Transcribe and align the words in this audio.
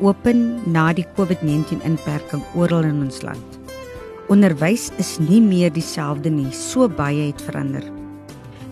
Geopen 0.00 0.62
na 0.72 0.94
die 0.96 1.04
COVID-19 1.12 1.82
inperking 1.84 2.40
oral 2.56 2.86
in 2.88 3.02
ons 3.04 3.18
land. 3.20 3.58
Onderwys 4.32 4.86
is 4.96 5.18
nie 5.20 5.42
meer 5.44 5.68
dieselfde 5.74 6.30
nie, 6.32 6.48
so 6.56 6.88
baie 6.88 7.26
het 7.26 7.42
verander. 7.44 7.84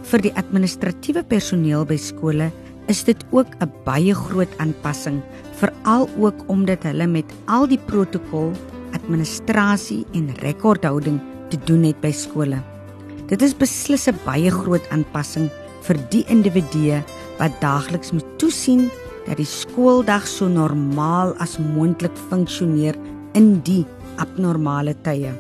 Vir 0.09 0.23
die 0.25 0.33
administratiewe 0.41 1.21
personeel 1.29 1.85
by 1.85 1.99
skole 2.01 2.47
is 2.89 3.05
dit 3.05 3.21
ook 3.37 3.53
'n 3.61 3.69
baie 3.85 4.15
groot 4.15 4.49
aanpassing, 4.57 5.21
veral 5.61 6.09
ook 6.17 6.49
omdat 6.49 6.89
hulle 6.89 7.07
met 7.07 7.29
al 7.47 7.69
die 7.69 7.81
protokol, 7.91 8.57
administrasie 8.97 10.07
en 10.15 10.33
rekordhouding 10.41 11.21
te 11.51 11.59
doen 11.65 11.85
het 11.85 12.01
by 12.01 12.11
skole. 12.11 12.63
Dit 13.29 13.43
is 13.43 13.53
beslis 13.53 14.09
'n 14.09 14.17
baie 14.25 14.51
groot 14.51 14.89
aanpassing 14.89 15.51
vir 15.83 15.97
die 16.09 16.25
individue 16.29 17.05
wat 17.39 17.61
daagliks 17.61 18.13
moet 18.13 18.39
toesien 18.39 18.91
dat 19.29 19.37
die 19.37 19.49
skooldag 19.49 20.27
so 20.27 20.49
normaal 20.49 21.35
as 21.43 21.59
moontlik 21.61 22.17
funksioneer 22.31 22.97
in 23.37 23.59
die 23.67 23.85
abnormale 24.17 24.97
tye. 25.05 25.35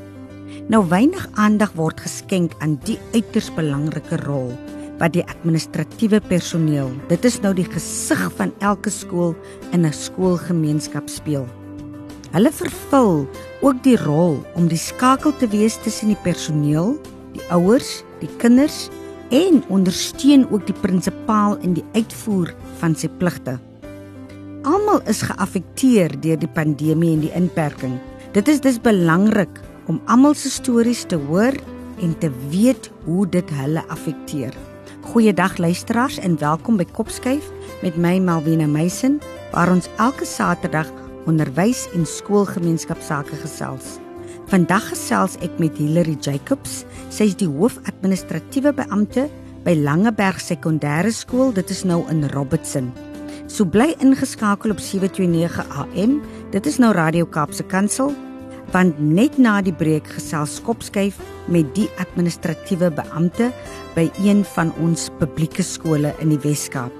Nou 0.68 0.82
weinig 0.88 1.24
aandag 1.40 1.72
word 1.76 2.00
geskenk 2.04 2.54
aan 2.64 2.76
die 2.84 2.98
uiters 3.14 3.48
belangrike 3.56 4.20
rol 4.26 4.52
wat 4.98 5.14
die 5.14 5.22
administratiewe 5.30 6.18
personeel, 6.26 6.90
dit 7.08 7.24
is 7.24 7.38
nou 7.44 7.52
die 7.54 7.66
gesig 7.70 8.24
van 8.34 8.50
elke 8.58 8.90
skool 8.90 9.36
in 9.72 9.86
'n 9.86 9.92
skoolgemeenskap 9.92 11.08
speel. 11.08 11.46
Hulle 12.32 12.50
vervul 12.52 13.28
ook 13.62 13.82
die 13.82 13.96
rol 13.96 14.42
om 14.54 14.68
die 14.68 14.78
skakel 14.78 15.32
te 15.38 15.48
wees 15.48 15.78
tussen 15.84 16.08
die 16.08 16.22
personeel, 16.22 16.98
die 17.32 17.46
ouers, 17.50 18.02
die 18.20 18.30
kinders 18.38 18.90
en 19.30 19.62
ondersteun 19.68 20.50
ook 20.50 20.66
die 20.66 20.76
prinsipaal 20.82 21.56
in 21.62 21.74
die 21.74 21.84
uitvoer 21.94 22.54
van 22.80 22.94
sy 22.94 23.08
pligte. 23.08 23.67
Almal 24.68 24.98
is 25.08 25.22
geaffekteer 25.24 26.12
deur 26.20 26.36
die 26.36 26.50
pandemie 26.52 27.14
en 27.14 27.22
die 27.22 27.30
inperking. 27.32 27.94
Dit 28.36 28.50
is 28.52 28.58
dus 28.60 28.76
belangrik 28.84 29.62
om 29.88 29.96
almal 30.12 30.34
se 30.36 30.50
stories 30.52 31.06
te 31.08 31.16
hoor 31.16 31.56
en 32.04 32.12
te 32.20 32.28
weet 32.52 32.90
hoe 33.06 33.24
dit 33.32 33.54
hulle 33.56 33.84
affekteer. 33.88 34.52
Goeiedag 35.08 35.56
luisteraars 35.56 36.18
en 36.20 36.36
welkom 36.42 36.76
by 36.76 36.84
Kopskyf 36.92 37.48
met 37.80 37.96
my 37.96 38.18
Malvina 38.20 38.68
Meisen 38.68 39.22
waar 39.54 39.72
ons 39.72 39.88
elke 39.96 40.28
Saterdag 40.28 40.92
onderwys 41.24 41.86
en 41.96 42.04
skoolgemeenskapsake 42.04 43.40
gesels. 43.40 43.96
Vandag 44.52 44.92
gesels 44.92 45.40
ek 45.40 45.56
met 45.62 45.80
Hilary 45.80 46.18
Jacobs. 46.20 46.82
Sy 47.08 47.32
is 47.32 47.40
die 47.40 47.48
hoofadministratiewe 47.48 48.76
beampte 48.76 49.30
by 49.64 49.80
Langeberg 49.80 50.44
Sekondêre 50.44 51.12
Skool. 51.12 51.56
Dit 51.56 51.72
is 51.72 51.86
nou 51.88 52.02
in 52.12 52.28
Robertson. 52.36 52.92
So 53.48 53.64
bly 53.64 53.94
ingeskakel 54.04 54.74
op 54.74 54.78
729 54.78 55.64
AM. 55.80 56.18
Dit 56.52 56.66
is 56.68 56.76
nou 56.78 56.92
Radio 56.92 57.24
Kaapse 57.26 57.64
Kansel 57.64 58.12
want 58.74 58.98
net 59.00 59.38
na 59.40 59.54
die 59.64 59.72
breek 59.72 60.04
gesels 60.18 60.58
Skopskyf 60.58 61.16
met 61.48 61.70
die 61.72 61.86
administratiewe 62.02 62.90
beampte 62.92 63.48
by 63.96 64.04
een 64.20 64.42
van 64.52 64.74
ons 64.84 65.06
publieke 65.16 65.64
skole 65.64 66.12
in 66.20 66.34
die 66.34 66.40
Wes-Kaap. 66.44 66.92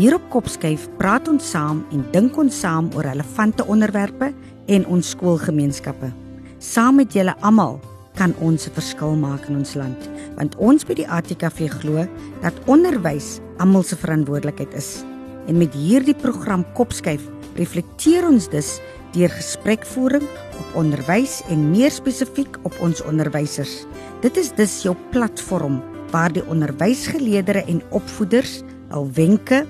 Hier 0.00 0.16
op 0.18 0.26
Kopskyf 0.34 0.88
praat 0.98 1.30
ons 1.30 1.46
saam 1.54 1.84
en 1.94 2.02
dink 2.10 2.34
ons 2.42 2.58
saam 2.64 2.90
oor 2.98 3.06
relevante 3.06 3.62
onderwerpe 3.70 4.32
en 4.66 4.90
ons 4.90 5.14
skoolgemeenskappe. 5.14 6.10
Saam 6.58 6.98
met 6.98 7.14
julle 7.14 7.38
almal 7.46 7.78
kan 8.18 8.34
ons 8.42 8.66
'n 8.66 8.74
verskil 8.74 9.14
maak 9.14 9.46
in 9.46 9.56
ons 9.62 9.74
land, 9.74 10.10
want 10.34 10.56
ons 10.56 10.84
by 10.84 10.94
die 10.94 11.08
ATKV 11.08 11.70
glo 11.80 12.06
dat 12.42 12.54
onderwys 12.66 13.38
almal 13.58 13.82
se 13.82 13.96
verantwoordelikheid 13.96 14.74
is. 14.74 15.04
En 15.46 15.58
met 15.60 15.74
hierdie 15.74 16.16
program 16.16 16.64
Kopskyf 16.72 17.26
reflekteer 17.54 18.26
ons 18.28 18.48
dus 18.50 18.78
deur 19.14 19.30
gesprekvoering 19.30 20.24
op 20.58 20.78
onderwys 20.80 21.40
en 21.52 21.70
meer 21.70 21.92
spesifiek 21.94 22.56
op 22.62 22.74
ons 22.82 23.02
onderwysers. 23.04 23.84
Dit 24.24 24.36
is 24.40 24.50
dus 24.56 24.82
jou 24.82 24.96
platform 25.12 25.82
waar 26.10 26.32
die 26.32 26.44
onderwysgeleerders 26.50 27.68
en 27.70 27.82
opvoeders 27.94 28.62
al 28.94 29.08
wenke, 29.14 29.64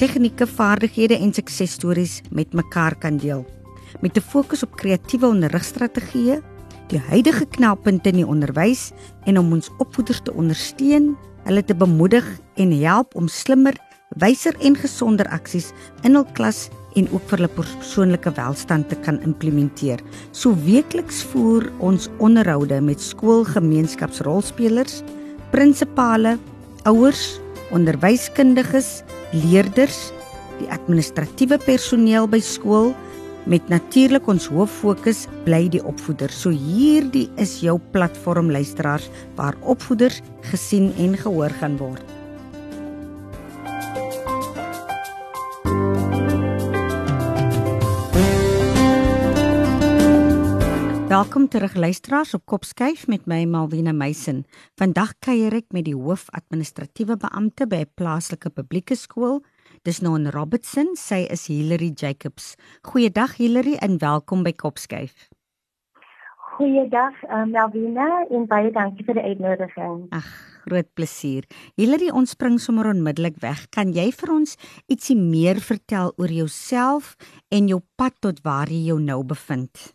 tegnieke, 0.00 0.46
vaardighede 0.46 1.18
en 1.18 1.34
suksesstories 1.34 2.20
met 2.30 2.54
mekaar 2.54 2.96
kan 2.98 3.16
deel. 3.16 3.44
Met 4.00 4.16
'n 4.16 4.20
fokus 4.20 4.62
op 4.62 4.76
kreatiewe 4.76 5.26
onderrigstrategieë, 5.26 6.40
die 6.88 6.98
huidige 6.98 7.46
knelpunte 7.46 8.08
in 8.08 8.16
die 8.16 8.26
onderwys 8.26 8.92
en 9.24 9.38
om 9.38 9.52
ons 9.52 9.70
opvoeders 9.78 10.20
te 10.22 10.32
ondersteun, 10.32 11.16
hulle 11.44 11.64
te 11.64 11.74
bemoedig 11.74 12.26
en 12.54 12.72
help 12.80 13.14
om 13.14 13.28
slimmer 13.28 13.74
wyser 14.20 14.56
en 14.60 14.76
gesonder 14.76 15.28
aksies 15.32 15.70
in 16.04 16.16
hul 16.18 16.26
klas 16.36 16.66
en 16.98 17.08
ook 17.12 17.24
vir 17.30 17.40
hulle 17.40 17.56
persoonlike 17.56 18.32
welstand 18.36 18.90
te 18.90 18.98
kan 19.04 19.20
implementeer. 19.24 20.02
So 20.36 20.52
weekliks 20.66 21.22
voer 21.32 21.70
ons 21.80 22.10
onderhoude 22.20 22.80
met 22.84 23.00
skoolgemeenskapsrolspelers, 23.00 25.00
prinsipale, 25.52 26.36
ouers, 26.88 27.38
onderwyskundiges, 27.72 29.00
leerders, 29.32 30.10
die 30.60 30.68
administratiewe 30.72 31.58
personeel 31.64 32.28
by 32.28 32.42
skool 32.44 32.92
met 33.50 33.64
natuurlik 33.72 34.28
ons 34.30 34.46
hoof 34.52 34.70
fokus 34.84 35.24
bly 35.46 35.64
die 35.72 35.82
opvoeder. 35.82 36.30
So 36.30 36.52
hierdie 36.54 37.28
is 37.42 37.58
jou 37.64 37.78
platform 37.94 38.52
luisteraars 38.54 39.08
waar 39.38 39.58
opvoeders 39.62 40.20
gesien 40.52 40.92
en 41.02 41.16
gehoor 41.18 41.54
gaan 41.62 41.80
word. 41.80 42.21
Welkom 51.12 51.48
terug 51.48 51.74
luisteraars 51.74 52.34
op 52.34 52.46
Kopskyf 52.46 53.02
met 53.06 53.26
my 53.28 53.44
Malwena 53.44 53.92
Meisen. 53.92 54.46
Vandag 54.80 55.10
kuier 55.20 55.52
ek 55.52 55.66
met 55.76 55.84
die 55.84 55.92
hoofadministratiewe 55.92 57.18
beampte 57.20 57.66
by 57.68 57.82
'n 57.84 57.90
plaaslike 58.00 58.48
publieke 58.48 58.96
skool. 58.96 59.42
Dis 59.84 60.00
nou 60.00 60.14
in 60.16 60.30
Robertson. 60.32 60.96
Sy 60.96 61.28
is 61.28 61.46
Hilary 61.52 61.92
Jacobs. 61.94 62.56
Goeiedag 62.80 63.36
Hilary 63.36 63.76
en 63.84 63.98
welkom 63.98 64.42
by 64.42 64.52
Kopskyf. 64.52 65.28
Goeiedag 66.56 67.12
um, 67.28 67.50
Malwena 67.50 68.24
en 68.30 68.46
baie 68.46 68.72
dankie 68.72 69.04
vir 69.04 69.14
die 69.14 69.28
uitnodiging. 69.36 70.06
Ag, 70.10 70.32
groot 70.64 70.94
plesier. 70.94 71.44
Hilary, 71.76 72.08
ons 72.08 72.30
spring 72.30 72.60
sommer 72.60 72.86
onmiddellik 72.86 73.36
weg. 73.40 73.68
Kan 73.68 73.92
jy 73.92 74.12
vir 74.12 74.32
ons 74.32 74.56
ietsie 74.86 75.16
meer 75.16 75.60
vertel 75.60 76.12
oor 76.16 76.32
jouself 76.32 77.16
en 77.50 77.68
jou 77.68 77.82
pad 77.96 78.14
tot 78.20 78.40
waar 78.40 78.68
jy 78.68 78.86
jou 78.86 79.00
nou 79.00 79.22
bevind? 79.24 79.92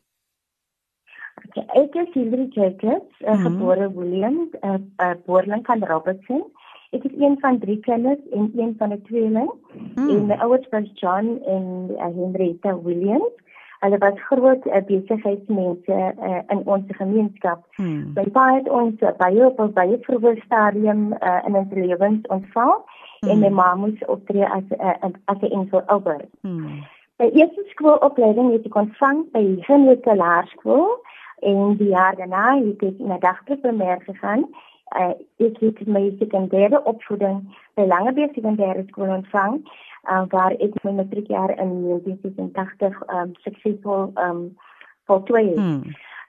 Ek 1.76 1.96
is 1.96 2.14
Hilary 2.14 2.48
Jacobs, 2.50 3.14
uh, 3.22 3.28
mm 3.28 3.34
-hmm. 3.34 3.44
gebore 3.46 3.92
Williams, 3.94 4.50
'n 4.52 4.68
uh, 4.68 5.08
uh, 5.08 5.16
boerling 5.26 5.66
van 5.66 5.84
Robertson. 5.84 6.44
Ek 6.90 7.04
is 7.04 7.12
een 7.20 7.38
van 7.40 7.60
drie 7.60 7.80
kinders 7.80 8.30
en 8.32 8.52
een 8.56 8.76
van 8.78 8.94
'n 8.94 9.02
tweeling. 9.02 9.52
Mm. 9.96 10.10
En 10.10 10.26
my 10.26 10.34
ouers 10.34 10.68
was 10.70 10.92
John 10.94 11.42
en 11.46 11.88
uh, 11.90 12.04
Henrietta 12.16 12.82
Williams. 12.82 13.34
Hulle 13.80 13.98
was 13.98 14.22
groot 14.22 14.66
uh, 14.66 14.82
besigheidsmense 14.86 16.14
uh, 16.20 16.40
in 16.48 16.62
ons 16.66 16.84
gemeenskap. 16.88 17.66
Mm. 17.76 18.12
My 18.16 18.24
pa 18.32 18.54
het 18.54 18.70
ons 18.70 19.02
uh, 19.02 19.10
baie 19.18 19.46
op 19.46 19.60
'n 19.60 19.74
baie 19.74 19.98
vroeë 20.02 20.42
stadium 20.46 21.14
uh, 21.14 21.42
in 21.46 21.56
ons 21.56 21.74
lewens 21.74 22.28
ontvang 22.28 22.78
mm. 23.20 23.30
en 23.30 23.40
my 23.40 23.50
ma 23.50 23.76
moes 23.76 24.06
optree 24.06 24.46
as 24.46 24.64
'n 24.70 24.82
uh, 24.82 25.12
as 25.26 25.40
'n 25.42 25.52
enkel 25.52 25.82
ouer. 25.86 26.22
Mm. 26.42 26.84
My 27.18 27.30
eerste 27.34 27.64
skoolopleiding 27.68 28.52
het 28.52 28.66
ek 28.66 28.76
ontvang 28.76 29.32
by 29.32 29.46
Henrietta 29.62 30.16
Laerskool 30.16 31.06
en 31.40 31.78
die 31.78 31.88
jaar 31.88 32.16
daarna 32.16 32.58
het 32.64 32.82
ek 32.82 33.00
na 33.00 33.18
dagprimair 33.18 34.02
gegaan. 34.06 34.48
Uh, 34.96 35.14
ek 35.44 35.60
het 35.60 35.88
my 35.88 36.16
sekondêre 36.20 36.80
opvoeding 36.84 37.42
by 37.76 37.84
Langebeek 37.86 38.34
Sekondêre 38.38 38.86
Skool 38.88 39.12
ontvang, 39.18 39.60
uh, 40.08 40.24
waar 40.32 40.56
ek 40.64 40.78
my 40.84 40.92
matriekjaar 41.02 41.52
in 41.60 41.74
1986 41.84 43.02
um, 43.12 43.34
suksesvol 43.44 44.12
um, 44.16 44.58
voltooi 45.06 45.44
het. 45.50 45.60
Hmm. 45.60 45.84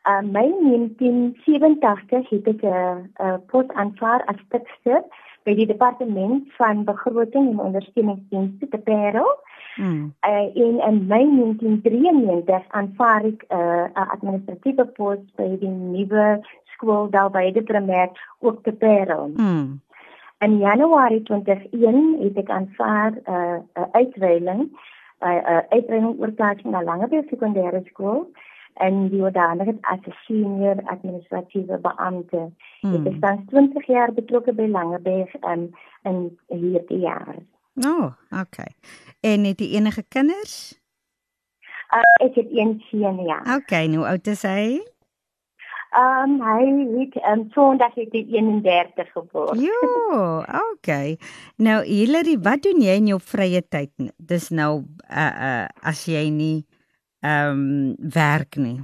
Uh, 0.08 0.22
my 0.26 0.46
1987 0.58 2.28
het 2.30 2.46
ek 2.54 2.62
'n 2.62 2.66
uh, 2.66 2.96
uh, 3.20 3.38
pos 3.46 3.68
aanvaar 3.68 4.24
as 4.26 4.42
tekster 4.48 5.02
by 5.44 5.54
die 5.54 5.66
departement 5.66 6.52
van 6.56 6.84
begroting 6.84 7.50
en 7.50 7.60
ondersteuningsdienste 7.60 8.68
te 8.68 8.78
Parel 8.78 9.28
Mm. 9.76 10.14
Uh, 10.26 10.48
en 10.54 10.80
in 10.88 11.06
Mei 11.06 11.24
1993 11.36 12.64
aanvaar 12.68 13.24
ek 13.24 13.44
'n 13.48 13.56
uh, 13.56 14.10
administratiewe 14.14 14.84
pos 14.86 15.18
by 15.36 15.56
die 15.60 15.68
nuwe 15.68 16.40
skool 16.64 17.10
daar 17.10 17.30
by 17.30 17.50
die 17.52 17.62
primêr 17.62 18.10
ook 18.40 18.62
te 18.62 18.72
Parel. 18.72 19.30
Mm. 19.34 19.80
In 20.38 20.58
Januarie 20.58 21.22
2001 21.22 22.18
het 22.20 22.36
ek 22.36 22.50
aanvaar 22.50 23.12
'n 23.12 23.30
uh, 23.30 23.58
'n 23.82 23.88
uitreiling, 23.92 24.60
'n 25.20 25.26
uh, 25.26 25.62
uitreiling 25.68 26.20
oor 26.20 26.32
plaas 26.32 26.62
na 26.62 26.82
Langebeur 26.82 27.24
Sekondêre 27.30 27.82
Skool 27.84 28.30
en 28.78 29.08
die 29.10 29.22
oordanigheid 29.22 29.78
as 29.80 29.98
'n 30.06 30.14
senior 30.26 30.76
administratiewe 30.84 31.78
beampte. 31.78 32.50
Hmm. 32.80 32.94
Ek 32.94 33.12
is 33.12 33.20
dan 33.20 33.44
20 33.46 33.86
jaar 33.86 34.12
betrokke 34.12 34.52
by 34.52 34.66
Langebeur 34.66 35.30
um, 35.50 35.70
in 36.02 36.38
hierdie 36.46 36.98
jaar. 36.98 37.36
Oh, 37.86 38.12
okay. 38.40 38.74
En 39.20 39.44
het 39.44 39.60
jy 39.60 39.74
enige 39.78 40.04
kinders? 40.08 40.74
Uh, 41.94 42.04
ek 42.26 42.34
het 42.34 42.48
een 42.52 42.78
seun, 42.90 43.22
ja. 43.24 43.40
Okay, 43.56 43.86
nou 43.86 44.04
oud 44.06 44.26
is 44.26 44.42
hy? 44.42 44.78
Ehm 45.88 46.34
um, 46.36 46.40
hy 46.44 46.64
het 47.00 47.14
um, 47.24 47.46
Sondag 47.54 47.94
het 47.96 48.12
hy 48.12 48.26
31 48.28 49.08
geword. 49.14 49.60
Jo, 49.60 50.42
okay. 50.72 51.16
Nou 51.56 51.80
Hilary, 51.84 52.36
wat 52.44 52.62
doen 52.62 52.82
jy 52.84 52.98
in 53.00 53.08
jou 53.08 53.20
vrye 53.24 53.62
tyd? 53.64 53.94
Dis 54.20 54.50
nou 54.52 54.84
uh 55.08 55.32
uh 55.48 55.64
as 55.80 56.04
jy 56.04 56.26
nie 56.28 56.66
ehm 57.24 57.56
um, 57.56 57.94
werk 58.12 58.60
nie. 58.60 58.82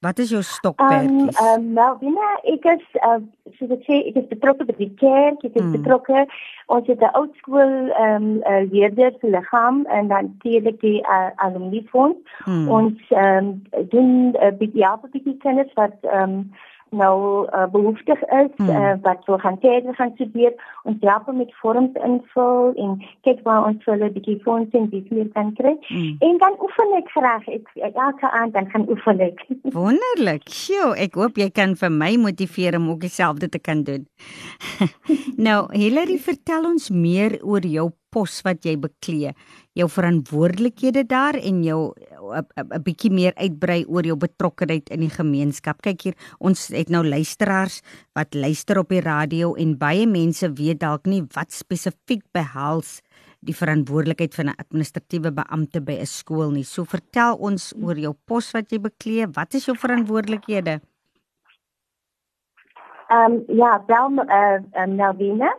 Wat 0.00 0.18
is 0.18 0.30
jou 0.30 0.42
stokperdjies? 0.42 1.36
Ehm 1.36 1.46
um, 1.46 1.60
um, 1.60 1.72
nou 1.72 1.90
binne 2.00 2.28
ek 2.48 2.64
is 2.72 2.84
uh, 3.04 3.18
soos 3.58 3.74
ek 3.74 3.82
sê 3.84 3.98
ek 4.08 4.14
is 4.22 4.30
betrokke 4.30 4.64
by 4.64 4.76
die 4.78 4.88
kerk, 5.02 5.42
ek 5.44 5.58
is 5.58 5.60
hmm. 5.60 5.74
betrokke 5.76 6.22
ons 6.72 6.88
het 6.88 7.04
'n 7.04 7.12
oud 7.20 7.34
skool 7.42 7.74
ehm 7.90 8.14
um, 8.16 8.30
uh, 8.48 8.62
leerders 8.72 9.20
liggaam 9.20 9.84
en 9.98 10.08
dan 10.08 10.32
natuurlik 10.32 10.80
die 10.80 11.02
uh, 11.04 11.28
alumni 11.44 11.84
fonds. 11.92 12.32
Hmm. 12.48 12.68
Ons 12.78 13.12
ehm 13.12 13.52
um, 13.52 13.86
doen 13.92 14.10
'n 14.32 14.36
uh, 14.40 14.52
bietjie 14.62 14.80
ja, 14.86 14.96
bietjie 15.04 15.36
kennis 15.44 15.72
wat 15.76 15.96
ehm 16.00 16.22
um, 16.22 16.50
nou 16.90 17.46
uh, 17.46 17.66
behoeftig 17.72 18.22
is 18.22 18.50
hmm. 18.56 18.68
uh, 18.68 18.94
wat 19.02 19.22
so 19.26 19.38
gaan 19.42 19.58
kyk 19.62 19.88
gaan 19.98 20.12
studeer 20.14 20.54
ons 20.88 20.96
help 21.00 21.30
met 21.34 21.52
vorms 21.62 21.94
invul 22.06 22.72
en 22.84 22.96
kyk 23.26 23.42
waar 23.46 23.68
ons 23.68 23.84
hulle 23.90 24.10
bietjie 24.14 24.38
fondse 24.44 24.78
en 24.78 24.88
bietjie 24.92 25.28
kan 25.36 25.52
kry. 25.58 25.76
Hmm. 25.88 26.16
en 26.28 26.40
dan 26.42 26.58
oefen 26.66 26.96
ek 26.98 27.12
graag 27.14 27.48
ek 27.48 27.70
elke 27.92 28.30
aand 28.30 28.54
dan 28.54 28.70
gaan 28.74 28.88
oefen 28.90 29.22
ek. 29.24 29.44
Wonderlik. 29.78 30.48
Sjoe 30.50 30.92
ek 30.98 31.18
hoop 31.20 31.38
jy 31.40 31.50
kan 31.54 31.76
vir 31.78 31.94
my 31.94 32.14
motiveer 32.20 32.78
om 32.80 32.90
ook 32.94 33.04
dieselfde 33.06 33.48
te 33.48 33.62
kan 33.62 33.84
doen. 33.86 34.06
Nou 35.40 35.60
Hilary 35.72 36.18
vertel 36.20 36.66
ons 36.68 36.90
meer 36.92 37.38
oor 37.40 37.64
jou 37.64 37.88
pos 38.12 38.40
wat 38.46 38.66
jy 38.66 38.74
beklee, 38.80 39.32
jou 39.80 39.88
verantwoordelikhede 39.90 41.06
daar 41.08 41.34
en 41.34 41.62
jou 41.64 41.92
'n 42.30 42.82
bietjie 42.84 43.10
meer 43.10 43.32
uitbrei 43.36 43.84
oor 43.88 44.04
jou 44.04 44.16
betrokkeheid 44.16 44.90
in 44.90 45.00
die 45.00 45.10
gemeenskap. 45.10 45.82
Kyk 45.82 46.02
hier, 46.02 46.16
ons 46.38 46.68
het 46.68 46.88
nou 46.88 47.04
luisteraars 47.04 47.82
wat 48.14 48.34
luister 48.34 48.78
op 48.78 48.88
die 48.88 49.00
radio 49.00 49.54
en 49.54 49.78
baie 49.78 50.06
mense 50.06 50.52
weet 50.52 50.80
dalk 50.80 51.06
nie 51.06 51.22
wat 51.34 51.52
spesifiek 51.52 52.22
behels 52.32 53.00
die 53.40 53.56
verantwoordelikheid 53.56 54.34
van 54.34 54.46
'n 54.48 54.60
administratiewe 54.60 55.32
beampte 55.32 55.80
by 55.80 55.92
'n 56.00 56.06
skool 56.06 56.50
nie. 56.50 56.64
So 56.64 56.84
vertel 56.84 57.36
ons 57.36 57.74
oor 57.82 57.96
jou 57.96 58.14
pos 58.26 58.52
wat 58.52 58.70
jy 58.70 58.78
beklee. 58.78 59.26
Wat 59.26 59.54
is 59.54 59.64
jou 59.64 59.76
verantwoordelikhede? 59.76 60.80
Ehm 63.08 63.32
um, 63.32 63.44
ja, 63.56 63.82
wel 63.86 64.18
eh 64.18 64.60
uh, 64.72 64.82
um, 64.82 64.94
Melvina 64.94 65.56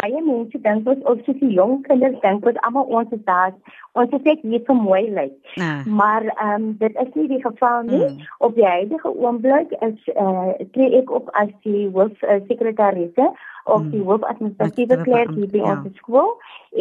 baie 0.00 0.22
mense 0.24 0.58
dink 0.64 0.88
ons 0.88 1.04
of 1.10 1.20
soos 1.26 1.38
die 1.42 1.52
jong 1.56 1.82
kinders 1.86 2.16
dink 2.24 2.46
ons 2.50 2.60
almal 2.68 2.88
ons 2.98 3.12
is 3.16 3.22
daar 3.28 3.52
ons 4.00 4.16
is 4.16 4.24
net 4.26 4.42
hier 4.46 4.62
vir 4.66 4.78
mooi 4.78 5.02
lyk. 5.18 5.36
Ah. 5.58 5.84
Maar 6.00 6.26
ehm 6.30 6.54
um, 6.54 6.66
dit 6.82 6.98
is 7.04 7.14
nie 7.18 7.28
die 7.34 7.42
geval 7.44 7.82
nie. 7.90 8.02
Mm. 8.06 8.26
Op 8.46 8.54
die 8.58 8.66
huidige 8.66 9.14
oomblik 9.14 9.74
is 9.88 10.10
eh 10.14 10.26
uh, 10.26 10.66
tree 10.74 10.90
ek 11.02 11.10
op 11.20 11.30
as 11.42 11.52
die 11.68 11.88
hoof 11.96 12.22
uh, 12.22 12.40
sekretarisse 12.48 13.30
of 13.64 13.82
die 13.90 14.02
hoof 14.02 14.22
administratiewe 14.22 15.02
klerk 15.02 15.30
hier 15.34 15.50
by 15.52 15.62
ja. 15.62 15.76
ons 15.76 15.96
skool 16.02 16.34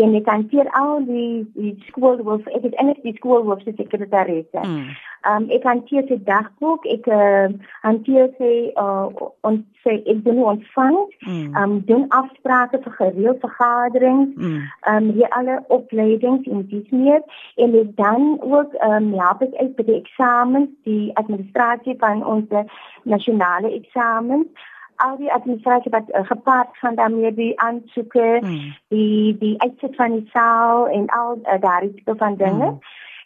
en 0.04 0.16
ek 0.16 0.28
hanteer 0.30 0.70
al 0.78 1.00
die 1.06 1.46
die 1.58 1.76
skool 1.90 2.20
hoof 2.26 2.48
ek 2.54 2.68
is 2.70 2.76
eintlik 2.78 3.02
die 3.04 3.16
skool 3.18 3.46
hoof 3.48 3.64
se 3.66 3.74
sekretarisse. 3.78 4.62
Mm. 4.64 4.92
Um 5.28 5.50
ek 5.52 5.66
hanteer 5.68 6.06
se 6.08 6.16
dagboek, 6.24 6.86
ek 6.88 7.10
uh, 7.12 7.50
hanteer 7.84 8.30
se 8.38 8.52
uh, 8.80 9.10
ons 9.48 9.66
sê 9.84 9.98
ek 10.12 10.22
doen 10.28 10.40
ontvang, 10.54 11.00
mm. 11.26 11.58
um 11.60 11.74
doen 11.90 12.06
afsprake 12.16 12.80
vir 12.86 12.96
gereelde 13.02 13.36
vergaderings, 13.44 14.32
mm. 14.38 14.64
um 14.94 15.12
hier 15.18 15.34
alle 15.36 15.60
opleidings 15.76 16.48
en 16.48 16.64
dis 16.72 16.96
meer 16.96 17.20
en 17.58 17.76
ek 17.82 17.92
dan 18.00 18.32
ook 18.40 18.78
um 18.88 19.12
help 19.20 19.44
ek 19.50 19.60
uit 19.60 19.76
by 19.76 19.88
die 19.92 20.00
eksamens, 20.00 20.72
die 20.88 21.12
administrasie 21.20 21.98
van 22.00 22.24
ons 22.24 22.60
nasionale 23.04 23.74
eksamens 23.82 24.70
al 25.06 25.18
die 25.18 25.32
administrasie 25.34 25.92
wat 25.92 26.10
uh, 26.10 26.26
gepaard 26.28 26.78
gaan 26.78 26.96
daarmee 26.96 27.34
die 27.34 27.52
aansoeke, 27.60 28.40
mm. 28.42 28.74
die 28.94 29.38
die 29.38 29.56
uitsit 29.62 29.96
van 29.96 30.18
die 30.18 30.30
saal 30.34 30.88
en 30.88 31.08
al 31.08 31.38
uh, 31.44 31.60
daardie 31.60 31.94
tipe 31.94 32.16
van 32.18 32.36
dinge. 32.36 32.72
Mm. 32.72 32.80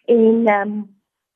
En 0.06 0.48
ehm 0.48 0.68
um, 0.68 0.92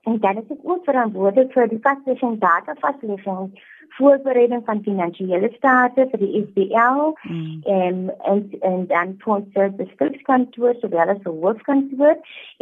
En 0.08 0.20
dan 0.20 0.38
is 0.38 0.52
ek 0.56 0.60
ook 0.64 0.84
verantwoordelik 0.88 1.52
vir 1.52 1.68
die 1.68 1.82
vaslegging 1.84 2.38
data 2.40 2.74
vaslegging 2.80 3.50
voorbereiding 3.98 4.64
van 4.66 4.84
finansiële 4.84 5.50
state 5.56 6.08
vir 6.12 6.24
die 6.24 6.44
SBL 6.44 7.02
mm. 7.30 7.62
en 7.64 8.00
en 8.32 8.44
en 8.62 8.86
dan 8.92 9.16
sponsor 9.20 9.74
die 9.78 9.90
skrifkantoor 9.94 10.76
sowel 10.82 11.14
as 11.16 11.22
die 11.26 11.36
hoofkantoor 11.42 12.16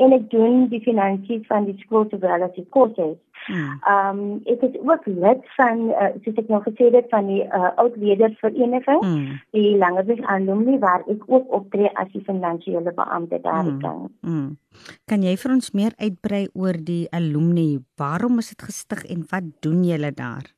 en 0.06 0.18
ek 0.20 0.30
doen 0.34 0.68
die 0.74 0.84
finansies 0.86 1.46
van 1.52 1.70
die 1.70 1.78
skool 1.84 2.08
sowel 2.12 2.48
as 2.48 2.56
die 2.58 2.68
kursusse. 2.70 3.22
Mm. 3.48 3.80
Ehm 3.86 4.20
um, 4.20 4.42
ek 4.50 4.64
is 4.66 4.78
ook 4.82 5.06
lid 5.06 5.42
van 5.58 5.82
uh, 5.94 6.10
soos 6.24 6.40
ek 6.42 6.48
nou 6.50 6.62
gesê 6.66 6.88
het 6.94 7.10
van 7.12 7.28
die 7.30 7.44
uh, 7.46 7.72
oud 7.82 7.98
ledervereniging 8.02 9.04
mm. 9.04 9.36
die 9.54 9.76
Langebeg 9.78 10.24
alumni 10.34 10.80
waar 10.82 11.04
ek 11.12 11.28
ook 11.30 11.52
optree 11.54 11.92
as 11.94 12.10
die 12.16 12.24
finansiële 12.26 12.94
beampte 12.96 13.42
daar 13.44 13.68
mm. 13.68 13.80
kan. 13.84 14.08
Mm. 14.26 14.50
Kan 15.06 15.24
jy 15.24 15.36
vir 15.38 15.54
ons 15.54 15.72
meer 15.78 15.94
uitbrei 16.02 16.46
oor 16.54 16.80
die 16.90 17.06
alumni? 17.14 17.84
Waarom 18.02 18.42
is 18.42 18.50
dit 18.56 18.66
gestig 18.66 19.06
en 19.14 19.28
wat 19.30 19.54
doen 19.62 19.84
julle 19.86 20.12
daar? 20.16 20.55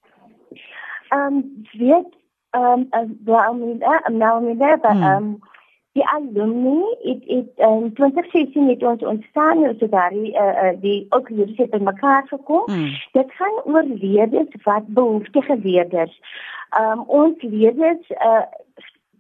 Ehm 1.10 1.34
um, 1.34 1.64
weet 1.72 2.16
ehm 2.50 2.86
um, 2.90 3.20
wel 3.26 3.54
met 3.54 4.08
nou 4.08 4.44
met 4.44 4.60
dat 4.60 4.84
ehm 4.84 5.34
die 5.98 6.08
alumni 6.08 6.84
het 7.02 7.24
het 7.26 7.52
in 7.56 7.94
2016 7.94 8.70
het 8.70 8.84
ons 8.84 9.04
ontstaan 9.04 9.76
so 9.80 9.90
daar 9.90 10.10
die 10.10 10.32
uh, 10.34 10.64
uh, 10.64 10.82
die 10.82 11.06
ook 11.10 11.30
hier 11.30 11.48
sit 11.56 11.70
by 11.70 11.78
mekaar 11.78 12.28
gekom. 12.28 12.64
Hmm. 12.66 12.90
Dit 13.12 13.32
gaan 13.40 13.58
oor 13.66 13.84
leerders 13.84 14.64
wat 14.64 14.88
behoeftige 14.88 15.60
leerders. 15.64 16.22
Ehm 16.70 17.00
um, 17.00 17.04
ons 17.08 17.42
leerders 17.42 18.10
uh, 18.10 18.46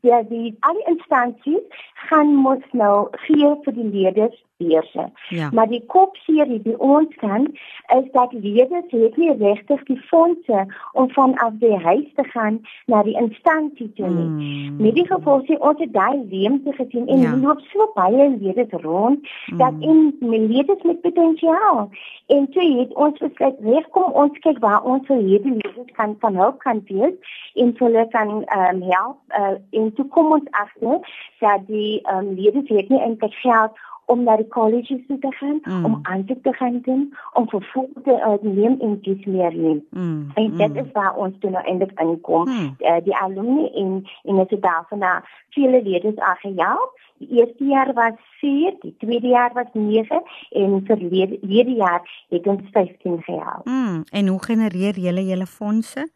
ja 0.01 0.21
die 0.29 0.55
al 0.59 0.73
die 0.73 0.89
instansies 0.93 1.85
gaan 2.09 2.35
mos 2.35 2.63
nou 2.71 3.07
gee 3.25 3.55
vir 3.63 3.73
die 3.73 3.89
leerders 3.95 4.43
beurse. 4.57 5.11
Ja. 5.29 5.49
Maar 5.53 5.67
die 5.67 5.83
kopseer 5.85 6.45
hier 6.45 6.61
by 6.61 6.73
ons 6.77 7.15
kan 7.15 7.47
is 7.95 8.07
dat 8.11 8.33
leerders 8.33 8.89
het 8.89 9.17
nie 9.17 9.33
regtig 9.37 9.83
die 9.83 9.99
fondse 10.09 10.65
om 10.91 11.09
van 11.11 11.35
af 11.35 11.53
die 11.61 11.77
huis 11.77 12.07
te 12.15 12.23
gaan 12.23 12.61
na 12.85 13.03
die 13.03 13.17
instansie 13.17 13.91
toe 13.93 14.09
nie. 14.09 14.29
Mm. 14.29 14.81
Met 14.81 14.95
die 14.95 15.05
gevolg 15.07 15.45
sê 15.45 15.57
ons 15.59 15.79
het 15.81 15.93
daai 15.93 16.23
leemte 16.29 16.73
gesien 16.79 17.07
en 17.07 17.21
ja. 17.25 17.35
loop 17.41 17.61
so 17.71 17.91
baie 17.95 18.29
leerders 18.39 18.81
rond 18.83 19.21
mm. 19.21 19.57
dat 19.57 19.73
in 19.79 20.15
leerders 20.19 20.83
met 20.83 21.01
potensiaal 21.01 21.89
en 22.27 22.49
toe 22.51 22.65
het 22.79 22.93
ons 22.93 23.19
besluit 23.19 23.59
reg 23.69 23.89
kom 23.95 24.11
ons 24.23 24.39
kyk 24.45 24.59
waar 24.63 24.83
ons 24.83 25.05
vir 25.07 25.21
hierdie 25.29 25.55
leerders 25.59 25.93
kan 25.99 26.15
van 26.23 26.35
hulp 26.35 26.59
kan 26.65 26.81
wees 26.89 27.37
en 27.55 27.75
hulle 27.79 28.07
kan 28.15 28.33
ehm 28.45 28.81
um, 28.81 28.81
help 28.89 29.37
uh, 29.39 29.55
en 29.79 29.93
toe 29.93 30.07
kom 30.15 30.33
ons 30.39 30.49
agter 30.63 30.99
dat 31.39 31.67
die 31.67 32.01
ehm 32.01 32.17
um, 32.17 32.33
leerders 32.39 32.73
het 32.73 32.89
nie 32.89 33.01
eintlik 33.01 33.37
geld 33.43 33.85
om 34.07 34.23
na 34.23 34.35
die 34.39 34.47
colleges 34.47 35.01
toe 35.07 35.19
te 35.19 35.31
gaan, 35.39 35.59
mm. 35.63 35.85
om 35.85 35.99
aansoek 36.01 36.43
te 36.43 36.53
gaan 36.53 36.79
doen, 36.81 37.13
om 37.33 37.49
vervolg 37.49 38.03
te 38.03 38.15
uh, 38.15 38.37
neem 38.41 38.79
en 38.79 38.99
dis 39.01 39.25
meer 39.25 39.55
neem. 39.55 39.81
Mm. 39.89 40.31
En 40.33 40.57
dit 40.57 40.73
mm. 40.73 40.77
is 40.83 40.91
waar 40.93 41.15
ons 41.15 41.35
toe 41.39 41.51
nou 41.51 41.63
eindig 41.63 41.91
aankom. 41.95 42.47
Mm. 42.47 42.75
Uh, 42.79 42.95
die 43.03 43.15
alumni 43.15 43.67
en 43.73 43.91
en 44.23 44.45
dit 44.45 44.61
daarvan 44.61 45.03
na 45.03 45.23
vele 45.49 45.83
leerders 45.83 46.17
aangehelp. 46.17 46.95
Die 47.17 47.27
eerste 47.39 47.65
jaar 47.65 47.93
was 47.93 48.13
4, 48.39 48.75
die 48.79 48.95
tweede 48.97 49.27
jaar 49.27 49.53
was 49.53 49.71
9 49.73 50.21
en 50.49 50.81
vir 50.85 50.97
hierdie 51.41 51.75
jaar 51.75 52.25
het 52.29 52.47
ons 52.47 52.61
15 52.71 53.21
gehelp. 53.21 53.65
Mm. 53.65 54.03
En 54.11 54.27
hoe 54.27 54.43
genereer 54.43 54.99
julle 54.99 55.25
julle 55.25 55.45
fondse? 55.45 56.07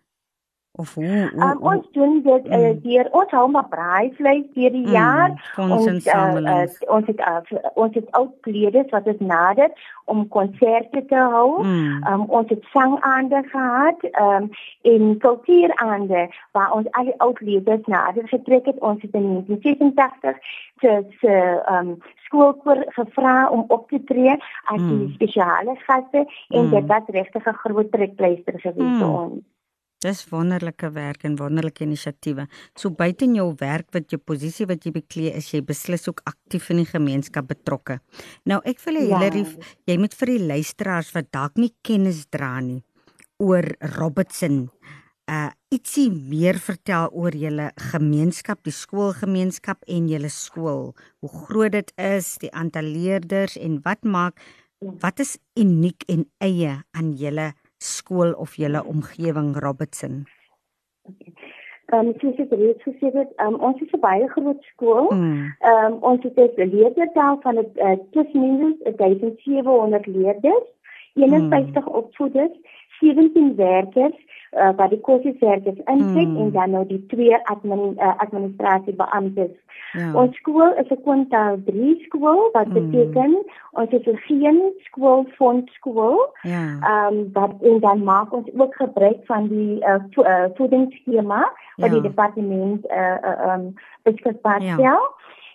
Of 0.74 0.94
hoe, 0.94 1.32
hoe, 1.34 1.51
um, 1.51 1.58
ons 1.62 1.88
doen 1.92 2.22
dit 2.24 2.46
uh, 2.48 2.58
mm. 2.58 2.80
deur 2.82 3.08
ons 3.12 3.32
hou 3.36 3.48
maar 3.51 3.68
braaivleis 3.68 4.46
deur 4.54 4.72
die 4.72 4.86
mm, 4.86 4.94
jaar. 4.96 5.34
Ons 5.60 6.08
uh, 6.08 6.38
uh, 6.40 6.62
ons 6.88 7.10
het 7.12 7.20
uh, 7.20 7.42
ons 7.74 7.98
het 8.00 8.08
ook 8.16 8.32
kledes 8.48 8.88
wat 8.96 9.10
is 9.12 9.20
nader 9.20 9.68
om 10.06 10.24
konserte 10.32 11.04
te 11.12 11.25
hou. 11.34 11.60
Mm. 11.63 12.08
Um, 12.08 12.24
ons 12.40 12.50
het 12.56 12.63
sangaande 12.72 13.44
gehad 13.51 14.08
um, 14.24 14.48
en 14.82 15.18
kultuuraande 15.20 16.25
waar 16.56 16.72
ons 16.80 16.88
al 16.92 17.12
die 17.12 17.20
ou 17.20 17.34
leerders 17.40 17.86
nader 17.92 18.28
getrek 18.32 18.72
het. 18.72 18.80
Ons 18.80 19.04
het 19.04 19.12
in 19.12 19.28
1986 19.28 20.40
se 20.80 20.98
se 21.20 21.38
um, 21.68 21.98
skoolkoor 22.32 22.86
gevra 22.96 23.50
om 23.50 23.66
op 23.68 23.90
te 23.90 24.04
tree 24.04 24.40
as 24.63 24.80
die 24.80 25.04
mm. 25.04 25.13
spesiale 25.20 25.75
gaste 25.84 26.24
en 26.50 26.66
mm. 26.66 26.75
dit 26.80 26.94
was 26.96 27.16
regtig 27.20 27.46
'n 27.46 27.63
groot 27.68 27.92
trekpleister 27.92 28.60
gewees 28.60 28.98
vir 29.00 29.08
mm. 29.08 29.16
ons. 29.16 29.44
Dis 30.01 30.24
wonderlike 30.31 30.89
werk 30.96 31.25
en 31.27 31.36
wonderlike 31.38 31.84
inisiatiewe. 31.86 32.48
So 32.74 32.89
buite 32.98 33.27
in 33.27 33.36
jou 33.38 33.51
werk 33.60 33.91
wat 33.93 34.10
jou 34.10 34.17
posisie 34.17 34.65
wat 34.65 34.86
jy 34.86 34.96
beklee 34.96 35.34
is, 35.38 35.51
jy 35.53 35.62
beslis 35.65 36.08
ook 36.10 36.24
aktief 36.25 36.72
in 36.74 36.81
die 36.81 36.89
gemeenskap 36.89 37.51
betrokke. 37.51 38.00
Nou 38.50 38.58
ek 38.65 38.81
wil 38.88 38.98
hê 38.98 39.05
ja. 39.05 39.20
Hilary, 39.20 39.46
jy 39.86 40.00
moet 40.01 40.17
vir 40.17 40.34
die 40.34 40.48
luisteraars 40.55 41.13
wat 41.13 41.29
dalk 41.36 41.62
nie 41.62 41.70
kennis 41.86 42.25
dra 42.34 42.55
nie 42.65 42.81
oor 43.41 43.65
Robertson 43.98 44.67
uh 45.31 45.50
ietsie 45.72 46.10
meer 46.12 46.58
vertel 46.60 47.08
oor 47.15 47.31
julle 47.31 47.70
gemeenskap, 47.93 48.60
die 48.67 48.74
skoolgemeenskap 48.75 49.86
en 49.88 50.10
julle 50.12 50.27
skool. 50.34 50.89
Hoe 51.24 51.31
groot 51.46 51.72
dit 51.77 51.93
is, 51.96 52.34
die 52.41 52.51
aantal 52.51 52.89
leerders 52.91 53.55
en 53.55 53.77
wat 53.86 54.03
maak 54.03 54.41
wat 54.81 55.22
is 55.24 55.38
uniek 55.55 56.03
en 56.10 56.25
eie 56.41 56.74
aan 56.98 57.13
julle 57.15 57.51
skool 57.82 58.36
of 58.38 58.56
julle 58.62 58.84
omgewing 58.86 59.56
Robertson? 59.66 60.26
Ehm 61.92 62.08
um, 62.08 62.14
soos 62.22 62.38
ek 62.40 62.52
reeds 62.56 62.84
gesê 62.88 63.10
het, 63.14 63.32
um, 63.44 63.58
ons 63.68 63.80
is 63.84 63.92
'n 63.92 64.00
baie 64.00 64.28
groot 64.36 64.62
skool. 64.74 65.10
Ehm 65.12 65.50
um, 65.72 65.94
ons 66.12 66.24
het 66.24 66.38
'n 66.58 66.70
leerdertal 66.76 67.40
van 67.42 67.58
'n 67.60 67.72
uh, 67.88 67.98
tussen 68.12 68.78
1700 68.98 70.06
leerders, 70.06 70.68
51 71.14 71.84
hmm. 71.84 71.94
opvoeders, 71.94 72.56
17 73.00 73.56
werkers 73.56 74.18
uh, 74.58 74.70
wat 74.75 74.89
die 74.89 75.00
kursuswerkers 75.01 75.79
insit 75.86 76.27
hmm. 76.27 76.38
en 76.38 76.51
dan 76.51 76.72
nou 76.72 76.86
die 76.88 77.05
twee 77.05 77.38
admin, 77.43 77.96
uh, 77.98 78.13
administrasiebeamptes. 78.17 79.51
Ja. 79.91 80.13
Ons 80.13 80.36
skool 80.36 80.74
is 80.81 80.89
'n 80.89 81.01
kwintaal 81.03 81.58
3 81.65 81.96
skool 82.08 82.50
wat 82.51 82.67
hmm. 82.67 82.74
beteken 82.74 83.46
ons 83.72 83.91
het 83.91 84.10
geen 84.27 84.62
skool. 84.84 86.20
Ja. 86.41 86.63
Ehm 86.81 87.13
um, 87.13 87.29
wat 87.34 87.53
en 87.62 87.79
dan 87.79 88.03
maak 88.03 88.34
ons 88.34 88.50
ook 88.58 88.75
gebruik 88.75 89.20
van 89.25 89.48
die 89.48 89.79
uh, 89.79 89.96
vo 90.12 90.24
uh, 90.24 90.46
voedingsskema 90.53 91.41
wat 91.75 91.89
ja. 91.89 91.93
die 91.93 92.01
departement 92.01 92.86
eh 92.86 92.98
uh, 92.98 93.17
ehm 93.24 93.50
uh, 93.50 93.53
um, 93.53 93.74
beskikbaar 94.03 94.62
stel. 94.62 94.77
Ja. 94.81 95.00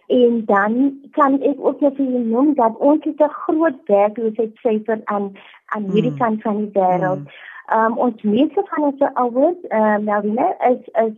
En 0.06 0.42
dan 0.44 1.00
kan 1.10 1.42
ek 1.42 1.56
ook 1.58 1.80
net 1.80 1.96
vir 1.96 2.04
julle 2.04 2.24
noem 2.24 2.54
dat 2.54 2.76
ons 2.78 3.04
het 3.04 3.20
'n 3.20 3.28
groot 3.28 3.78
werkloosheidsyfer 3.86 5.00
aan 5.04 5.32
aan 5.66 5.82
hierdie 5.82 6.10
mm. 6.10 6.18
kant 6.18 6.42
van 6.42 6.56
die 6.56 6.70
wêreld. 6.72 7.18
Mm. 7.18 7.26
Um 7.74 7.98
ons 7.98 8.22
meeste 8.22 8.62
van 8.64 8.84
ons 8.84 9.00
ouers, 9.14 9.60
ehm 9.68 9.82
um, 9.82 10.04
nou 10.04 10.22
wie 10.22 10.50
is 10.70 10.88
is 11.06 11.16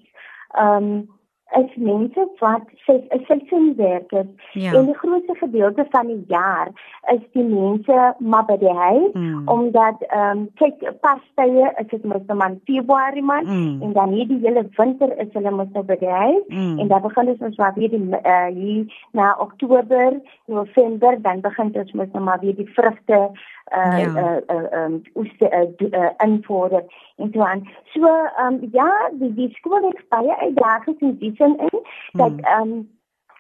ehm 0.51 0.85
um, 0.85 1.18
is 1.57 1.77
mense 1.77 2.29
wat 2.39 2.65
sê 2.85 2.99
is 3.17 3.27
seisoenwerkers 3.27 4.53
ja. 4.53 4.73
en 4.75 4.87
die 4.87 4.97
grootste 4.99 5.35
gedeelte 5.35 5.87
van 5.91 6.07
die 6.07 6.25
jaar 6.29 6.69
is 7.15 7.23
die 7.33 7.45
mense 7.45 8.15
maar 8.19 8.45
by 8.45 8.57
die 8.61 8.75
huis 8.75 9.13
mm. 9.13 9.49
omdat 9.49 10.03
ehm 10.09 10.39
um, 10.39 10.45
kyk 10.61 10.85
pastye 11.01 11.73
is 11.81 11.89
dit 11.91 12.05
mos 12.05 12.25
nou 12.27 12.39
maar 12.39 12.57
Februarie 12.69 13.23
man 13.23 13.45
mm. 13.45 13.83
en 13.83 13.93
dan 13.93 14.13
hier 14.13 14.29
die 14.29 14.41
hele 14.45 14.67
winter 14.77 15.17
is 15.19 15.33
hulle 15.33 15.51
mos 15.51 15.73
nou 15.73 15.85
by 15.89 15.97
die 16.03 16.15
huis 16.15 16.45
mm. 16.49 16.79
en 16.79 16.89
dan 16.89 17.03
begin 17.03 17.37
ons 17.39 17.57
maar 17.57 17.75
weer 17.75 17.91
die 17.97 18.05
uh, 18.09 18.47
hier 18.53 18.99
na 19.11 19.37
Oktober, 19.39 20.21
November 20.45 21.23
dan 21.23 21.41
begin 21.41 21.73
ons 21.75 21.93
mos 21.93 22.13
nou 22.13 22.25
maar 22.25 22.41
weer 22.41 22.57
die 22.57 22.71
vrugte 22.77 23.31
uh 23.77 23.99
ja. 24.01 24.41
uh 24.49 24.57
uh 24.57 24.85
um 24.85 25.03
oes 25.15 25.33
uh, 25.39 25.49
uh 25.79 26.11
invorder 26.25 26.85
en 27.17 27.31
so 27.33 27.41
aan. 27.41 27.69
So 27.93 28.09
um 28.45 28.59
ja, 28.73 29.11
die 29.13 29.35
die 29.35 29.51
skool 29.55 29.83
het 29.89 30.09
baie 30.09 30.37
uitdagings 30.37 31.01
in 31.01 31.19
die 31.19 31.35
sin 31.39 31.59
in 31.59 31.83
dat 32.13 32.37
mm. 32.37 32.55
um 32.61 32.89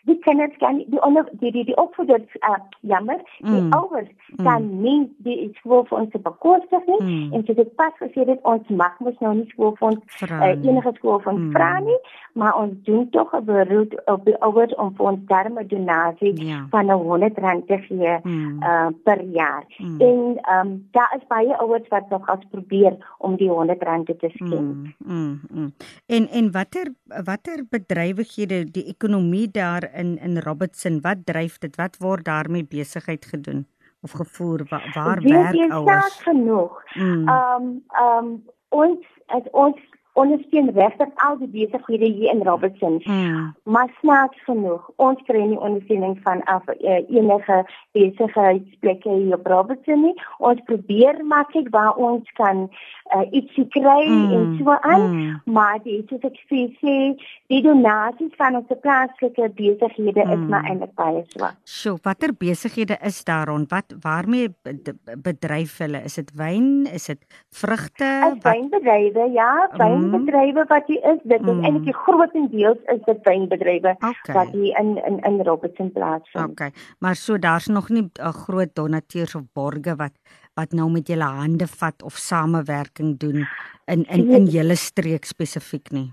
die 0.08 0.18
kinders 0.24 0.56
kan 0.58 0.78
die 0.86 1.02
onder 1.02 1.28
die 1.32 1.52
die, 1.52 1.64
die 1.64 1.76
opvoeders 1.76 2.36
uh, 2.40 2.56
jammer 2.80 3.20
mm. 3.38 3.52
die 3.52 3.72
ouers 3.76 4.08
mm. 4.08 4.44
kan 4.44 4.68
nie 4.82 5.00
die 5.26 5.50
skool 5.58 5.84
vir 5.90 5.98
ons 5.98 6.16
bekostig 6.28 6.86
nie 6.86 7.00
mm. 7.00 7.34
en 7.36 7.44
so 7.46 7.56
dit 7.60 7.74
pas 7.80 7.94
gesê 8.02 8.24
dit 8.30 8.48
ons 8.52 8.72
mag 8.82 8.96
mos 9.04 9.18
nou 9.24 9.34
nie 9.40 9.48
skool 9.52 9.74
vir 9.80 9.88
ons 9.90 10.22
uh, 10.28 10.52
enige 10.54 10.94
skool 11.00 11.18
ons 11.18 11.42
mm. 11.42 11.50
vra 11.56 11.72
nie 11.84 11.98
maar 12.38 12.54
ons 12.60 12.74
doen 12.86 13.08
tog 13.10 13.34
'n 13.34 13.44
beroep 13.44 13.92
op 14.04 14.24
die 14.24 14.36
ouers 14.46 14.74
om 14.74 14.94
vir 14.96 15.06
ons 15.10 15.26
darme 15.26 15.66
donasie 15.66 16.34
ja. 16.46 16.66
van 16.70 16.86
'n 16.86 17.02
100 17.02 17.38
rand 17.38 17.66
te 17.66 17.78
gee 17.78 18.18
mm. 18.22 18.62
uh, 18.62 18.88
per 19.04 19.22
jaar 19.22 19.64
mm. 19.78 20.00
en 20.00 20.20
um, 20.54 20.88
daar 20.90 21.12
is 21.18 21.26
baie 21.26 21.58
ouers 21.58 21.88
wat 21.88 22.08
nog 22.08 22.26
as 22.26 22.44
probeer 22.50 22.96
om 23.18 23.36
die 23.36 23.50
100 23.50 23.82
rand 23.82 24.06
te 24.06 24.30
skenk 24.34 24.74
mm. 24.74 24.94
mm. 24.98 25.40
Mm. 25.50 25.72
en 26.06 26.28
en 26.28 26.50
watter 26.50 26.86
watter 27.24 27.64
bedrywighede 27.70 28.64
die 28.70 28.84
ekonomie 28.84 29.48
daar 29.50 29.90
in 29.94 30.18
in 30.18 30.38
Robertson, 30.38 31.00
wat 31.00 31.26
dryf 31.26 31.58
dit? 31.58 31.76
Wat 31.76 31.96
word 31.96 32.24
daarmee 32.24 32.64
besigheid 32.64 33.24
gedoen 33.24 33.66
of 34.00 34.10
gevoer? 34.10 34.66
Waar, 34.68 34.90
waar 34.94 35.22
werk 35.22 35.72
ouers? 35.72 36.20
genoeg. 36.22 36.82
Mm. 36.94 37.02
Ehm 37.02 37.22
mm. 37.22 37.28
um, 37.28 37.84
ehm 37.88 38.24
um, 38.24 38.42
ons 38.68 39.06
as 39.26 39.42
ons 39.50 39.76
ondersteun 40.18 40.70
regtig 40.76 41.10
al 41.26 41.38
die 41.42 41.50
besighede 41.54 42.10
hier 42.10 42.32
in 42.32 42.42
Robertson. 42.46 43.00
Mm. 43.04 43.54
Maar 43.64 43.90
snaaks 44.00 44.44
genoeg, 44.46 44.90
ons 44.96 45.22
kry 45.28 45.44
nie 45.46 45.58
ondersteuning 45.58 46.18
van 46.26 46.42
af 46.50 46.66
uh, 46.74 46.98
enige 47.06 47.58
besigheidsplekke 47.96 49.10
hier 49.10 49.38
op 49.38 49.46
Robertson 49.46 50.02
nie. 50.08 50.14
Ons 50.38 50.62
probeer 50.70 51.20
maar 51.24 51.46
kyk 51.52 51.70
waar 51.74 51.94
ons 51.96 52.30
kan 52.40 52.66
uh, 52.68 53.24
ietsie 53.30 53.66
kry 53.74 54.06
mm. 54.08 54.32
en 54.36 54.56
so 54.60 54.76
aan, 54.80 55.06
mm. 55.10 55.54
maar 55.54 55.78
die 55.84 56.00
soos 56.10 56.24
ek 56.28 56.38
sê, 56.50 56.96
die 57.52 57.62
donasies 57.64 58.34
van 58.40 58.58
ons 58.60 58.74
plaaslike 58.82 59.50
besighede 59.58 60.24
mm. 60.24 60.34
is 60.36 60.44
maar 60.50 60.68
eintlik 60.68 60.94
baie 60.98 61.24
swak. 61.34 61.56
So, 61.64 61.98
watter 62.06 62.34
besighede 62.34 62.98
is 63.06 63.22
daar 63.28 63.48
rond? 63.48 63.70
Wat 63.72 63.94
waarmee 64.02 64.48
bedryf 65.22 65.78
hulle? 65.82 66.02
Is 66.08 66.18
dit 66.20 66.30
wyn? 66.38 66.86
Is 66.92 67.08
dit 67.10 67.22
vrugte? 67.54 68.10
Wynbedrywe, 68.42 69.30
ja, 69.36 69.52
wyn. 69.76 70.07
Mm 70.08 70.18
wynbedrywe 70.18 70.64
wat 70.68 70.86
hier 70.86 71.04
is, 71.12 71.20
dit 71.22 71.40
is 71.40 71.46
mm. 71.46 71.64
eintlik 71.64 71.84
die 71.84 71.94
grootendeels 71.94 72.80
is 72.94 73.00
dit 73.06 73.22
wynbedrywe 73.28 73.94
okay. 73.96 74.34
wat 74.34 74.52
hier 74.52 74.78
in 74.80 74.96
in 75.04 75.18
in 75.30 75.40
Robertson 75.46 75.92
plaasvind. 75.92 76.50
Okay. 76.50 76.72
Maar 76.98 77.14
so 77.14 77.38
daar's 77.38 77.66
nog 77.66 77.88
nie 77.88 78.02
'n 78.02 78.10
uh, 78.20 78.28
groot 78.28 78.74
donateurs 78.74 79.34
of 79.34 79.42
borge 79.52 79.96
wat 79.96 80.14
wat 80.54 80.72
nou 80.72 80.90
met 80.90 81.08
julle 81.08 81.24
hande 81.24 81.66
vat 81.66 82.02
of 82.02 82.14
samewerking 82.16 83.18
doen 83.18 83.46
in 83.86 84.04
in 84.04 84.30
in 84.30 84.44
julle 84.46 84.74
streek 84.74 85.24
spesifiek 85.24 85.90
nie. 85.90 86.12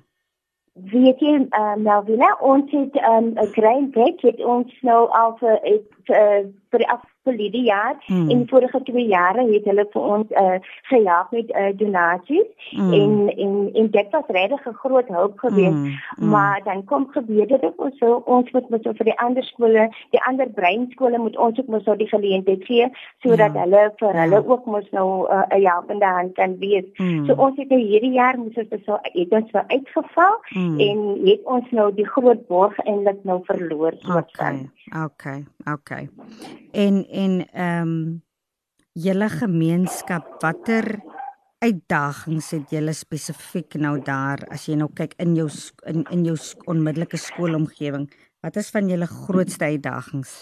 Weet 0.76 1.20
jy, 1.20 1.48
uh, 1.56 1.76
Melvina, 1.76 2.36
ons 2.40 2.72
het 2.72 2.94
'n 2.94 3.36
um, 3.64 3.92
bed 3.92 4.22
het 4.22 4.44
ons 4.46 4.82
nou 4.82 5.10
al 5.10 5.38
vir 5.38 5.60
uh, 5.64 6.44
vir 6.76 6.84
die 6.84 6.92
afgelope 6.92 7.62
jaar 7.66 7.96
hmm. 8.06 8.30
en 8.30 8.48
vorige 8.50 8.80
2 8.84 9.06
jare 9.10 9.46
het 9.50 9.66
hulle 9.70 9.86
vir 9.94 10.08
ons 10.16 10.34
uh, 10.42 10.58
gehelp 10.90 11.32
met 11.32 11.50
uh, 11.50 11.72
donasies 11.80 12.70
hmm. 12.72 12.94
en 13.00 13.14
en 13.46 13.56
en 13.82 13.90
dit 13.96 14.12
was 14.12 14.30
regtig 14.38 14.68
'n 14.68 14.80
groot 14.84 15.08
hulp 15.18 15.40
geweest 15.40 15.80
hmm. 15.80 15.96
hmm. 16.18 16.30
maar 16.30 16.62
dan 16.64 16.84
kom 16.92 17.08
gebeur 17.10 17.48
dit 17.48 17.64
ook 17.64 17.94
so 18.00 18.22
ons 18.26 18.52
moet 18.52 18.70
moet 18.70 18.84
vir 18.84 19.10
die 19.10 19.20
ander 19.26 19.44
skole 19.44 19.90
die 20.10 20.24
ander 20.30 20.50
breinskole 20.50 21.18
moet 21.18 21.38
ons 21.38 21.60
ook 21.60 21.68
mos 21.68 21.86
nou 21.86 21.98
die 21.98 22.12
geleentheid 22.14 22.66
gee 22.66 22.90
sodat 23.24 23.54
ja. 23.54 23.60
hulle 23.62 23.84
vir 23.98 24.14
ja. 24.14 24.22
hulle 24.22 24.44
ook 24.48 24.66
mos 24.66 24.90
nou 24.92 25.08
uh, 25.30 25.42
'n 25.50 25.62
uh, 25.62 25.72
helpende 25.72 26.06
hand 26.06 26.34
kan 26.34 26.58
wees 26.58 26.86
hmm. 26.96 27.26
so 27.26 27.34
ons 27.34 27.58
het 27.58 27.70
nou 27.70 27.80
hierdie 27.80 28.14
jaar 28.14 28.38
moes 28.38 28.58
ons 28.58 28.86
so 28.86 29.00
het 29.02 29.32
ons 29.32 29.50
vir 29.52 29.64
uitgeval 29.68 30.36
hmm. 30.44 30.80
en 30.80 31.00
het 31.26 31.42
ons 31.44 31.72
nou 31.72 31.94
die 31.94 32.08
groot 32.08 32.48
borg 32.48 32.78
eintlik 32.86 33.24
nou 33.24 33.40
verloor 33.44 33.94
soort 33.98 34.30
okay. 34.30 34.46
van 34.46 35.04
okay 35.06 35.44
okay 35.74 36.10
en 36.76 37.02
en 37.08 37.34
ehm 37.54 37.82
um, 37.82 38.24
julle 38.96 39.28
gemeenskap 39.30 40.28
watter 40.40 40.86
uitdagings 41.64 42.52
het 42.56 42.70
julle 42.72 42.94
spesifiek 42.96 43.76
nou 43.80 43.98
daar 44.00 44.44
as 44.56 44.68
jy 44.70 44.78
nou 44.80 44.88
kyk 44.96 45.16
in 45.24 45.34
jou 45.36 45.48
in 45.92 46.06
in 46.16 46.24
jou 46.28 46.36
onmiddellike 46.72 47.20
skoolomgewing 47.20 48.08
wat 48.46 48.60
is 48.62 48.70
van 48.72 48.88
julle 48.92 49.08
grootste 49.10 49.66
uitdagings? 49.66 50.36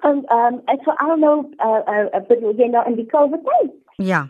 En 0.00 0.22
ehm 0.24 0.54
um, 0.54 0.60
ek 0.72 0.84
sou 0.86 0.96
al 1.04 1.16
nou 1.24 1.36
uh, 1.64 1.82
uh, 1.90 2.22
bedoel 2.28 2.56
jy 2.60 2.70
nou 2.72 2.84
in 2.86 2.96
die 3.00 3.08
COVID 3.10 3.44
tyd? 3.48 3.74
Ja. 3.96 4.26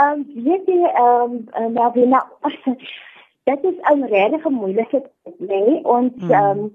Ehm 0.00 0.22
um, 0.22 0.44
weet 0.46 0.66
jy 0.70 0.78
ehm 0.90 1.38
um, 1.60 1.72
nou 1.78 1.90
wie 1.98 2.06
nou 2.06 2.24
dit 3.50 3.64
is 3.70 3.78
'n 3.94 4.06
regtig 4.14 4.48
moeilike 4.48 5.02
nee 5.38 5.84
ons 5.84 6.14
mm. 6.16 6.30
um, 6.30 6.72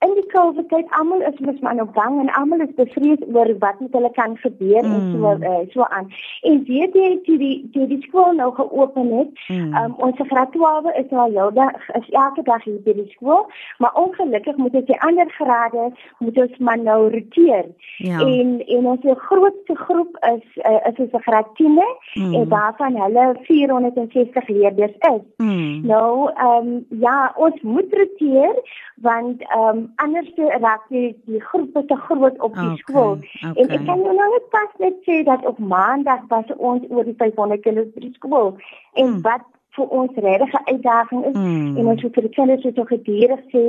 in 0.00 0.14
die 0.16 0.26
COVID 0.32 0.68
tyd 0.72 0.92
almal 0.96 1.20
is 1.28 1.40
mos 1.44 1.58
maar 1.60 1.74
nou 1.76 1.86
bang 1.92 2.14
en 2.22 2.30
almal 2.38 2.62
is 2.64 2.72
bevrees 2.76 3.20
oor 3.34 3.50
wat 3.64 3.80
met 3.84 3.96
hulle 3.96 4.10
kan 4.16 4.36
gebeur 4.40 4.84
mm. 4.84 4.94
en 4.96 5.10
so 5.12 5.32
uh, 5.50 5.58
so 5.74 5.84
aan. 5.96 6.08
En 6.48 6.62
weet 6.68 6.96
jy 6.96 7.10
toe 7.26 7.36
die 7.42 7.56
toe 7.74 7.88
die 7.90 8.00
skool 8.06 8.32
nou 8.38 8.48
geopen 8.56 9.10
het, 9.18 9.42
mm. 9.48 9.74
um, 9.76 9.96
ons 10.06 10.22
graad 10.30 10.52
12 10.56 10.88
is 11.02 11.10
nou 11.12 11.26
al 11.44 11.52
dag 11.58 11.90
is 12.00 12.08
elke 12.22 12.44
dag 12.48 12.64
hier 12.64 12.78
by 12.86 12.94
die 12.96 13.10
skool, 13.12 13.44
maar 13.78 14.00
ongelukkig 14.04 14.56
moet 14.56 14.78
dit 14.78 14.88
die 14.88 15.00
ander 15.08 15.28
grade 15.36 15.90
moet 16.24 16.40
ons 16.46 16.56
maar 16.58 16.80
nou 16.80 16.98
roteer. 17.12 17.68
Ja. 18.00 18.24
En 18.24 18.56
en 18.66 18.90
ons 18.94 19.04
grootste 19.26 19.76
groep 19.84 20.16
is 20.32 20.64
uh, 20.64 20.80
is 20.92 21.04
ons 21.04 21.24
graad 21.28 21.52
10 21.60 21.76
mm. 21.76 22.34
en 22.40 22.48
daarvan 22.48 22.96
hulle 23.04 23.28
460 23.50 24.48
leerders 24.48 24.96
is. 25.12 25.22
Mm. 25.36 25.86
Nou 25.92 26.30
ehm 26.32 26.72
um, 26.72 27.00
ja, 27.04 27.32
ons 27.36 27.60
moet 27.60 28.00
roteer 28.00 28.64
want 29.04 29.44
ehm 29.44 29.76
um, 29.76 29.88
anders 29.96 30.28
raak 30.36 30.88
die 30.88 31.16
die 31.26 31.40
groepe 31.40 31.84
te 31.84 31.96
groot 31.96 32.40
op 32.40 32.54
die 32.54 32.70
okay, 32.72 32.76
skool. 32.76 33.16
Okay. 33.18 33.52
En 33.54 33.68
ek 33.76 33.86
kan 33.86 34.04
jou 34.04 34.14
nou 34.16 34.28
net 34.32 34.50
pas 34.54 34.76
net 34.78 34.98
sê 35.08 35.22
dat 35.24 35.46
op 35.46 35.58
maandag 35.58 36.26
was 36.28 36.50
ons 36.56 36.84
oor 36.88 37.04
die 37.04 37.16
500 37.18 37.62
kinders 37.62 37.90
by 37.94 38.00
die 38.06 38.14
skool. 38.18 38.54
En 38.92 39.06
hmm. 39.06 39.20
wat 39.26 39.46
vir 39.80 39.92
ons 40.00 40.22
regtig 40.26 40.52
'n 40.52 40.68
uitdaging 40.72 41.24
is 41.30 41.36
mm. 41.36 41.76
en 41.78 41.86
ons 41.92 42.02
moet 42.02 42.14
vir 42.14 42.26
die 42.28 42.34
kinders 42.36 42.66
so 42.76 42.84
gedurig 42.92 43.42
sê 43.52 43.64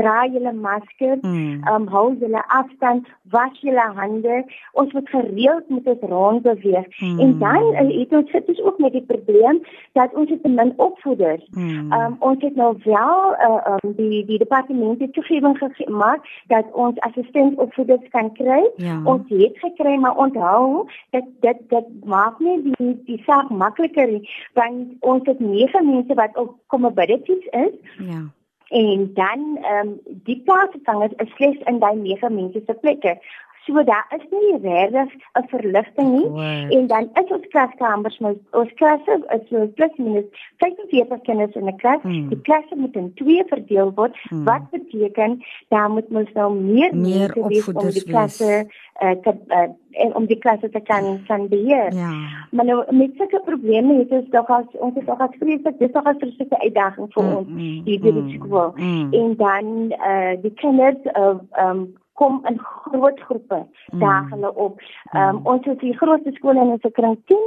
dra 0.00 0.16
julle 0.34 0.52
masker, 0.52 1.16
mm. 1.22 1.64
um 1.72 1.86
hou 1.94 2.06
julle 2.20 2.42
afstand, 2.58 3.08
was 3.36 3.60
julle 3.66 3.86
hande. 3.98 4.36
Ons 4.72 4.92
moet 4.92 5.08
gereeld 5.08 5.70
met 5.76 5.86
ons 5.92 6.04
rond 6.10 6.42
beweeg. 6.42 6.88
Mm. 7.00 7.18
En 7.20 7.38
dan 7.38 7.62
uh, 7.72 7.98
het 7.98 8.12
ons 8.12 8.30
sit 8.30 8.48
ons 8.52 8.62
ook 8.68 8.78
met 8.78 8.92
die 8.92 9.04
probleem 9.12 9.62
dat 9.92 10.14
ons 10.14 10.30
het 10.30 10.42
min 10.46 10.72
opvoeders. 10.76 11.44
Mm. 11.50 11.92
Um 11.92 12.16
ons 12.18 12.42
het 12.42 12.56
nou 12.56 12.72
wel 12.84 13.20
uh, 13.48 13.74
um 13.74 13.94
die 13.96 14.24
die 14.24 14.38
departement 14.38 15.00
het 15.00 15.12
toegewing 15.12 15.58
gemaak 15.60 16.20
dat 16.46 16.64
ons 16.72 17.00
assistent 17.08 17.58
opvoeders 17.58 18.08
kan 18.10 18.32
kry. 18.32 18.62
Ja. 18.76 19.00
Ons 19.04 19.28
het 19.28 19.58
gekry 19.58 19.96
maar 19.96 20.16
onthou 20.16 20.88
dat 21.10 21.24
dit 21.40 21.58
dit 21.68 21.86
maak 22.04 22.38
nie 22.38 22.58
die 22.62 22.92
die 23.06 23.22
saak 23.26 23.50
makliker 23.50 24.08
nie 24.10 24.28
want 24.52 24.92
ons 25.00 25.26
het 25.26 25.40
nege 25.54 25.82
mense 25.82 26.14
wat 26.14 26.36
op 26.36 26.56
comorbidities 26.66 27.46
is. 27.50 27.76
Ja. 27.98 28.22
En 28.68 29.10
dan 29.14 29.58
ehm 29.62 29.88
um, 29.88 30.00
die 30.26 30.42
plaasvangers 30.44 31.12
is 31.16 31.34
slegs 31.34 31.58
in 31.70 31.78
daai 31.78 31.96
nege 31.96 32.30
mense 32.30 32.62
se 32.66 32.74
plekke. 32.74 33.18
So 33.66 33.84
daar 33.84 34.06
is 34.16 34.24
nie 34.30 34.58
regtig 34.62 35.14
'n 35.32 35.48
verligting 35.48 36.08
nie 36.16 36.28
wow. 36.28 36.72
en 36.76 36.86
dan 36.86 37.08
is 37.14 37.30
ons 37.30 37.46
klaskamers 37.48 38.18
nou 38.18 38.38
ons 38.50 38.72
klasse 38.74 39.24
is 39.36 39.48
so 39.48 39.66
plus 39.74 39.94
minus 39.96 40.24
45 40.56 41.20
kinders 41.20 41.54
in 41.54 41.68
'n 41.68 41.76
klas. 41.76 42.02
Hmm. 42.02 42.28
Die 42.28 42.40
klasse 42.40 42.76
moet 42.76 42.94
in 42.94 43.14
twee 43.14 43.44
verdeel 43.46 43.92
word. 43.94 44.16
Hmm. 44.28 44.44
Wat 44.44 44.70
beteken 44.70 45.42
daar 45.68 45.90
moet 45.90 46.04
ons 46.08 46.32
nou 46.32 46.54
meer 46.54 46.96
meer 46.96 47.32
opvoeders 47.36 47.84
om 47.84 47.90
die 47.90 48.04
klasse 48.04 48.66
uh, 49.02 49.10
te 49.10 49.34
uh, 49.48 49.68
en 49.90 50.14
om 50.14 50.26
die 50.26 50.38
klasse 50.38 50.70
te 50.70 50.80
kan 50.80 51.24
kan 51.26 51.48
beheer. 51.48 51.92
Ja. 51.92 52.12
Maar 52.50 52.64
nou 52.64 52.94
met 52.94 53.10
sulke 53.16 53.40
probleme 53.44 53.98
het 53.98 54.10
ons 54.10 54.28
dalk 54.28 54.48
as 54.48 54.70
ons 54.72 54.94
het 54.94 55.06
dalk 55.06 55.20
as 55.20 55.36
vreeslik 55.38 55.78
dis 55.78 55.92
as 55.92 56.16
'n 56.20 56.34
sulke 56.36 56.58
uitdaging 56.58 57.12
vir 57.12 57.24
mm, 57.24 57.36
ons 57.36 57.48
mm, 57.48 57.82
hier 57.84 58.00
by 58.00 58.12
die 58.12 58.38
skool. 58.38 58.72
Mm. 58.76 59.12
En 59.12 59.36
dan 59.36 59.90
eh 59.90 60.32
uh, 60.32 60.42
die 60.42 60.54
kinders 60.54 61.02
of 61.04 61.40
uh, 61.40 61.62
ehm 61.64 61.78
um, 61.78 61.94
kom 62.14 62.40
in 62.46 62.58
groot 62.58 63.20
groepe 63.20 63.60
daag 63.98 64.30
hulle 64.30 64.54
op. 64.54 64.80
Ehm 65.12 65.36
um, 65.36 65.40
ons 65.54 65.66
het 65.66 65.80
die 65.80 65.96
grootste 65.98 66.32
skole 66.38 66.60
in 66.60 66.74
ons 66.76 66.86
kring 66.92 67.18
10 67.30 67.38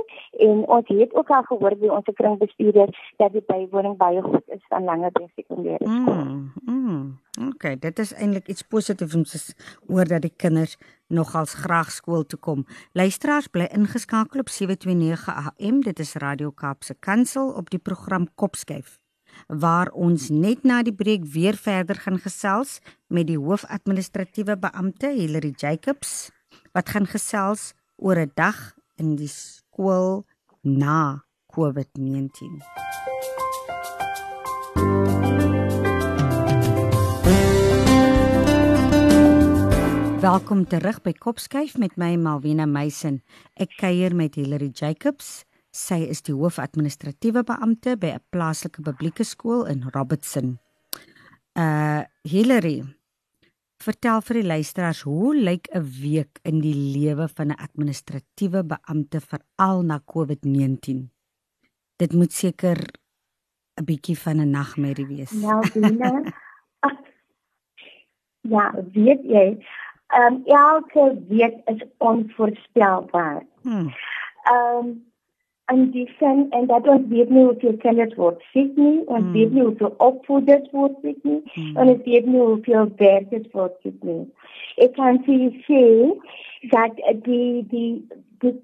en 0.47 0.65
ons 0.77 0.87
het 0.87 1.13
ook 1.15 1.29
al 1.29 1.43
gehoor 1.49 1.77
by 1.79 1.91
ons 1.99 2.11
kringbestuurder 2.19 2.91
dat 3.21 3.31
die 3.31 3.43
bywoning 3.47 3.97
baie 3.97 4.21
goed 4.21 4.43
is 4.57 4.63
van 4.67 4.83
langer 4.83 5.11
by 5.15 5.25
sekondêre 5.35 5.79
skool. 5.85 6.23
Mm, 6.23 6.51
mm. 6.65 7.07
Okay, 7.47 7.75
dit 7.79 7.99
is 7.99 8.13
eintlik 8.13 8.47
iets 8.47 8.61
positiefs 8.61 9.15
om 9.15 9.23
te 9.23 9.39
hoor 9.87 10.05
dat 10.05 10.21
die 10.21 10.33
kinders 10.35 10.77
nogals 11.07 11.53
graag 11.53 11.91
skool 11.91 12.25
toe 12.25 12.39
kom. 12.39 12.65
Luisteraars 12.91 13.47
bly 13.47 13.69
ingeskakel 13.71 14.39
op 14.39 14.49
729 14.49 15.27
AM. 15.35 15.81
Dit 15.81 15.99
is 15.99 16.15
Radio 16.15 16.51
Kaapse 16.51 16.95
Kansel 16.99 17.53
op 17.53 17.69
die 17.69 17.79
program 17.79 18.27
Kopskyf 18.35 18.97
waar 19.47 19.91
ons 19.93 20.29
net 20.29 20.63
na 20.63 20.81
die 20.83 20.95
breek 20.95 21.25
weer 21.25 21.57
verder 21.57 21.95
gaan 21.95 22.19
gesels 22.19 22.79
met 23.07 23.27
die 23.27 23.39
hoofadministratiewe 23.39 24.57
beampte 24.57 25.13
Hilary 25.13 25.53
Jacobs 25.57 26.29
wat 26.73 26.89
gaan 26.89 27.05
gesels 27.05 27.73
oor 27.95 28.17
'n 28.17 28.31
dag 28.35 28.73
in 28.95 29.15
die 29.15 29.29
skool 29.29 30.25
na 30.61 31.23
COVID-19. 31.53 32.61
Welkom 40.17 40.65
terug 40.67 41.01
by 41.05 41.13
Kopskyf 41.13 41.77
met 41.77 41.93
my 41.95 42.15
Malwena 42.17 42.65
Meisen. 42.65 43.21
Ek 43.53 43.75
kuier 43.77 44.15
met 44.17 44.35
Hilary 44.35 44.71
Jacobs. 44.73 45.45
Sy 45.77 46.07
is 46.09 46.23
die 46.25 46.33
hoofadministratiewe 46.33 47.43
beampte 47.45 47.97
by 48.01 48.15
'n 48.17 48.23
plaaslike 48.33 48.81
publieke 48.81 49.23
skool 49.23 49.65
in 49.69 49.83
Robertson. 49.93 50.57
Uh 51.53 52.01
Hillary, 52.23 52.81
vertel 53.83 54.21
vir 54.21 54.39
die 54.39 54.47
luisteraars 54.47 55.01
hoe 55.05 55.35
lyk 55.35 55.69
'n 55.73 55.85
week 56.01 56.39
in 56.43 56.61
die 56.61 56.73
lewe 56.73 57.27
van 57.27 57.51
'n 57.51 57.61
administratiewe 57.67 58.63
beampte 58.63 59.21
veral 59.21 59.83
na 59.83 59.99
COVID-19? 60.13 61.11
Dit 61.97 62.13
moet 62.13 62.33
seker 62.33 62.77
'n 63.77 63.85
bietjie 63.85 64.17
van 64.17 64.41
'n 64.41 64.49
nagmerrie 64.49 65.07
wees. 65.07 65.31
Nou, 65.31 65.61
Dina. 65.73 66.33
ja, 68.55 68.73
weet 68.93 69.23
jy, 69.23 69.47
ehm 70.07 70.33
um, 70.33 70.45
elke 70.45 71.21
week 71.29 71.55
is 71.65 71.81
onvoorspelbaar. 71.97 73.45
Hmm. 73.61 73.93
Ehm 74.43 74.85
um, 74.85 75.05
in 75.73 75.91
die 75.91 76.07
sin 76.19 76.45
en 76.55 76.67
dat 76.71 76.87
ons 76.87 77.07
weet 77.11 77.29
nie 77.29 77.43
hoeveel 77.43 77.77
kinders 77.83 78.15
word 78.19 78.43
siek 78.53 78.75
nie, 78.79 79.01
ons 79.05 79.25
mm. 79.25 79.33
weet 79.35 79.55
nie 79.55 79.65
hoeveel 79.65 79.93
opvoeders 79.97 80.69
word 80.71 80.95
siek 81.03 81.19
nie, 81.27 81.41
mm. 81.55 81.73
en 81.75 81.91
ons 81.95 82.05
weet 82.05 82.29
nie 82.29 82.43
hoeveel 82.43 82.91
werkers 83.01 83.49
word 83.57 83.75
siek 83.83 84.07
nie. 84.07 84.23
Ek 84.85 84.95
kan 84.95 85.19
sê 85.27 85.37
sê 85.67 85.83
dat 86.71 87.01
die 87.25 87.65
die 87.71 87.91
die 88.45 88.55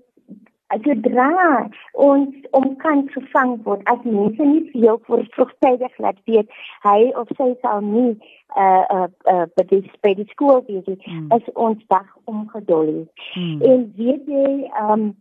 gedra 0.82 1.70
ons 1.94 2.36
om 2.52 2.76
kan 2.82 3.04
gevang 3.14 3.58
word 3.64 3.82
as 3.92 4.00
mense 4.04 4.46
nie 4.46 4.64
veel 4.72 5.00
voor 5.06 5.26
vroegtydig 5.36 5.98
laat 5.98 6.18
weet 6.26 6.50
hy 6.86 7.12
of 7.20 7.30
sy 7.38 7.54
sal 7.62 7.82
nie 7.86 8.14
uh 8.58 8.86
uh, 8.96 9.08
uh 9.34 9.46
by 9.58 9.66
die 9.70 9.82
by 10.06 10.14
die 10.18 10.28
skool 10.32 10.64
wees 10.68 10.88
mm. 10.88 11.30
is 11.36 11.52
ons 11.54 11.82
dag 11.94 12.08
omgedol. 12.26 13.06
Mm. 13.36 13.62
En 13.62 13.86
weet 13.98 14.28
jy 14.28 14.72
um 14.82 15.12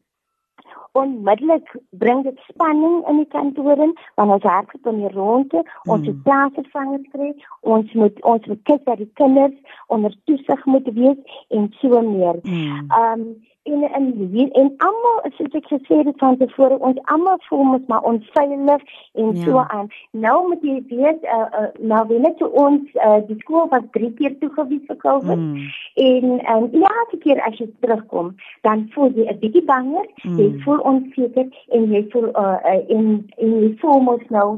onmiddellik 0.92 1.76
bring 1.90 2.22
dit 2.22 2.38
spanning 2.48 3.08
in 3.08 3.22
die 3.22 3.28
kantore 3.34 3.92
want 4.14 4.30
ons 4.36 4.42
werk 4.42 4.74
op 4.74 4.90
die 4.90 5.12
ronde 5.14 5.62
ons 5.84 6.08
mm. 6.08 6.20
plase 6.26 6.64
vang 6.74 6.90
gekry 6.96 7.30
ons 7.60 7.92
moet 7.92 8.20
ons 8.34 8.50
moet 8.50 8.62
kyk 8.70 8.84
dat 8.90 9.00
die 9.00 9.10
kinders 9.20 9.78
onder 9.86 10.16
toesig 10.24 10.64
moet 10.64 10.92
wees 10.94 11.40
en 11.48 11.72
so 11.80 12.00
meer. 12.00 12.38
Mm. 12.42 12.90
Um 12.90 13.24
en 13.62 13.82
en 13.92 14.28
hier 14.32 14.50
en 14.50 14.74
almal 14.76 15.18
soos 15.36 15.54
ek 15.58 15.68
gesê 15.70 15.98
het 16.02 16.18
van 16.22 16.36
tevore 16.40 16.78
ons 16.88 16.98
almal 17.14 17.38
voel 17.48 17.74
ons 17.76 17.86
maar 17.92 18.02
onveilig 18.10 18.82
en 19.12 19.30
ja. 19.36 19.44
so 19.44 19.64
aan. 19.76 19.88
Nou 20.10 20.48
moet 20.48 20.64
jy 20.66 20.78
weet 20.90 21.22
uh, 21.22 21.46
uh, 21.60 21.68
nou 21.78 22.02
wanneer 22.10 22.34
toe 22.40 22.50
ons 22.64 22.98
uh, 23.06 23.20
die 23.28 23.38
skool 23.44 23.68
was 23.70 23.86
drie 23.96 24.10
keer 24.18 24.34
toegewy 24.42 24.80
vir 24.88 24.98
COVID 25.04 25.38
mm. 25.38 25.70
en 26.08 26.28
um, 26.56 26.68
ja, 26.72 26.92
elke 27.04 27.22
keer 27.24 27.42
as 27.46 27.58
jy 27.62 27.70
terugkom, 27.86 28.34
dan 28.66 28.88
voel 28.94 29.14
jy 29.14 29.30
'n 29.30 29.38
bietjie 29.44 29.64
banger, 29.70 30.06
mm. 30.24 30.38
jy 30.38 30.50
voel 30.66 30.82
onseker 30.92 31.48
en 31.78 31.90
jy 31.94 32.06
voel 32.14 32.30
uh, 32.34 32.58
uh, 32.66 32.78
en 32.96 33.08
en 33.38 33.58
jy 33.62 33.74
voel 33.80 34.06
mos 34.10 34.30
nou 34.30 34.48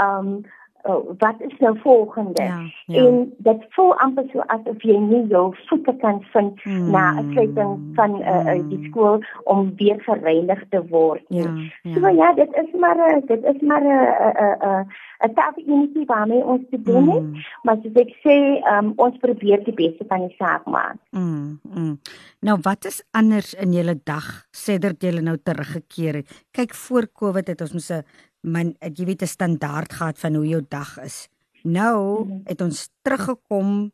um 0.00 0.42
oh, 0.82 1.14
wat 1.18 1.34
is 1.38 1.58
nou 1.58 1.78
volgende? 1.78 2.42
Ja, 2.42 2.60
ja. 2.86 3.04
En 3.04 3.34
dit 3.38 3.64
voel 3.68 3.94
amper 3.98 4.24
so 4.32 4.40
asof 4.46 4.82
jy 4.82 4.96
nie 4.98 5.26
jou 5.26 5.54
voete 5.68 5.94
kan 5.96 6.22
vind 6.32 6.62
hmm. 6.62 6.90
na 6.90 7.20
'n 7.20 7.32
sluiting 7.32 7.78
van 7.94 8.20
uh, 8.20 8.54
uh, 8.54 8.68
die 8.68 8.88
skool 8.88 9.22
om 9.44 9.72
weer 9.76 10.00
gereinig 10.00 10.64
te 10.68 10.86
word. 10.88 11.24
Ja, 11.28 11.54
ja. 11.82 11.94
So 11.94 12.08
ja, 12.08 12.32
dit 12.34 12.52
is 12.52 12.80
maar 12.80 12.96
uh, 12.96 13.26
dit 13.26 13.44
is 13.44 13.60
maar 13.60 13.82
'n 13.82 13.88
'n 13.88 14.56
'n 14.60 14.86
'n 15.26 15.34
taak 15.34 15.56
initiatief 15.56 16.06
waarmee 16.06 16.44
ons 16.44 16.62
te 16.70 16.82
doen 16.82 17.08
het. 17.08 17.22
Hmm. 17.22 17.42
Maar 17.62 17.76
soos 17.82 17.94
ek 17.94 18.12
sê, 18.24 18.36
um, 18.72 18.92
ons 18.96 19.16
probeer 19.22 19.64
die 19.64 19.74
beste 19.74 20.04
van 20.08 20.26
die 20.26 20.34
saak 20.38 20.66
maak. 20.66 20.98
Mm, 21.10 21.60
mm. 21.62 21.98
Nou 22.40 22.58
wat 22.62 22.84
is 22.84 23.02
anders 23.10 23.54
in 23.54 23.72
julle 23.72 23.94
dag 24.04 24.28
sedert 24.50 25.02
julle 25.02 25.22
nou 25.22 25.36
teruggekeer 25.42 26.22
het? 26.22 26.44
Kyk 26.50 26.74
voor 26.74 27.08
Covid 27.12 27.52
het 27.52 27.60
ons 27.60 27.72
mos 27.72 27.90
'n 27.90 28.04
man 28.42 28.74
jy 28.80 29.06
weet 29.06 29.22
'n 29.22 29.26
standaard 29.26 29.92
gehad 29.92 30.18
van 30.18 30.34
hoe 30.34 30.46
jou 30.46 30.62
dag 30.68 30.98
is. 30.98 31.28
Nou 31.62 32.24
mhm. 32.24 32.40
het 32.44 32.60
ons 32.60 32.88
teruggekom 33.02 33.92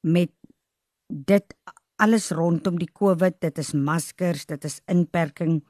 met 0.00 0.30
dit 1.08 1.54
alles 1.96 2.30
rondom 2.30 2.78
die 2.78 2.90
COVID, 2.92 3.40
dit 3.40 3.58
is 3.58 3.72
maskers, 3.72 4.46
dit 4.46 4.64
is 4.64 4.80
inperking, 4.86 5.62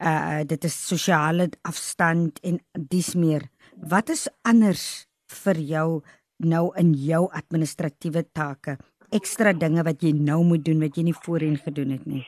uh 0.00 0.44
dit 0.44 0.64
is 0.64 0.86
sosiale 0.88 1.50
afstand 1.62 2.40
en 2.40 2.60
dis 2.88 3.14
meer. 3.14 3.48
Wat 3.76 4.08
is 4.08 4.28
anders 4.42 5.06
vir 5.44 5.60
jou 5.60 6.02
nou 6.36 6.70
in 6.76 6.94
jou 6.94 7.26
administratiewe 7.32 8.24
take? 8.32 8.78
Ekstra 9.10 9.52
dinge 9.52 9.84
wat 9.84 10.02
jy 10.02 10.12
nou 10.12 10.42
moet 10.44 10.64
doen 10.64 10.80
wat 10.80 10.96
jy 10.96 11.02
nie 11.02 11.18
voorheen 11.24 11.56
gedoen 11.56 11.90
het 11.90 12.06
nie. 12.06 12.24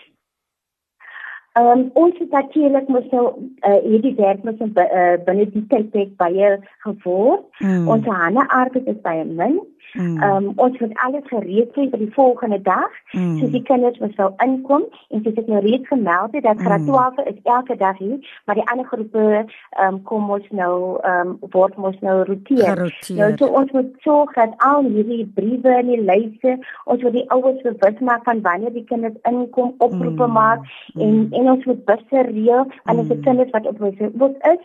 Ehm 1.59 1.79
um, 1.79 1.91
ons 1.93 2.19
het 2.19 2.31
natuurlik 2.31 2.89
mos 2.89 3.07
nou 3.11 3.25
uh, 3.69 3.79
hierdie 3.83 4.15
werk 4.15 4.43
mos 4.43 4.61
uh, 4.61 5.17
binne 5.25 5.47
die 5.55 5.65
tydperk 5.73 6.15
baie 6.21 6.51
geword. 6.85 7.49
Mm. 7.59 7.89
Ons 7.89 8.07
hande 8.07 8.45
arbeid 8.49 8.87
is 8.87 9.01
baie 9.03 9.25
min. 9.25 9.59
Mm. 9.93 10.23
Ehm 10.23 10.37
um, 10.37 10.53
ons 10.57 10.79
moet 10.79 10.99
alles 11.05 11.25
gereed 11.27 11.75
hê 11.75 11.89
vir 11.91 11.99
die 11.99 12.13
volgende 12.13 12.61
dag. 12.63 12.93
Mm. 13.13 13.39
So 13.39 13.51
die 13.51 13.63
kinders 13.63 13.99
moet 13.99 14.15
sou 14.15 14.29
inkom 14.45 14.85
en 15.09 15.23
soos 15.25 15.41
ek 15.43 15.49
nou 15.49 15.63
reeds 15.65 15.89
gemeld 15.89 16.37
het 16.37 16.45
dat 16.45 16.61
graad 16.61 16.85
12 16.87 17.17
mm. 17.17 17.33
is 17.33 17.39
elke 17.43 17.77
dag 17.77 17.99
hier, 17.99 18.19
maar 18.45 18.59
die 18.61 18.67
ander 18.71 18.87
groepe 18.87 19.25
ehm 19.25 19.87
um, 19.87 20.03
kom 20.11 20.31
ons 20.31 20.51
nou 20.51 20.75
ehm 21.01 21.33
um, 21.33 21.51
word 21.57 21.77
ons 21.91 22.01
nou 22.05 22.17
roteer. 22.29 22.85
Nou 23.17 23.31
so 23.41 23.49
ons 23.63 23.73
moet 23.79 23.91
sorg 24.05 24.35
dat 24.37 24.55
al 24.71 24.85
hierdie 24.93 25.27
briewe 25.35 25.75
en 25.81 25.93
die 25.95 26.03
lyste, 26.11 26.59
ons 26.85 27.03
moet 27.03 27.17
die 27.17 27.27
ouers 27.33 27.63
bewus 27.65 28.05
maak 28.11 28.29
van 28.29 28.45
wanneer 28.45 28.77
die 28.77 28.85
kinders 28.93 29.17
inkom, 29.31 29.75
oproepe 29.79 30.27
mm. 30.27 30.33
maak 30.33 30.69
en 30.95 31.15
mm. 31.15 31.33
en 31.33 31.48
ons 31.51 31.65
moet 31.65 31.85
busse 31.85 32.23
reël 32.31 32.67
aan 32.85 32.97
die 32.97 33.17
mm. 33.17 33.21
kinders 33.27 33.51
wat 33.51 33.67
op 33.67 33.79
wat 34.23 34.37
is 34.53 34.63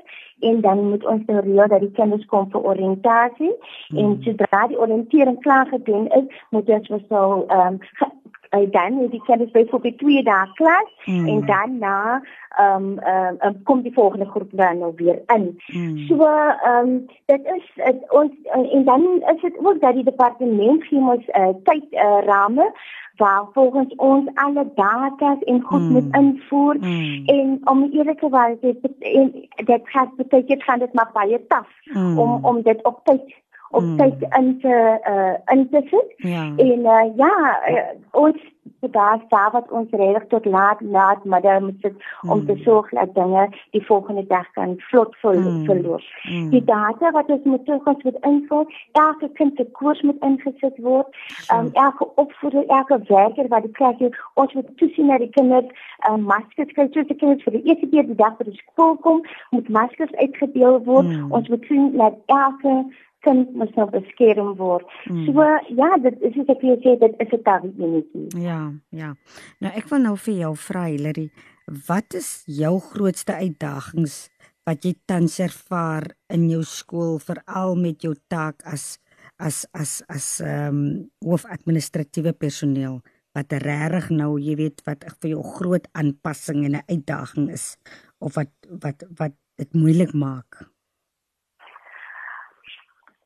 en 0.50 0.62
dan 0.62 0.90
moet 0.90 1.06
ons 1.06 1.26
nou 1.26 1.40
reël 1.46 1.68
dat 1.68 1.86
die 1.86 1.92
kinders 2.00 2.26
kom 2.32 2.50
vir 2.52 2.68
oriëntasie 2.74 3.54
mm. 3.54 3.98
en 3.98 4.18
sodra 4.26 4.68
die 4.68 4.80
oriëntering 4.80 5.40
klaar 5.46 5.68
gedoen 5.72 6.10
is, 6.20 6.44
moet 6.50 6.70
ons 6.80 6.92
mos 6.96 7.08
nou 7.10 7.28
ehm 7.48 7.80
um, 7.80 8.12
dan 8.54 8.98
die 9.10 9.22
kinders 9.26 9.52
by 9.54 9.64
vir 9.70 9.94
twee 9.98 10.24
dae 10.26 10.48
klas 10.60 10.90
mm. 11.06 11.28
en 11.28 11.46
dan 11.50 11.78
na 11.82 12.00
ehm 12.62 12.90
um, 13.02 13.38
um, 13.48 13.56
kom 13.66 13.82
die 13.82 13.94
volgende 13.94 14.28
groep 14.30 14.50
dan 14.52 14.78
nou 14.78 14.92
weer 14.96 15.22
in. 15.36 15.48
Mm. 15.74 15.98
So 16.08 16.22
ehm 16.22 16.90
um, 16.90 17.08
dit 17.26 17.48
is 17.56 17.72
het, 17.76 18.04
ons 18.12 18.32
en 18.54 18.84
dan 18.84 19.08
is 19.36 19.42
dit 19.42 19.58
ook 19.58 19.82
dat 19.82 19.94
die 19.94 20.04
departement 20.04 20.84
gee 20.84 21.00
ons 21.00 21.26
uh, 21.28 21.50
uh, 21.92 22.20
rame 22.26 22.72
waar 23.16 23.46
volgens 23.54 23.96
ons 23.96 24.30
alle 24.34 24.72
data 24.76 25.38
en 25.40 25.62
goed 25.62 25.82
mm. 25.82 25.92
moet 25.92 26.16
invoer 26.16 26.76
mm. 26.80 27.26
en 27.26 27.60
om 27.64 27.90
eerlik 27.92 28.20
te 28.20 28.30
wees 28.30 28.58
dit 28.82 29.66
dit 29.66 29.82
gaan 29.84 30.12
beteken 30.34 30.62
gaan 30.62 30.80
dit 30.80 30.94
maar 30.94 31.10
baie 31.14 31.48
taaf 31.48 31.68
mm. 31.84 32.20
om 32.20 32.46
om 32.46 32.62
dit 32.62 32.84
op 32.84 33.00
tyd 33.04 33.36
op 33.74 33.84
mm. 33.84 33.98
tyd 33.98 34.26
in 34.40 34.50
te 34.62 34.78
uh, 35.14 35.56
in 35.58 35.70
te 35.70 35.82
sit 35.92 36.14
ja. 36.30 36.44
en 36.56 36.80
uh, 36.96 37.06
ja 37.16 37.36
uh, 37.70 37.86
ons 38.12 38.38
daar 38.80 39.26
daar 39.28 39.52
wat 39.52 39.72
ons 39.72 39.88
reg 39.90 40.24
tot 40.28 40.46
laat 40.46 40.82
laat 40.82 41.24
maar 41.24 41.42
daar 41.42 41.64
moet 41.64 41.76
sit 41.80 41.94
om 42.22 42.40
mm. 42.40 42.46
te 42.46 42.56
sorg 42.64 42.90
dat 42.90 43.16
dinge 43.16 43.50
die 43.72 43.86
volgende 43.86 44.26
dag 44.28 44.52
kan 44.52 44.74
vlot 44.78 45.16
vol 45.16 45.40
mm. 45.40 45.66
verloop. 45.66 46.02
Mm. 46.24 46.50
Die 46.50 46.64
data 46.64 47.12
wat 47.12 47.26
ons 47.26 47.44
moet 47.44 47.66
toegas 47.66 48.04
moet 48.04 48.18
invul, 48.20 48.68
elke 48.92 49.30
kind 49.34 49.56
se 49.56 49.66
koers 49.72 50.02
moet 50.02 50.22
ingesit 50.22 50.78
word. 50.78 51.08
Um, 51.54 51.70
elke 51.74 52.16
opvoeder, 52.16 52.66
elke 52.66 53.00
werker 53.08 53.48
wat 53.48 53.62
die 53.62 53.72
klas 53.72 53.96
het, 53.98 54.16
ons 54.34 54.54
moet 54.54 54.78
toesien 54.78 55.08
dat 55.08 55.20
die 55.20 55.30
kinders 55.30 55.68
um, 56.10 56.24
maskers 56.24 56.72
kry. 56.74 56.88
So 56.92 57.04
die 57.04 57.16
kinders 57.16 57.44
vir 57.44 57.58
die 57.58 57.64
eerste 57.64 57.88
keer 57.88 58.08
die 58.08 58.20
dag 58.20 58.38
by 58.38 58.50
die 58.50 58.60
skool 58.60 58.96
kom, 58.96 59.24
moet 59.50 59.70
maskers 59.70 60.14
uitgedeel 60.14 60.84
word. 60.84 61.08
Mm. 61.08 61.32
Ons 61.32 61.48
moet 61.48 61.66
sien 61.72 61.92
dat 61.98 62.20
elke 62.26 62.84
kind 63.26 63.54
moet 63.58 63.76
nou 63.80 63.88
beskerm 63.92 64.54
word. 64.60 64.88
Mm. 65.10 65.26
So 65.28 65.48
ja, 65.78 65.90
dit 66.04 66.22
is 66.22 66.36
soos 66.36 66.52
ek 66.54 66.62
vir 66.62 66.70
jou 66.74 66.80
sê, 66.84 66.96
dit 67.02 67.24
is 67.26 67.34
'n 67.34 67.44
taak 67.44 67.64
enetjie. 67.64 68.28
Ja, 68.44 68.74
ja. 68.92 69.16
Nou 69.60 69.72
ek 69.74 69.90
wil 69.90 70.00
nou 70.00 70.18
vir 70.18 70.36
jou 70.44 70.54
vra 70.56 70.84
Hillary, 70.86 71.30
wat 71.88 72.14
is 72.14 72.44
jou 72.48 72.80
grootste 72.80 73.34
uitdagings 73.34 74.30
wat 74.66 74.86
jy 74.86 74.94
tans 75.06 75.40
ervaar 75.40 76.04
in 76.30 76.50
jou 76.50 76.64
skool 76.64 77.20
veral 77.20 77.76
met 77.76 78.02
jou 78.02 78.16
taak 78.28 78.64
as 78.66 79.00
as 79.40 79.66
as 79.74 80.04
as 80.08 80.40
ehm 80.40 80.76
um, 80.76 81.10
hoofadministratiewe 81.20 82.34
personeel? 82.34 83.02
wat 83.34 83.54
regtig 83.64 84.12
nou, 84.14 84.38
jy 84.42 84.56
weet, 84.60 84.84
wat 84.86 85.06
vir 85.22 85.34
jou 85.34 85.44
groot 85.56 85.88
aanpassing 85.98 86.66
en 86.66 86.76
'n 86.78 86.86
uitdaging 86.88 87.50
is 87.50 87.78
of 88.20 88.36
wat 88.36 88.52
wat 88.84 89.04
wat 89.18 89.34
dit 89.58 89.74
moeilik 89.74 90.14
maak 90.14 90.73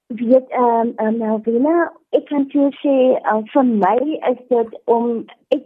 weet 0.08 0.48
ehm 0.50 0.64
um, 0.64 0.94
um, 1.06 1.18
Melvina, 1.18 1.92
ek 2.10 2.26
kan 2.30 2.46
jou 2.54 2.70
sê 2.80 2.96
uh, 3.18 3.42
vir 3.52 3.66
my 3.68 3.98
is 4.30 4.40
dit 4.50 4.80
om 4.86 5.26
ek 5.56 5.64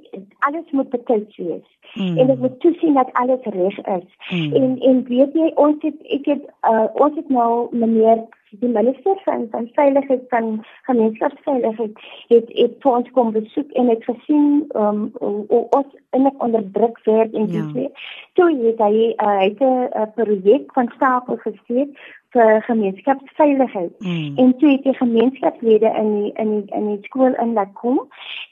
alles 0.47 0.71
moet 0.71 0.89
beteken 0.89 1.45
wees. 1.45 1.69
Mm. 1.93 2.17
En 2.17 2.29
ek 2.33 2.39
moet 2.39 2.59
toesien 2.59 2.97
dat 2.97 3.13
alles 3.13 3.43
reg 3.43 3.77
is. 3.77 4.07
Mm. 4.31 4.53
En 4.53 4.79
en 4.89 5.03
weet 5.09 5.33
jy 5.37 5.51
ons 5.55 5.77
het 5.85 5.97
ek 6.17 6.29
het 6.33 6.45
uh, 6.69 6.87
ons 6.93 7.15
het 7.15 7.29
nou 7.29 7.51
meneer 7.71 8.23
die 8.59 8.69
minister 8.69 9.19
van 9.23 9.47
van 9.51 9.69
veiligheid 9.73 10.23
van 10.29 10.65
gemeenskapsveiligheid 10.89 11.99
het 12.27 12.49
het 12.55 12.73
vir 12.83 12.91
ons 12.91 13.11
kom 13.11 13.31
besoek 13.31 13.71
en 13.79 13.87
het 13.93 14.03
gesien 14.03 14.65
um, 14.75 15.03
ons 15.19 15.93
in 16.17 16.25
'n 16.25 16.33
onderdruk 16.37 16.97
word 17.05 17.33
en 17.33 17.45
dis 17.47 17.71
ja. 17.83 17.87
so 18.35 18.49
jy 18.49 18.73
het 18.73 18.81
hy 18.87 19.13
uh, 19.15 19.39
het 19.45 19.61
'n 19.61 20.11
projek 20.15 20.73
van 20.73 20.91
stapel 20.95 21.37
gesteek 21.37 21.95
vir 22.31 22.61
gemeenskapsveiligheid. 22.61 23.93
Mm. 23.99 24.37
En 24.37 24.57
toe 24.57 24.69
het 24.69 24.83
die 24.83 24.95
gemeenskapslede 24.95 25.93
in 26.01 26.11
die, 26.15 26.31
in 26.33 26.49
die, 26.49 26.75
in 26.75 26.87
die 26.87 26.99
skool 27.01 27.33
in 27.43 27.53
laat 27.53 27.73
kom 27.73 27.99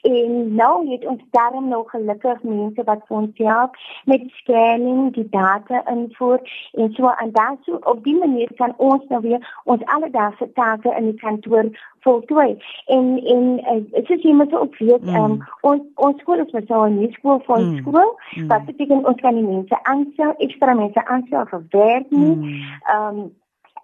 en 0.02 0.54
nou 0.54 0.74
het 0.90 1.06
ons 1.06 1.22
darm 1.30 1.68
nou 1.68 1.82
gelukkig 1.88 2.42
mense 2.42 2.84
wat 2.84 3.04
vir 3.08 3.16
ons 3.16 3.38
help 3.44 3.76
met 4.04 4.26
scanning, 4.40 5.12
die 5.14 5.28
data 5.32 5.82
invoer 5.92 6.40
en 6.72 6.92
so 6.96 7.12
en 7.22 7.32
dan 7.32 7.58
so 7.64 7.80
op 7.82 8.04
die 8.04 8.16
manier 8.18 8.52
kan 8.56 8.74
ons 8.76 9.04
nou 9.08 9.20
weer 9.20 9.60
ons 9.64 9.84
alledaagse 9.84 10.52
take 10.52 10.94
in 10.96 11.10
die 11.10 11.18
kantoor 11.20 11.72
voltooi. 12.00 12.56
En 12.86 13.06
en 13.24 13.56
dit 13.92 14.10
uh, 14.10 14.16
is 14.16 14.22
jy 14.22 14.32
moet 14.32 14.54
ook 14.54 14.78
weet 14.78 15.02
mm. 15.02 15.16
um, 15.16 15.36
ons 15.60 15.82
ons 15.94 16.20
skool 16.20 16.44
is 16.44 16.50
so 16.68 16.84
'n 16.84 16.94
nuwe 16.94 17.12
skool 17.12 17.42
vir 17.46 17.58
mm. 17.58 17.76
skool. 17.76 18.16
Mm. 18.36 18.46
Wat 18.46 18.64
beteken 18.64 19.06
ons 19.06 19.20
kan 19.20 19.34
die 19.34 19.44
mense 19.44 19.82
aanstel, 19.82 20.34
ekstra 20.38 20.74
mense 20.74 21.04
aanstel 21.06 21.46
vir 21.52 21.62
werk 21.70 22.10
nie. 22.10 22.34
Mm. 22.36 22.62
Um, 22.94 23.20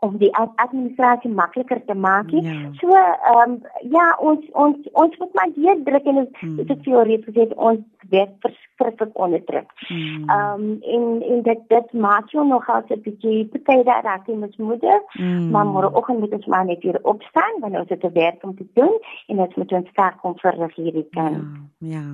om 0.07 0.17
die 0.21 0.31
administrasie 0.37 1.31
makliker 1.31 1.81
te 1.87 1.95
maak. 1.95 2.31
Ja. 2.31 2.55
So 2.81 2.95
ehm 2.95 3.43
um, 3.43 3.59
ja, 3.91 4.07
ons 4.19 4.45
ons 4.53 4.91
ons 4.93 5.19
moet 5.19 5.35
maar 5.35 5.53
hier 5.55 5.83
druk 5.85 6.09
en 6.13 6.21
dit 6.23 6.41
hmm. 6.41 6.59
is 6.75 6.83
vir 6.85 7.07
reeds 7.11 7.29
gesê 7.29 7.47
ons 7.57 7.83
werk 8.11 8.35
verskriklik 8.45 9.19
onder 9.27 9.45
druk. 9.51 9.71
Hmm. 9.89 10.29
Ehm 10.31 10.67
um, 10.67 10.69
en 10.97 11.07
en 11.31 11.43
dit 11.49 11.65
dit 11.75 11.93
maak 12.07 12.31
jou 12.35 12.47
nog 12.47 12.69
as 12.71 12.91
'n 12.91 13.01
bietjie 13.09 13.63
baie 13.69 13.85
daar 13.85 14.05
raak 14.05 14.27
jy 14.27 14.37
moet 14.37 14.59
moeder, 14.59 15.01
hmm. 15.09 15.51
maar 15.51 15.67
môreoggend 15.67 16.21
moet 16.21 16.33
ons 16.33 16.47
maar 16.47 16.65
net 16.65 16.83
weer 16.83 16.99
opstaan 17.03 17.61
wanneer 17.61 17.81
ons 17.81 17.89
dit 17.89 18.13
werk 18.13 18.43
om 18.43 18.57
te 18.57 18.67
doen 18.75 18.95
en 19.27 19.37
dit 19.37 19.57
moet 19.57 19.73
ons 19.73 19.89
sterk 19.89 20.21
kom 20.21 20.39
vir 20.39 20.73
hierdie 20.75 21.09
kan. 21.11 21.67
Ja. 21.79 21.97
ja. 21.97 22.07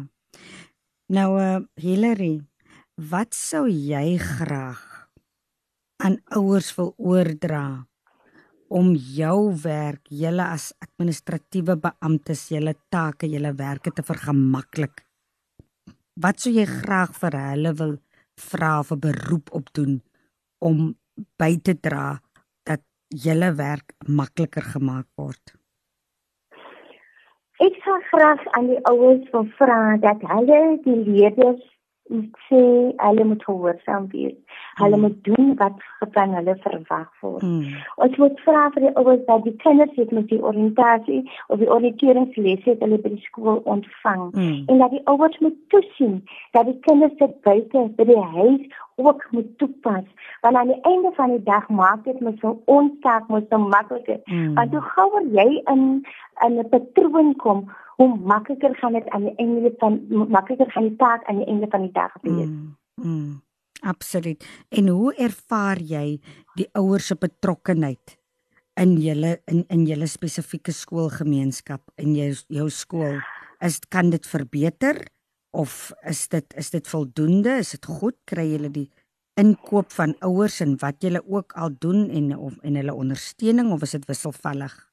Nou 1.06 1.40
uh, 1.40 1.60
Hillary, 1.74 2.40
wat 2.96 3.34
sou 3.34 3.68
jy 3.68 4.16
graag 4.16 4.91
aan 6.02 6.18
ouers 6.34 6.72
wil 6.76 6.94
oordra 6.98 7.86
om 8.72 8.94
jou 8.96 9.52
werk, 9.62 10.08
julle 10.08 10.44
as 10.48 10.72
administratiewe 10.82 11.76
beamptes, 11.78 12.48
julle 12.50 12.74
take, 12.90 13.28
julle 13.28 13.52
werke 13.58 13.92
te 13.94 14.02
vergemaklik. 14.06 15.04
Wat 16.22 16.40
sou 16.40 16.52
jy 16.52 16.64
graag 16.66 17.12
vir 17.20 17.36
hulle 17.38 17.72
wil 17.80 17.94
vra 18.50 18.72
'n 18.82 19.00
beroep 19.06 19.52
op 19.52 19.72
doen 19.78 20.00
om 20.58 20.94
by 21.38 21.56
te 21.62 21.74
dra 21.74 22.20
dat 22.64 22.82
julle 23.08 23.52
werk 23.54 23.94
makliker 24.08 24.64
gemaak 24.74 25.08
word? 25.16 25.54
Ek 27.60 27.74
sou 27.84 27.98
graag 28.10 28.40
aan 28.56 28.66
die 28.66 28.82
ouers 28.90 29.30
wil 29.32 29.46
vra 29.58 29.96
dat 29.96 30.20
hulle 30.32 30.80
die 30.84 31.00
leerders 31.06 31.71
sê 32.48 32.60
hulle 32.96 33.24
moet 33.24 33.44
gehoorsaam 33.44 34.08
wees. 34.12 34.36
Hulle 34.80 34.96
mm. 34.96 35.00
moet 35.00 35.24
doen 35.24 35.54
wat 35.60 35.82
van 36.16 36.34
hulle 36.34 36.56
verwag 36.64 37.10
word. 37.20 37.42
Mm. 37.42 37.64
Ons 38.04 38.16
moet 38.22 38.40
vra 38.46 38.68
vir 38.74 38.86
die 38.86 38.94
ouers 39.00 39.24
dat 39.26 39.44
die 39.46 39.56
kinders 39.64 39.96
het 40.00 40.12
met 40.18 40.28
die 40.28 40.42
oriëntasie 40.42 41.22
of 41.48 41.58
die 41.62 41.70
oriënteringslesse 41.76 42.76
hulle 42.84 43.00
by 43.04 43.14
die 43.16 43.26
skool 43.26 43.60
ontvang 43.74 44.24
mm. 44.32 44.62
en 44.66 44.84
dat 44.84 44.94
die 44.96 45.04
ouers 45.12 45.38
moet 45.44 45.58
toesien 45.74 46.20
dat 46.56 46.68
die 46.70 46.78
kinders 46.88 47.16
dit 47.20 47.36
buite 47.46 47.86
by 47.98 48.08
die 48.08 48.22
huis 48.36 48.80
ook 49.00 49.26
moet 49.30 49.58
toepas. 49.58 50.04
Want 50.40 50.56
aan 50.56 50.72
die 50.72 50.80
einde 50.80 51.10
van 51.14 51.30
die 51.30 51.42
dag 51.42 51.68
maak 51.68 52.04
dit 52.04 52.20
mos 52.20 52.38
so 52.40 52.58
onstaak 52.64 53.28
mos 53.28 53.46
so 53.48 53.58
makliker. 53.58 54.20
Mm. 54.24 54.54
Want 54.54 54.70
hoe 54.70 54.84
gouer 54.94 55.24
jy 55.38 55.62
in 55.64 56.06
in 56.44 56.58
'n 56.58 56.68
patroon 56.68 57.36
kom, 57.36 57.70
hoe 57.96 58.18
makliker 58.18 58.74
gaan 58.80 58.92
dit 58.92 59.08
aan 59.08 59.28
die 59.28 59.34
einde 59.36 59.72
van 59.78 60.00
makliker 60.08 60.70
gaan 60.70 60.88
die 60.88 60.96
taak 60.96 61.24
aan 61.28 61.42
die 61.42 61.46
einde 61.46 61.68
van 61.70 61.86
die 61.86 61.92
dag 61.92 62.12
wees. 62.22 62.48
Mm. 62.48 62.76
Mm. 62.94 63.40
Absoluut. 63.82 64.44
En 64.70 64.88
hoe 64.88 65.14
ervaar 65.18 65.80
jy 65.82 66.20
die 66.54 66.68
ouers 66.78 67.08
se 67.10 67.16
betrokkenheid 67.18 68.18
in 68.80 68.94
julle 69.02 69.40
in 69.50 69.64
in 69.74 69.86
julle 69.88 70.06
spesifieke 70.06 70.72
skoolgemeenskap 70.72 71.82
in 71.96 72.14
jou 72.14 72.30
jou 72.48 72.68
skool? 72.70 73.18
Is 73.60 73.80
kan 73.88 74.10
dit 74.10 74.26
verbeter 74.26 75.02
of 75.50 75.92
is 76.08 76.28
dit 76.28 76.54
is 76.56 76.70
dit 76.70 76.88
voldoende? 76.88 77.58
Is 77.58 77.74
dit 77.74 77.90
goed? 77.90 78.16
Kry 78.24 78.46
julle 78.52 78.70
die 78.70 78.88
inkoop 79.40 79.92
van 79.92 80.14
ouers 80.20 80.60
en 80.60 80.76
wat 80.80 81.02
julle 81.02 81.22
ook 81.26 81.56
al 81.58 81.74
doen 81.78 82.08
en 82.10 82.36
of 82.36 82.56
en 82.62 82.78
hulle 82.78 82.94
ondersteuning 82.94 83.72
of 83.72 83.82
is 83.82 83.96
dit 83.98 84.06
wisselvallig? 84.06 84.91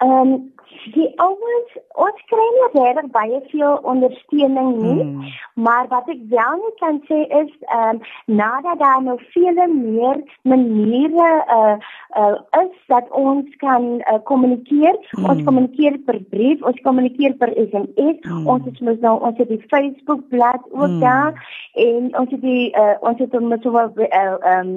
Ehm 0.00 0.32
um, 0.32 0.52
die 0.94 1.08
ouers 1.20 1.72
ons 2.00 2.20
kry 2.30 2.44
nie 2.54 2.68
regtig 2.72 3.08
baie 3.12 3.40
veel 3.50 3.74
ondersteuning 3.90 4.68
nie, 4.80 5.02
mm. 5.04 5.32
maar 5.66 5.88
wat 5.90 6.06
ek 6.08 6.22
wel 6.30 6.54
net 6.62 6.78
kan 6.80 7.00
sê 7.08 7.18
is 7.40 7.50
ehm 7.66 7.98
um, 7.98 8.00
nadat 8.40 8.80
daar 8.80 9.02
nou 9.04 9.16
vele 9.34 9.66
meer 9.72 10.22
maniere 10.52 11.28
uh 11.56 11.74
uh 12.22 12.62
is 12.62 12.72
dat 12.92 13.10
ons 13.10 13.56
kan 13.64 13.90
kommunikeer. 14.30 14.96
Uh, 14.96 15.18
mm. 15.18 15.28
Ons 15.34 15.42
kommunikeer 15.50 15.98
per 16.06 16.20
brief, 16.32 16.64
ons 16.72 16.80
kommunikeer 16.86 17.36
per 17.42 17.52
SMS. 17.66 18.24
Mm. 18.24 18.48
Ons 18.54 18.64
het 18.70 18.80
mos 18.80 19.04
nou 19.04 19.18
ons 19.20 19.36
het 19.42 19.52
die 19.52 19.64
Facebook 19.68 20.24
bladsy 20.32 20.72
ook 20.72 20.96
mm. 20.96 21.04
daar 21.04 21.36
en 21.74 22.08
ons 22.22 22.30
het 22.30 22.40
die 22.40 22.72
uh, 22.72 22.96
ons 23.00 23.20
het 23.20 23.38
mos 23.40 23.62
so 23.68 23.84
ehm 24.08 24.48
um, 24.54 24.74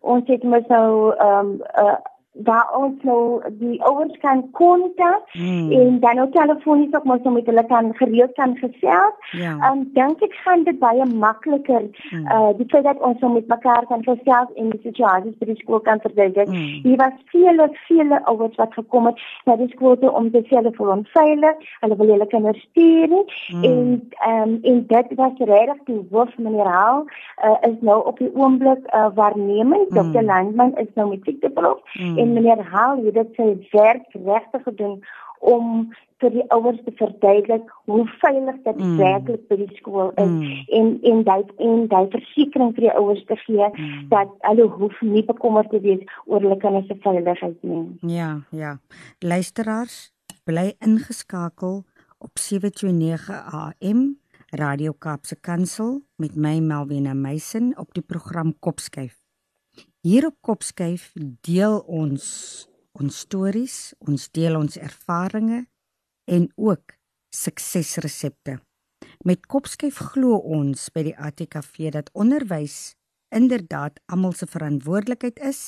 ons 0.00 0.26
het 0.28 0.42
mos 0.42 0.66
nou 0.72 1.12
ehm 1.12 1.52
um, 1.52 1.54
uh, 1.84 2.00
daar 2.34 2.68
ons 2.76 3.02
nou 3.02 3.42
die 3.58 3.76
ouers 3.86 4.18
kan 4.18 4.50
kontak 4.50 5.22
hmm. 5.32 5.72
en 5.72 6.00
dan 6.00 6.18
ook 6.18 6.32
telefonies 6.32 6.94
ook 6.94 7.04
maar 7.04 7.18
so 7.22 7.30
met 7.30 7.46
hulle 7.46 7.66
kan 7.66 7.94
gereeld 7.94 8.32
kan 8.32 8.56
gesels. 8.56 9.14
Ja. 9.30 9.70
Um 9.70 9.90
dink 9.94 10.22
ek 10.22 10.34
gaan 10.42 10.64
dit 10.64 10.78
baie 10.78 11.06
makliker 11.06 11.86
hmm. 12.10 12.26
uh 12.26 12.50
die 12.58 12.66
feit 12.68 12.84
dat 12.84 13.00
ons 13.00 13.20
so 13.20 13.28
met 13.28 13.46
mekaar 13.46 13.86
kan 13.86 14.02
gesels 14.02 14.50
en 14.54 14.70
die 14.70 14.80
situasies 14.82 15.38
by 15.38 15.46
die 15.46 15.60
skool 15.62 15.80
kan 15.80 16.00
verduidelik. 16.00 16.48
Hmm. 16.48 16.80
Hier 16.82 16.96
was 16.96 17.20
vele 17.30 17.68
vele 17.86 18.20
ouers 18.24 18.58
wat 18.58 18.74
gekom 18.74 19.06
het 19.06 19.22
na 19.46 19.56
die 19.56 19.70
skool 19.76 19.94
toe 19.98 20.10
om 20.10 20.30
te 20.30 20.42
sê 20.48 20.58
hulle 20.58 20.74
voel 20.74 20.92
onveilig, 20.96 21.62
hulle 21.86 22.00
wil 22.02 22.12
hulle 22.16 22.26
kinders 22.34 22.66
stuur 22.70 23.14
hmm. 23.14 23.64
en 23.70 24.10
um 24.32 24.58
en 24.62 24.82
dit 24.90 25.14
was 25.22 25.38
regtig 25.38 25.86
die 25.86 26.00
hoof 26.10 26.34
meneer 26.36 26.66
Haal 26.74 27.06
uh, 27.44 27.56
is 27.70 27.78
nou 27.80 28.00
op 28.08 28.18
die 28.18 28.30
oomblik 28.34 28.82
uh, 28.90 29.06
waarnemend. 29.14 29.88
Hmm. 29.94 30.12
Dr. 30.12 30.26
Landman 30.26 30.74
is 30.82 30.90
nou 30.94 31.08
met 31.14 31.22
siekteproef. 31.22 31.78
Hmm 31.94 32.23
en 32.24 32.32
meneer 32.32 32.64
Haal 32.72 33.04
het 33.04 33.14
dit 33.20 33.38
sy 33.38 33.50
werk 33.76 34.08
regtig 34.16 34.66
gedoen 34.70 34.98
om 35.44 35.92
vir 36.22 36.32
die 36.32 36.44
ouers 36.54 36.80
te 36.86 36.92
verduidelik 36.96 37.68
hoe 37.90 38.04
veilig 38.22 38.60
dit 38.64 38.80
mm. 38.80 38.96
werklik 39.00 39.42
by 39.50 39.58
die 39.60 39.78
skool 39.78 40.12
is 40.22 40.30
mm. 40.30 40.52
en 40.78 40.90
en 41.10 41.22
dit 41.28 41.52
en 41.66 41.86
daai 41.92 42.06
versekering 42.14 42.72
vir 42.76 42.86
die 42.86 42.94
ouers 42.94 43.24
te 43.28 43.36
gee 43.42 43.68
mm. 43.68 44.06
dat 44.12 44.32
hulle 44.48 44.68
hoef 44.78 45.00
nie 45.04 45.24
bekommerd 45.28 45.70
te 45.74 45.82
wees 45.84 46.04
oor 46.24 46.40
hulle 46.44 46.58
kinders 46.62 46.88
se 46.88 46.96
veiligheid 47.04 47.66
nie. 47.66 47.84
Ja, 48.14 48.30
ja. 48.56 48.76
Luisteraars, 49.20 49.98
bly 50.48 50.70
ingeskakel 50.84 51.82
op 52.24 52.40
729 52.40 53.28
AM 53.52 54.06
Radio 54.54 54.94
Kaapse 54.96 55.36
Kansel 55.36 56.00
met 56.16 56.36
my 56.36 56.60
Melvina 56.62 57.14
Meisen 57.14 57.72
op 57.78 57.92
die 57.94 58.06
program 58.06 58.54
Kopskyf. 58.60 59.23
Hier 60.04 60.26
op 60.26 60.34
Kopskyf 60.44 61.14
deel 61.48 61.78
ons 61.88 62.24
ons 62.92 63.20
stories, 63.24 63.94
ons 64.04 64.26
deel 64.36 64.58
ons 64.58 64.76
ervarings 64.76 65.64
en 66.28 66.44
ook 66.60 66.92
suksesresepte. 67.32 68.58
Met 69.24 69.48
Kopskyf 69.48 70.02
glo 70.12 70.42
ons 70.58 70.90
by 70.92 71.06
die 71.08 71.16
ATKV 71.16 71.88
dat 71.96 72.12
onderwys 72.12 72.98
inderdaad 73.32 73.96
almal 74.12 74.36
se 74.36 74.44
verantwoordelikheid 74.52 75.40
is 75.40 75.62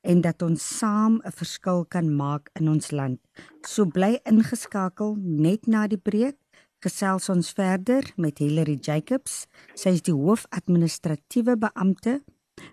en 0.00 0.24
dat 0.24 0.40
ons 0.40 0.64
saam 0.78 1.20
'n 1.20 1.36
verskil 1.42 1.84
kan 1.84 2.08
maak 2.16 2.48
in 2.56 2.72
ons 2.72 2.90
land. 2.96 3.20
So 3.68 3.84
bly 3.84 4.20
ingeskakel 4.24 5.18
net 5.20 5.66
na 5.66 5.86
die 5.86 6.00
breek. 6.00 6.38
Gesels 6.80 7.28
ons 7.28 7.52
verder 7.52 8.12
met 8.16 8.38
Hilary 8.38 8.78
Jacobs. 8.80 9.46
Sy 9.74 9.88
is 9.88 10.02
die 10.02 10.16
hoofadministratiewe 10.16 11.58
beampte 11.58 12.22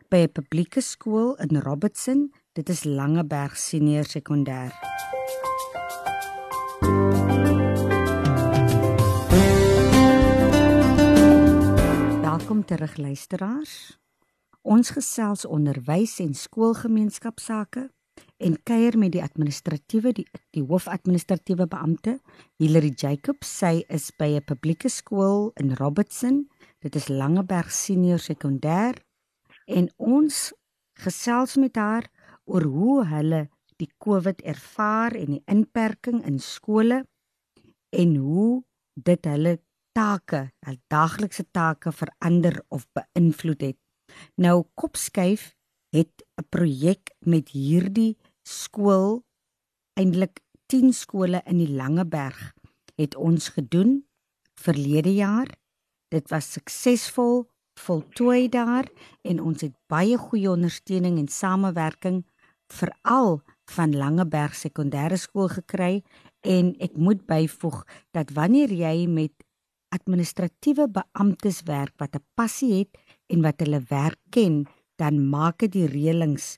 by 0.10 0.17
'n 0.25 0.32
publieke 0.32 0.82
skool 0.82 1.36
in 1.36 1.62
Robertson. 1.62 2.34
Dit 2.54 2.69
is 2.69 2.84
Langeberg 2.84 3.58
Senior 3.58 4.04
Sekondêr. 4.04 4.71
Welkom 12.21 12.65
terug 12.65 12.97
luisteraars. 12.97 13.99
Ons 14.62 14.89
gesels 14.89 15.45
onderwys 15.45 16.19
en 16.19 16.34
skoolgemeenskapsake 16.34 17.89
en 18.38 18.58
kuier 18.63 18.97
met 18.97 19.12
die 19.12 19.23
administratiewe 19.23 20.12
die, 20.12 20.25
die 20.56 20.63
hoofadministratiewe 20.63 21.67
beampte 21.67 22.19
Hilary 22.58 22.91
Jacobs. 22.95 23.52
Sy 23.60 23.84
is 23.88 24.12
by 24.17 24.36
'n 24.36 24.43
publieke 24.43 24.89
skool 24.89 25.52
in 25.56 25.75
Robertson. 25.75 26.49
Dit 26.80 26.95
is 26.95 27.08
Langeberg 27.08 27.71
Senior 27.71 28.19
Sekondêr 28.19 28.95
en 29.69 29.89
ons 29.97 30.38
gesels 30.99 31.55
met 31.62 31.77
haar 31.77 32.10
oor 32.49 32.65
hoe 32.65 33.05
hulle 33.13 33.45
die 33.79 33.89
COVID 34.03 34.41
ervaar 34.41 35.15
en 35.15 35.38
die 35.38 35.43
inperking 35.47 36.23
in 36.27 36.39
skole 36.43 37.03
en 37.95 38.15
hoe 38.19 38.63
dit 38.99 39.29
hulle 39.29 39.60
take, 39.95 40.49
hul 40.65 40.79
daaglikse 40.91 41.45
take 41.55 41.93
verander 41.95 42.60
of 42.69 42.86
beïnvloed 42.97 43.63
het. 43.69 43.79
Nou 44.36 44.65
Kopskyf 44.75 45.53
het 45.95 46.23
'n 46.38 46.45
projek 46.49 47.13
met 47.25 47.49
hierdie 47.49 48.17
skool 48.43 49.23
eintlik 49.93 50.41
10 50.67 50.93
skole 50.93 51.41
in 51.45 51.58
die 51.58 51.71
Langeberg 51.71 52.53
het 52.95 53.15
ons 53.15 53.49
gedoen 53.49 54.05
verlede 54.60 55.13
jaar. 55.13 55.49
Dit 56.08 56.29
was 56.29 56.51
suksesvol 56.51 57.49
voltooi 57.86 58.50
daar 58.50 58.88
en 59.22 59.42
ons 59.42 59.62
het 59.62 59.76
baie 59.92 60.18
goeie 60.18 60.50
ondersteuning 60.52 61.18
en 61.22 61.28
samewerking 61.28 62.24
veral 62.74 63.42
van 63.72 63.96
Langeberg 63.98 64.56
Sekondêre 64.58 65.18
Skool 65.18 65.50
gekry 65.54 66.02
en 66.42 66.74
ek 66.80 66.98
moet 66.98 67.26
byvoeg 67.30 67.84
dat 68.15 68.34
wanneer 68.38 68.72
jy 68.74 69.08
met 69.10 69.34
administratiewe 69.96 70.88
beamptes 70.94 71.63
werk 71.65 71.94
wat 71.98 72.15
'n 72.15 72.26
passie 72.36 72.74
het 72.80 72.98
en 73.28 73.42
wat 73.42 73.60
hulle 73.60 73.82
werk 73.89 74.20
ken, 74.30 74.65
dan 74.98 75.30
maak 75.30 75.60
dit 75.60 75.72
die 75.72 75.88
reëlings 75.88 76.58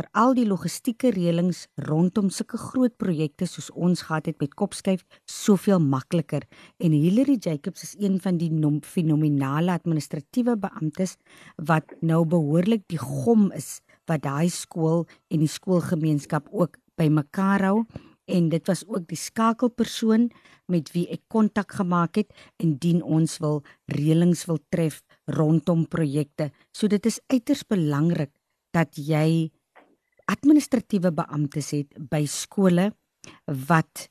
vir 0.00 0.08
al 0.16 0.32
die 0.32 0.46
logistieke 0.48 1.10
reëlings 1.12 1.66
rondom 1.84 2.30
sulke 2.32 2.56
groot 2.56 2.94
projekte 2.96 3.44
soos 3.44 3.66
ons 3.76 4.06
gehad 4.06 4.30
het 4.30 4.38
met 4.40 4.54
Kopskyf 4.56 5.02
soveel 5.28 5.82
makliker 5.84 6.46
en 6.80 6.94
Hilary 6.96 7.36
Jacobs 7.36 7.84
is 7.84 7.92
een 8.00 8.16
van 8.24 8.38
die 8.40 8.48
fenominale 8.80 9.74
administratiewe 9.76 10.56
beamptes 10.56 11.18
wat 11.58 11.92
nou 12.00 12.22
behoorlik 12.24 12.86
die 12.88 13.02
gom 13.02 13.50
is 13.52 13.82
wat 14.08 14.24
daai 14.24 14.48
skool 14.48 15.04
en 15.28 15.44
die 15.44 15.52
skoolgemeenskap 15.52 16.48
ook 16.48 16.80
bymekaar 16.96 17.60
hou. 17.68 17.84
En 18.30 18.48
dit 18.48 18.66
was 18.68 18.86
ook 18.86 19.04
die 19.10 19.18
skakelpersoon 19.18 20.30
met 20.70 20.92
wie 20.94 21.08
ek 21.12 21.26
kontak 21.28 21.76
gemaak 21.76 22.16
het 22.16 22.32
indien 22.62 23.02
ons 23.02 23.36
wil 23.42 23.60
reëlings 23.92 24.46
wil 24.48 24.62
tref 24.72 25.02
rondom 25.28 25.84
projekte. 25.84 26.52
So 26.72 26.88
dit 26.88 27.04
is 27.06 27.20
uiters 27.28 27.66
belangrik 27.68 28.32
dat 28.72 28.94
jy 28.96 29.50
administratiewe 30.30 31.12
beamptes 31.12 31.72
het 31.74 31.96
by 32.10 32.24
skole 32.26 32.90
wat 33.68 34.08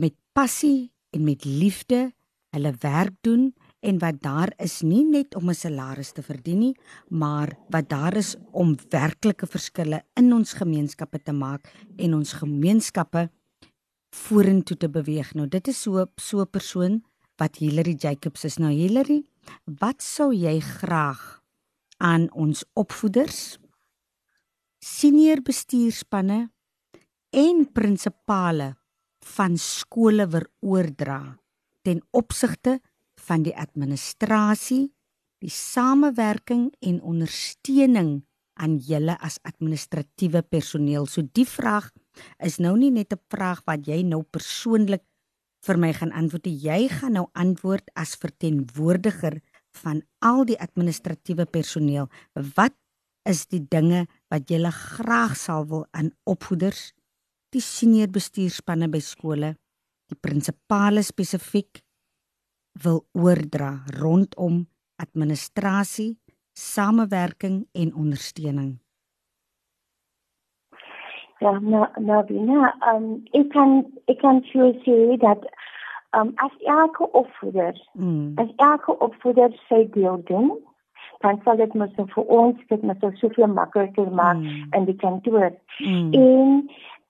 met 0.00 0.14
passie 0.36 0.92
en 1.14 1.24
met 1.24 1.44
liefde 1.44 2.12
hulle 2.54 2.72
werk 2.82 3.14
doen 3.26 3.52
en 3.84 3.98
wat 4.00 4.20
daar 4.22 4.52
is 4.62 4.80
nie 4.82 5.04
net 5.04 5.34
om 5.34 5.50
'n 5.50 5.54
salaris 5.54 6.12
te 6.12 6.22
verdien 6.22 6.58
nie, 6.58 6.76
maar 7.08 7.56
wat 7.68 7.88
daar 7.88 8.16
is 8.16 8.36
om 8.52 8.76
werklike 8.88 9.46
verskille 9.46 10.02
in 10.14 10.32
ons 10.32 10.52
gemeenskappe 10.52 11.22
te 11.22 11.32
maak 11.32 11.72
en 11.96 12.14
ons 12.14 12.32
gemeenskappe 12.32 13.30
vorentoe 14.10 14.76
te 14.76 14.88
beweeg. 14.88 15.34
Nou 15.34 15.48
dit 15.48 15.68
is 15.68 15.82
so 15.82 16.06
so 16.16 16.40
'n 16.40 16.50
persoon 16.50 17.02
wat 17.36 17.56
Hilary 17.56 17.94
Jacobs 17.98 18.44
is. 18.44 18.56
Nou 18.56 18.72
Hilary, 18.72 19.24
wat 19.64 20.02
sou 20.02 20.32
jy 20.32 20.60
graag 20.60 21.42
aan 21.98 22.32
ons 22.32 22.64
opvoeders 22.72 23.58
senior 24.84 25.40
bestuurspanne 25.40 26.50
en 27.32 27.62
prinsipale 27.72 28.74
van 29.34 29.56
skole 29.56 30.26
wil 30.28 30.44
oordra 30.60 31.20
ten 31.84 32.02
opsigte 32.12 32.78
van 33.24 33.46
die 33.46 33.54
administrasie, 33.56 34.90
die 35.40 35.52
samewerking 35.52 36.68
en 36.84 37.00
ondersteuning 37.00 38.12
aan 38.60 38.76
julle 38.76 39.16
as 39.24 39.40
administratiewe 39.48 40.44
personeel. 40.44 41.08
So 41.08 41.24
die 41.32 41.48
vraag 41.48 41.88
is 42.44 42.60
nou 42.60 42.76
nie 42.76 42.92
net 42.92 43.12
'n 43.12 43.20
vraag 43.32 43.64
wat 43.66 43.88
jy 43.88 44.02
nou 44.02 44.22
persoonlik 44.22 45.02
vir 45.64 45.76
my 45.78 45.92
gaan 45.92 46.12
antwoord. 46.12 46.46
Jy 46.46 46.88
gaan 46.88 47.12
nou 47.12 47.26
antwoord 47.32 47.90
as 47.96 48.16
verteenwoordiger 48.16 49.40
van 49.72 50.02
al 50.20 50.44
die 50.44 50.60
administratiewe 50.60 51.46
personeel. 51.46 52.08
Wat 52.54 52.74
is 53.24 53.46
die 53.48 53.62
dinge 53.68 54.04
wat 54.34 54.50
jy 54.50 54.58
graag 54.66 55.36
sal 55.38 55.66
wil 55.70 55.86
aan 55.94 56.10
opvoeders, 56.26 56.92
die 57.54 57.62
senior 57.62 58.10
bestuurspanne 58.10 58.88
by 58.90 58.98
skole, 58.98 59.54
die 60.10 60.18
prinsipale 60.18 61.02
spesifiek 61.06 61.84
wil 62.82 63.04
oordra 63.14 63.84
rondom 64.00 64.64
administrasie, 64.98 66.16
samewerking 66.54 67.66
en 67.74 67.94
ondersteuning. 67.94 68.78
Ja, 71.42 71.58
nou 71.58 71.86
nou 72.00 72.20
binne, 72.26 72.72
ehm 72.88 73.08
ek 73.38 73.50
kan 73.52 73.82
ek 74.10 74.18
kan 74.22 74.42
sê 74.50 75.16
dat 75.22 75.46
ehm 76.14 76.28
um, 76.28 76.32
as 76.46 76.54
elke 76.62 77.10
opvoeder, 77.12 77.74
mm. 77.94 78.38
as 78.38 78.50
elke 78.56 78.98
opvoeder 78.98 79.50
sy 79.68 79.84
deel 79.94 80.22
doen, 80.30 80.54
dan 81.24 81.40
sal 81.44 81.56
dit 81.56 81.74
mos 81.80 81.92
vir 81.96 82.32
ons 82.38 82.64
dit 82.68 82.82
mos 82.88 83.04
soveel 83.20 83.52
makliker 83.56 84.10
maak 84.12 84.40
mm. 84.40 84.72
in 84.76 84.88
die 84.90 84.98
kantoor. 85.00 85.52
Mm. 85.80 86.10
En 86.12 86.58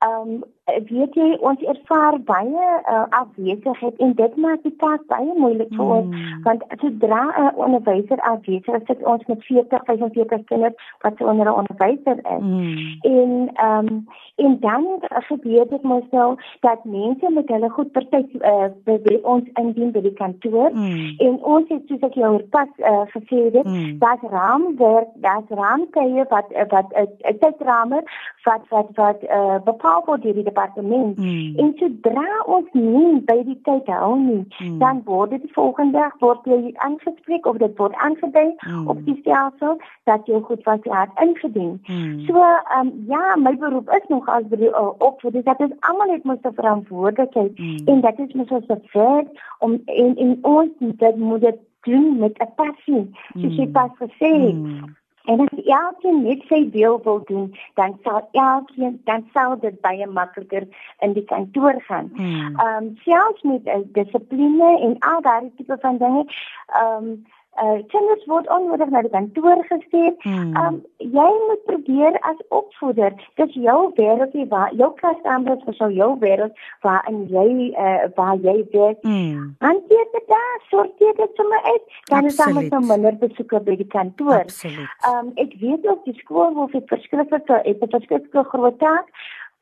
ehm 0.07 0.35
um, 0.35 0.43
weet 0.65 1.15
jy 1.15 1.27
ons 1.45 1.61
ervaar 1.69 2.17
baie 2.25 2.67
uh, 2.89 3.05
afwesigheid 3.13 3.99
en 4.01 4.15
dit 4.17 4.37
maak 4.41 4.63
die 4.65 4.73
taak 4.81 5.03
baie 5.13 5.35
moeilik 5.37 5.69
vir 5.77 5.91
ons 5.97 6.09
mm. 6.09 6.39
want 6.47 6.65
sodra 6.81 7.21
'n 7.29 7.43
uh, 7.43 7.51
onderwyser 7.67 8.21
afwesig 8.31 8.79
is, 8.79 8.87
sit 8.87 9.05
ons 9.05 9.27
met 9.27 9.45
40, 9.45 9.85
45 9.85 10.45
kinders 10.45 10.75
wat 11.05 11.21
onder 11.21 11.47
'n 11.47 11.59
onderwyser 11.61 12.17
is. 12.37 12.41
Mm. 12.41 12.97
En 13.01 13.51
ehm 13.55 13.87
um, 13.93 14.07
en 14.37 14.57
dan 14.61 14.87
gebeur 15.29 15.69
dit 15.69 15.83
mos 15.83 16.07
nou 16.11 16.37
dat 16.61 16.85
mense 16.85 17.31
met 17.31 17.49
hulle 17.49 17.71
goed 17.71 17.93
party 17.93 18.25
uh, 18.41 18.67
by 18.85 19.19
ons 19.23 19.45
indien 19.61 19.93
by 19.93 20.01
die 20.01 20.17
kantoor 20.17 20.71
mm. 20.73 21.15
en 21.19 21.39
ons 21.43 21.69
het 21.69 21.83
soos 21.87 22.09
ek 22.09 22.15
jou 22.15 22.33
pas 22.57 22.69
uh, 22.79 23.05
gesê 23.13 23.45
het, 23.53 23.65
mm. 23.65 23.99
dat 23.99 24.19
raamwerk, 24.31 25.13
dat 25.15 25.45
raamkeye 25.49 26.25
wat 26.33 26.49
wat 26.73 26.89
'n 26.97 27.09
uh, 27.29 27.37
tydramer 27.41 28.03
wat 28.45 28.63
wat 28.69 28.89
wat 28.95 29.23
uh, 29.23 29.61
bepaal 29.65 30.03
word 30.07 30.23
deur 30.23 30.35
die 30.35 30.53
departement. 30.55 31.19
Mm. 31.19 31.59
En 31.59 31.73
sodra 31.79 32.43
ons 32.47 32.69
nie 32.73 33.21
by 33.27 33.37
die 33.49 33.59
tyd 33.67 33.91
hou 33.91 34.15
nie, 34.21 34.43
mm. 34.59 34.79
dan 34.79 35.03
word 35.09 35.35
dit 35.35 35.43
die 35.47 35.53
volgende 35.57 35.99
dag 35.99 36.15
word 36.23 36.47
jy 36.49 36.73
aangespreek 36.87 37.47
of 37.51 37.59
dit 37.63 37.77
word 37.81 37.99
aangedui 38.07 38.47
mm. 38.55 38.87
op 38.93 39.03
die 39.09 39.17
stelsel 39.21 39.79
dat 40.11 40.27
jy 40.31 40.41
goed 40.49 40.65
was 40.69 40.87
jy 40.87 40.95
het 40.95 41.23
ingedien. 41.27 41.77
Mm. 41.89 42.25
So 42.29 42.41
ehm 42.41 42.87
um, 42.87 42.95
ja, 43.11 43.37
my 43.37 43.57
beroep 43.59 43.91
is 43.99 44.09
nog 44.09 44.29
as 44.29 44.47
by 44.51 44.63
die 44.63 44.73
uh, 44.73 44.91
opvoeding 44.99 45.45
dit 45.45 45.77
almal 45.91 46.13
het 46.13 46.25
moet 46.25 46.49
verantwoordelikheid 46.55 47.59
mm. 47.59 47.87
en 47.87 48.01
dat 48.01 48.19
is 48.19 48.33
mos 48.33 48.49
so 48.49 48.81
ver 48.95 49.25
om 49.59 49.81
en 49.85 50.17
en 50.17 50.39
ons 50.43 50.71
dit 50.81 51.17
moet 51.17 51.41
dit 51.41 51.63
doen 51.85 52.19
met 52.19 52.39
'n 52.39 52.53
passie. 52.57 53.05
Soos 53.41 53.57
jy 53.57 53.67
mm. 53.67 53.73
pas 53.73 53.91
gesê 53.99 54.31
het. 54.47 54.55
Mm. 54.55 54.95
En 55.25 55.41
as 55.41 55.65
elkeen 55.65 56.23
net 56.23 56.43
sy 56.49 56.61
deel 56.71 57.01
wil 57.03 57.23
doen, 57.25 57.55
dan 57.75 57.99
sal 58.03 58.29
elkeen 58.33 59.01
dan 59.05 59.25
sal 59.33 59.59
dit 59.61 59.81
baie 59.81 60.07
makliker 60.07 60.67
in 60.99 61.13
die 61.17 61.25
kantoor 61.25 61.81
gaan. 61.87 62.11
Hmm. 62.15 62.59
Ehm 62.61 62.85
um, 62.85 62.91
selfs 63.05 63.43
met 63.43 63.67
uh, 63.67 63.81
dissipline 63.97 64.81
en 64.81 64.99
al 64.99 65.23
daardie 65.23 65.53
tipe 65.57 65.79
van 65.81 65.97
dinge, 65.97 66.27
ehm 66.67 67.09
um, 67.09 67.25
uh 67.63 67.79
kinders 67.93 68.25
word 68.27 68.49
onnodig 68.49 68.91
na 68.91 69.03
die 69.03 69.11
kantoor 69.11 69.63
gestuur. 69.69 70.15
Hmm. 70.25 70.57
Um 70.57 70.81
jy 70.99 71.29
moet 71.49 71.65
probeer 71.69 72.19
as 72.31 72.41
opvoeder, 72.49 73.15
dis 73.41 73.55
jou 73.67 73.79
wêreld 73.99 74.33
hier 74.33 74.49
waar 74.49 74.75
jou 74.75 74.91
klaskamer 75.01 75.57
is 75.57 75.79
vir 75.79 75.95
jou 75.99 76.11
wêreld 76.25 76.65
waar 76.87 77.05
en 77.11 77.23
jy 77.31 77.71
uh 77.73 78.09
waar 78.17 78.37
jy 78.37 78.57
werk. 78.73 79.03
Hmm. 79.03 79.55
Hanteer 79.61 80.11
dit 80.17 80.29
daar, 80.33 80.59
sorteer 80.71 81.15
dit 81.21 81.39
sommer 81.41 81.63
uit. 81.63 81.87
Dan 82.11 82.25
is 82.25 82.37
daar 82.37 82.53
mos 82.55 82.89
minder 82.89 83.17
besoeke 83.23 83.61
by 83.61 83.79
die 83.83 83.91
kantoor. 83.97 84.43
Absoluut. 84.43 85.09
Um 85.13 85.33
ek 85.47 85.55
weet 85.61 85.87
ook 85.87 86.05
die 86.05 86.19
skool 86.19 86.55
wil 86.59 86.69
vir 86.75 86.85
verskriklike 86.91 87.63
het 87.65 87.83
'n 87.83 87.97
verskriklike 87.97 88.45
groot 88.51 88.79
taak 88.79 89.09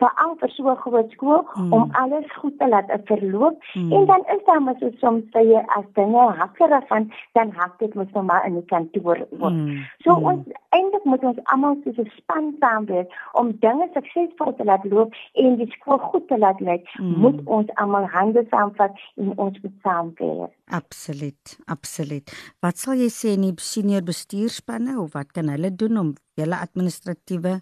veral 0.02 0.34
vir 0.40 0.50
so 0.56 0.70
'n 0.70 0.82
groot 0.84 1.10
skool 1.16 1.42
mm. 1.54 1.72
om 1.72 1.90
alles 2.02 2.28
goed 2.40 2.58
te 2.58 2.68
laat 2.68 2.90
verloop 3.10 3.56
mm. 3.74 3.92
en 3.92 4.06
dan 4.10 4.22
is 4.34 4.42
daar 4.46 4.62
mos 4.62 4.82
soms 5.02 5.24
baie 5.36 5.60
as 5.78 5.86
dinge 5.98 6.24
hakkerig 6.40 6.86
van 6.92 7.10
dan 7.38 7.50
hak 7.58 7.78
dit 7.78 7.94
mos 7.94 8.10
nou 8.14 8.24
maar 8.24 8.46
in 8.46 8.54
die 8.58 8.68
kantoor 8.72 9.18
word. 9.42 9.54
Mm. 9.54 9.84
So 10.04 10.16
mm. 10.16 10.26
ons 10.30 10.42
eintlik 10.78 11.04
moet 11.04 11.24
ons 11.30 11.40
almal 11.54 11.76
soos 11.84 11.98
'n 12.04 12.10
span 12.16 12.54
saamwerk 12.60 13.10
om 13.32 13.52
dinge 13.66 13.88
suksesvol 13.94 14.54
te 14.56 14.64
laat 14.64 14.84
loop 14.84 15.14
en 15.34 15.56
die 15.56 15.70
skool 15.76 15.98
goed 15.98 16.28
te 16.28 16.38
laat 16.38 16.60
lyk. 16.60 16.88
Mm. 16.98 17.18
Moet 17.24 17.40
ons 17.44 17.74
almal 17.74 18.06
hande 18.06 18.46
saamvat 18.50 18.92
en 19.16 19.32
ons 19.36 19.60
moet 19.62 19.76
saamwerk. 19.82 20.52
Absoluut, 20.66 21.58
absoluut. 21.66 22.26
Wat 22.60 22.78
sal 22.78 22.94
jy 22.94 23.10
sê 23.12 23.34
in 23.36 23.48
die 23.48 23.56
senior 23.60 24.02
bestuurspanne 24.02 24.98
of 25.00 25.12
wat 25.12 25.32
kan 25.32 25.48
hulle 25.52 25.70
doen 25.76 25.98
om 25.98 26.14
julle 26.40 26.56
administratiewe 26.56 27.60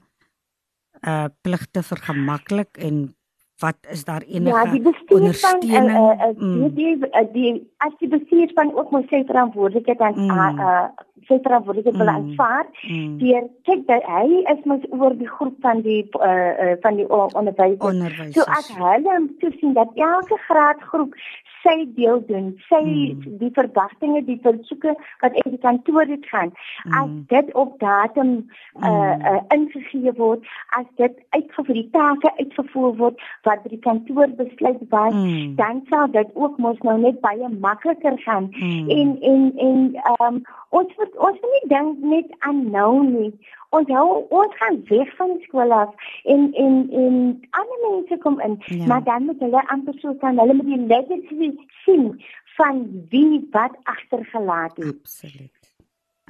uh 1.06 1.24
pligte 1.42 1.82
vergemaklik 1.82 2.76
en 2.78 3.14
wat 3.60 3.76
is 3.90 4.04
daar 4.04 4.22
enige 4.22 4.56
ja, 4.56 4.70
die 4.70 4.82
ondersteuning 5.08 5.90
van, 5.90 6.18
uh, 6.20 6.28
uh, 6.28 6.40
mm. 6.40 6.74
die, 6.74 6.98
die, 6.98 7.30
die 7.32 7.52
as 7.76 7.92
die 7.98 8.08
bestuur 8.08 8.50
van 8.54 8.74
ook 8.74 8.90
moet 8.90 9.08
sê 9.12 9.20
verantwoordelikheid 9.26 10.00
aan 10.00 10.14
mm. 10.16 10.58
uh, 10.58 10.86
sê 11.28 11.38
verantwoordelikheid 11.42 11.96
mm. 11.96 12.04
wil 12.04 12.12
aanvaar 12.14 12.66
mm. 12.82 13.18
deur 13.18 13.48
kyk 13.68 13.84
dat 13.90 14.08
hy 14.14 14.40
is 14.54 14.64
mos 14.64 14.86
oor 14.90 15.16
die 15.20 15.28
groep 15.28 15.56
van 15.66 15.84
die 15.86 16.00
uh, 16.20 16.30
uh 16.30 16.76
van 16.84 16.96
die 17.00 17.08
onderwysers 17.16 18.34
so 18.38 18.48
as 18.58 18.72
hulle 18.80 19.20
toesien 19.44 19.76
dat 19.76 19.92
elke 19.94 20.40
graadgroep 20.48 21.14
sy 21.62 21.76
deel 21.96 22.22
doen, 22.28 22.52
sy 22.68 22.80
mm. 22.84 23.36
die 23.40 23.50
verwagtinge, 23.56 24.22
die 24.24 24.38
versoeke 24.44 24.94
wat 25.22 25.36
uit 25.36 25.50
die 25.54 25.60
kantoor 25.62 26.06
dit 26.08 26.26
gaan. 26.32 26.52
Mm. 26.84 26.96
As 27.00 27.12
dit 27.32 27.52
op 27.54 27.76
datum 27.82 28.32
uh, 28.36 28.90
mm. 28.90 29.26
uh 29.32 29.40
ingegee 29.56 30.12
word, 30.18 30.46
as 30.78 30.88
dit 31.00 31.18
uitgevoer 31.36 31.80
die 31.80 31.88
take 31.96 32.32
uitgevoer 32.38 32.96
word 33.02 33.22
wat 33.48 33.64
die 33.68 33.80
kantoor 33.86 34.32
besluit 34.40 34.82
was, 34.94 35.14
mm. 35.14 35.54
dan 35.60 35.84
sal 35.92 36.10
dit 36.16 36.34
ook 36.34 36.58
mos 36.58 36.80
nou 36.86 36.98
net 37.00 37.20
baie 37.24 37.48
makliker 37.60 38.18
gaan. 38.26 38.50
Mm. 38.56 38.90
En 38.98 39.16
en 39.32 39.46
en 39.68 39.86
ehm 39.94 40.26
um, 40.28 40.42
ons 40.68 40.96
moet 40.96 41.16
ons 41.16 41.40
moet 41.40 41.56
nie 41.56 41.68
dink 41.76 42.04
net 42.16 42.36
aan 42.38 42.70
nou 42.70 42.92
nie. 43.06 43.32
Onthou, 43.70 44.26
ons 44.34 44.56
gaan 44.58 44.80
weg 44.88 45.10
van 45.16 45.36
skool 45.46 45.72
af 45.72 46.10
en 46.24 46.48
en 46.64 46.76
en 47.02 47.16
ander 47.50 47.80
mense 47.86 48.18
kom 48.22 48.40
in, 48.40 48.56
ja. 48.66 48.86
maar 48.86 49.04
dan 49.04 49.24
moet 49.24 49.38
hulle 49.38 49.62
amper 49.68 49.98
so 50.02 50.14
kan 50.14 50.38
hulle 50.38 50.54
met 50.58 50.66
die 50.66 50.86
legacy 50.86 51.50
sien 51.84 52.08
van 52.56 52.82
wie 53.08 53.46
wat 53.50 53.76
agtergelaat 53.82 54.76
het. 54.76 54.96
Absoluut. 54.98 55.60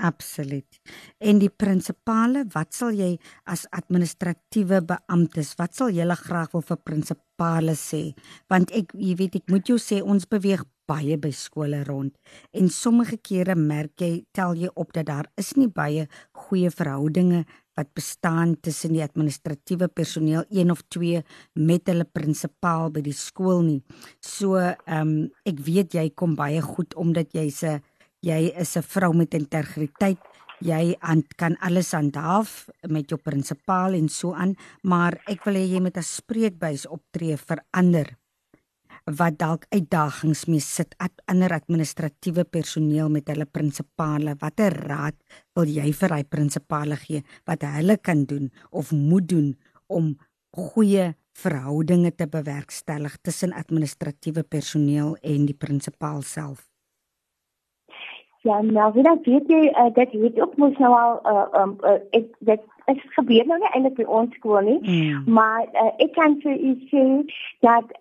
Absoluut. 0.00 0.80
En 1.18 1.40
die 1.42 1.50
prinsipale, 1.52 2.46
wat 2.54 2.72
sal 2.76 2.94
jy 2.96 3.10
as 3.44 3.66
administratiewe 3.76 4.80
beamptes, 4.88 5.52
wat 5.60 5.76
sal 5.76 5.92
julle 5.92 6.16
graag 6.16 6.54
wil 6.56 6.64
vir 6.64 6.80
prinsipale 6.88 7.74
sê? 7.76 8.02
Want 8.52 8.72
ek 8.76 8.94
jy 8.96 9.16
weet 9.20 9.40
ek 9.42 9.52
moet 9.52 9.68
jou 9.68 9.76
sê 9.80 10.00
ons 10.00 10.28
beweeg 10.28 10.64
baie 10.90 11.16
by 11.16 11.30
skole 11.30 11.84
rond 11.88 12.12
en 12.52 12.68
sommige 12.74 13.20
kere 13.30 13.54
merk 13.54 14.02
jy 14.02 14.12
tel 14.36 14.58
jy 14.58 14.70
op 14.74 14.92
dat 14.96 15.06
daar 15.06 15.30
is 15.40 15.54
nie 15.56 15.70
baie 15.80 16.08
goeie 16.46 16.70
verhoudinge 16.74 17.44
wat 17.80 17.92
bestaan 17.96 18.56
tussen 18.60 18.94
die 18.96 19.04
administratiewe 19.04 19.88
personeel 19.88 20.44
een 20.50 20.70
of 20.74 20.82
twee 20.88 21.22
met 21.54 21.88
hulle 21.88 22.04
prinsipaal 22.04 22.90
by 22.94 23.02
die 23.04 23.16
skool 23.16 23.62
nie. 23.64 23.80
So 24.20 24.58
ehm 24.60 25.00
um, 25.00 25.14
ek 25.48 25.62
weet 25.66 25.96
jy 25.96 26.10
kom 26.14 26.36
baie 26.38 26.60
goed 26.64 26.94
omdat 26.94 27.32
jy's 27.36 27.62
'n 27.64 27.80
jy 28.22 28.52
is 28.62 28.76
'n 28.76 28.82
vrou 28.82 29.12
met 29.14 29.34
integriteit. 29.34 30.20
Jy 30.60 30.94
aan, 31.00 31.22
kan 31.36 31.56
alles 31.60 31.92
handhaaf 31.92 32.68
met 32.88 33.08
jou 33.08 33.16
prinsipaal 33.16 33.94
en 33.94 34.08
so 34.08 34.34
aan, 34.34 34.56
maar 34.82 35.16
ek 35.26 35.44
wil 35.44 35.54
hê 35.54 35.64
jy 35.64 35.80
moet 35.80 35.96
'n 35.96 36.02
spreekbuis 36.02 36.86
optree 36.86 37.36
vir 37.36 37.64
ander 37.72 38.19
wat 39.18 39.38
dalk 39.40 39.66
uitdagings 39.74 40.44
mee 40.50 40.62
sit 40.62 40.94
at 41.02 41.22
ander 41.30 41.52
administratiewe 41.56 42.44
personeel 42.44 43.10
met 43.10 43.28
hulle 43.32 43.46
prinsipale. 43.46 44.36
Watter 44.40 44.74
raad 44.86 45.16
wil 45.56 45.70
jy 45.70 45.92
vir 46.00 46.14
daai 46.14 46.24
prinsipale 46.24 46.98
gee 47.00 47.22
wat 47.48 47.64
hulle 47.66 47.96
kan 47.98 48.24
doen 48.24 48.50
of 48.70 48.92
moet 48.92 49.28
doen 49.28 49.54
om 49.88 50.14
goeie 50.56 51.12
verhoudinge 51.40 52.10
te 52.14 52.26
bewerkstellig 52.26 53.16
tussen 53.22 53.52
administratiewe 53.52 54.42
personeel 54.42 55.16
en 55.22 55.46
die 55.46 55.56
prinsipaal 55.56 56.22
self? 56.22 56.66
Ja, 58.42 58.60
nou 58.62 58.92
wie 58.92 59.02
dan 59.04 59.20
weet 59.24 59.50
jy 59.52 59.66
uh, 59.68 59.90
dat 59.94 60.12
jy 60.16 60.32
ook 60.40 60.56
mos 60.56 60.76
nou 60.80 60.92
al 60.96 61.18
uh, 61.28 61.46
um, 61.60 61.74
uh, 61.84 61.98
ek 62.16 62.30
dit 62.48 62.62
is 62.94 63.02
gebeur 63.16 63.46
nou 63.46 63.58
nie 63.58 63.72
eintlik 63.72 63.98
by 64.00 64.06
ons 64.20 64.34
skool 64.38 64.60
nie, 64.66 64.78
mm. 64.80 65.22
maar 65.26 65.66
uh, 65.74 65.92
ek 66.04 66.14
kan 66.18 66.38
vir 66.44 66.56
u 66.56 66.72
sê 66.92 67.04
dat 67.66 67.92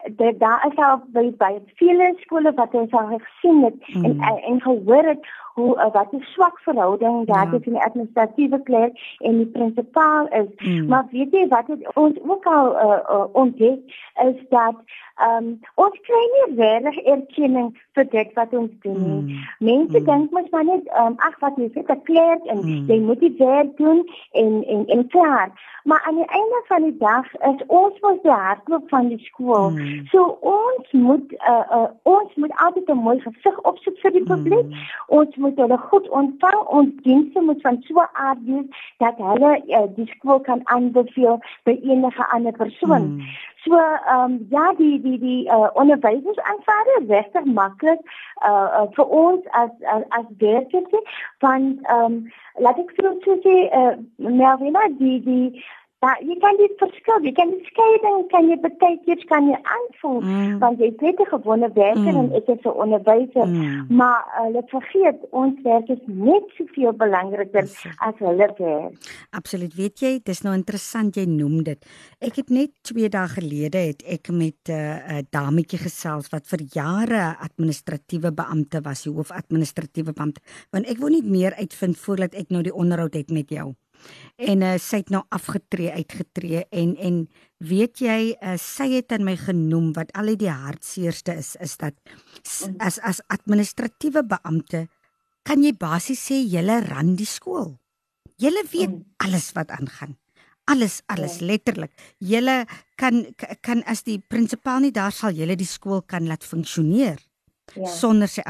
daar 0.41 0.65
is 0.69 0.79
al 0.87 1.03
by 1.15 1.27
baie 1.41 1.61
vele 1.81 2.13
skole 2.23 2.53
wat 2.61 2.73
ons 2.73 2.95
al 3.01 3.13
gesien 3.17 3.63
het 3.67 3.93
mm. 3.93 4.05
en 4.05 4.41
en 4.53 4.61
gehoor 4.61 5.13
het 5.13 5.29
hoe 5.59 5.75
uh, 5.75 5.91
wat 5.93 6.11
'n 6.11 6.23
swak 6.33 6.59
verhouding 6.59 7.27
daar 7.27 7.45
ja. 7.45 7.51
tussen 7.51 7.71
die 7.71 7.83
administratiewe 7.87 8.59
klerk 8.63 8.93
en 9.17 9.37
die 9.37 9.51
prinsipaal 9.55 10.27
is. 10.27 10.51
Mm. 10.57 10.87
Maar 10.87 11.05
weet 11.11 11.31
jy 11.31 11.47
wat 11.47 11.67
het 11.67 11.95
ons 11.95 12.15
ook 12.31 12.45
al 12.45 12.67
uh, 12.73 12.99
uh, 13.15 13.25
ontdek 13.31 13.79
is 14.27 14.39
dat 14.49 14.75
um, 15.27 15.59
ons 15.75 15.99
kry 16.07 16.23
nie 16.33 16.55
regtig 16.61 16.97
erkenning 17.13 17.69
vir 17.97 18.07
dit 18.09 18.33
wat 18.33 18.53
ons 18.53 18.71
doen 18.85 19.01
nie. 19.03 19.21
Mm. 19.21 19.43
Mense 19.59 19.99
mm. 19.99 20.05
dink 20.05 20.31
mos 20.31 20.49
maar 20.51 20.65
net 20.65 20.87
um, 21.01 21.17
ag 21.17 21.39
wat 21.43 21.59
jy 21.61 21.69
sê, 21.73 21.83
dit 21.91 22.03
klink 22.09 22.45
en 22.53 22.63
mm. 22.63 22.85
jy 22.91 22.99
moet 22.99 23.19
dit 23.19 23.37
werk 23.43 23.75
doen 23.77 24.03
en 24.31 24.63
en 24.75 24.78
en 24.87 25.07
klaar. 25.07 25.51
Maar 25.83 26.03
aan 26.07 26.15
die 26.15 26.25
einde 26.25 26.63
van 26.67 26.81
die 26.81 26.97
dag 26.97 27.33
is 27.33 27.65
ons 27.67 27.99
mos 27.99 28.21
die 28.21 28.31
hartklop 28.31 28.89
van 28.89 29.07
die 29.07 29.19
skool. 29.19 29.69
Mm. 29.69 30.05
So 30.11 30.37
ons 30.41 30.91
moet 30.91 31.31
uh, 31.31 31.65
uh 31.77 31.89
ons 32.03 32.35
moet 32.35 32.53
altyd 32.55 32.87
'n 32.87 32.97
mooi 32.97 33.19
gesig 33.19 33.61
opsit 33.61 33.99
vir 33.99 34.11
die 34.11 34.23
publiek. 34.23 34.65
Mm. 34.65 34.75
Ons 35.07 35.35
moet 35.35 35.57
hulle 35.57 35.77
goed 35.77 36.09
ontvang. 36.09 36.59
Ons 36.67 36.89
dienste 37.01 37.41
moet 37.41 37.61
van 37.61 37.81
so 37.87 37.93
'n 37.99 38.09
aard 38.13 38.43
wees 38.45 38.65
dat 38.97 39.17
hulle 39.17 39.61
uh, 39.67 39.87
die 39.95 40.07
skool 40.15 40.39
kan 40.39 40.61
aanbeveel 40.63 41.39
by 41.63 41.79
enige 41.83 42.31
ander 42.31 42.51
persoon. 42.51 43.03
Mm. 43.15 43.21
So 43.63 43.75
ehm 43.75 44.23
um, 44.23 44.47
ja 44.49 44.73
die 44.77 45.01
die 45.01 45.19
die 45.19 45.45
uh, 45.45 45.67
onderwysers 45.73 46.37
aanvaar 46.39 46.85
regtig 47.07 47.45
maklik 47.45 47.99
uh, 48.45 48.67
uh 48.79 48.85
vir 48.95 49.07
ons 49.21 49.49
as 49.51 49.71
as, 49.95 50.03
as 50.09 50.25
werkers 50.37 51.01
van 51.39 51.65
ehm 51.83 52.05
um, 52.05 52.15
laat 52.63 52.79
ek 52.79 52.93
vir 52.95 53.09
ons 53.11 53.27
sê 53.43 53.57
uh, 53.81 53.97
Melvina 54.17 54.87
die 55.01 55.19
die 55.27 55.65
Ja, 55.99 56.13
jy 56.23 56.35
kan 56.39 56.55
dit 56.55 56.75
verskil. 56.79 57.25
Jy 57.27 57.31
kan 57.35 57.49
die 57.51 57.65
skeiding 57.67 58.21
kan 58.31 58.45
jy 58.47 58.55
baie 58.63 58.91
keer 59.03 59.23
kan 59.27 59.49
jy 59.49 59.57
aanvoel 59.59 60.21
mm. 60.23 60.53
want 60.61 60.79
jy 60.79 60.87
het 60.93 61.01
net 61.03 61.17
'n 61.19 61.27
gewone 61.27 61.69
werker 61.75 62.13
mm. 62.13 62.19
en 62.21 62.29
ek 62.39 62.47
is 62.53 62.63
'n 62.63 62.79
onderwyser, 62.83 63.47
mm. 63.47 63.91
maar 63.99 64.23
hulle 64.37 64.63
vergeet 64.71 65.19
ons 65.35 65.59
werk 65.63 65.89
is 65.89 65.99
net 66.07 66.45
soveel 66.55 66.93
belangriker 66.93 67.67
as 68.07 68.15
hulle 68.15 68.35
werk. 68.39 68.61
Absoluut. 69.31 69.75
Weet 69.75 69.99
jy, 69.99 70.21
dis 70.23 70.41
nou 70.41 70.55
interessant 70.55 71.15
jy 71.15 71.25
noem 71.25 71.63
dit. 71.63 71.85
Ek 72.19 72.35
het 72.35 72.49
net 72.49 72.71
2 72.87 73.09
dae 73.09 73.27
gelede 73.27 73.83
het 73.91 74.03
ek 74.07 74.31
met 74.31 74.71
'n 74.71 74.71
uh, 74.71 75.19
dametjie 75.29 75.83
gesels 75.83 76.31
wat 76.31 76.47
vir 76.47 76.63
jare 76.63 77.35
administratiewe 77.43 78.31
beampte 78.31 78.79
was, 78.81 79.03
die 79.03 79.11
hoof-administratiewe 79.11 80.13
beampte, 80.15 80.39
want 80.71 80.87
ek 80.87 80.97
wou 80.97 81.09
nie 81.09 81.23
meer 81.23 81.53
uitvind 81.59 81.97
voordat 81.97 82.33
ek 82.35 82.49
nou 82.49 82.63
die 82.63 82.73
onderhoud 82.73 83.13
het 83.13 83.31
met 83.31 83.49
jou 83.49 83.75
en 84.37 84.63
uh, 84.63 84.75
sy 84.81 85.01
het 85.03 85.11
nou 85.13 85.23
afgetree 85.35 85.91
uitgetree 85.95 86.65
en 86.71 86.95
en 86.97 87.19
weet 87.57 88.01
jy 88.03 88.19
uh, 88.35 88.55
sy 88.61 88.89
het 88.95 89.11
aan 89.15 89.25
my 89.27 89.35
genoem 89.39 89.91
wat 89.97 90.13
al 90.17 90.31
die 90.39 90.51
hartseerste 90.51 91.35
is 91.39 91.55
is 91.59 91.77
dat 91.81 91.95
as 92.79 92.99
as 93.03 93.21
administratiewe 93.27 94.23
beampte 94.23 94.87
kan 95.47 95.63
jy 95.63 95.73
basies 95.73 96.21
sê 96.29 96.39
julle 96.45 96.81
ran 96.85 97.15
die 97.17 97.27
skool. 97.27 97.77
Julle 98.39 98.63
weet 98.71 98.91
mm. 98.91 99.05
alles 99.25 99.49
wat 99.55 99.71
aangaan. 99.75 100.17
Alles 100.69 100.99
alles 101.09 101.39
ja. 101.39 101.47
letterlik. 101.49 101.91
Julle 102.19 102.65
kan 102.99 103.25
kan 103.65 103.81
as 103.89 104.03
die 104.05 104.19
prinsipaal 104.19 104.83
nie 104.83 104.93
daar 104.95 105.15
sal 105.15 105.33
julle 105.33 105.57
die 105.57 105.67
skool 105.67 106.03
kan 106.05 106.27
laat 106.29 106.45
funksioneer. 106.45 107.17
Ja. 107.77 107.85
sonder 107.85 108.25
sy 108.25 108.41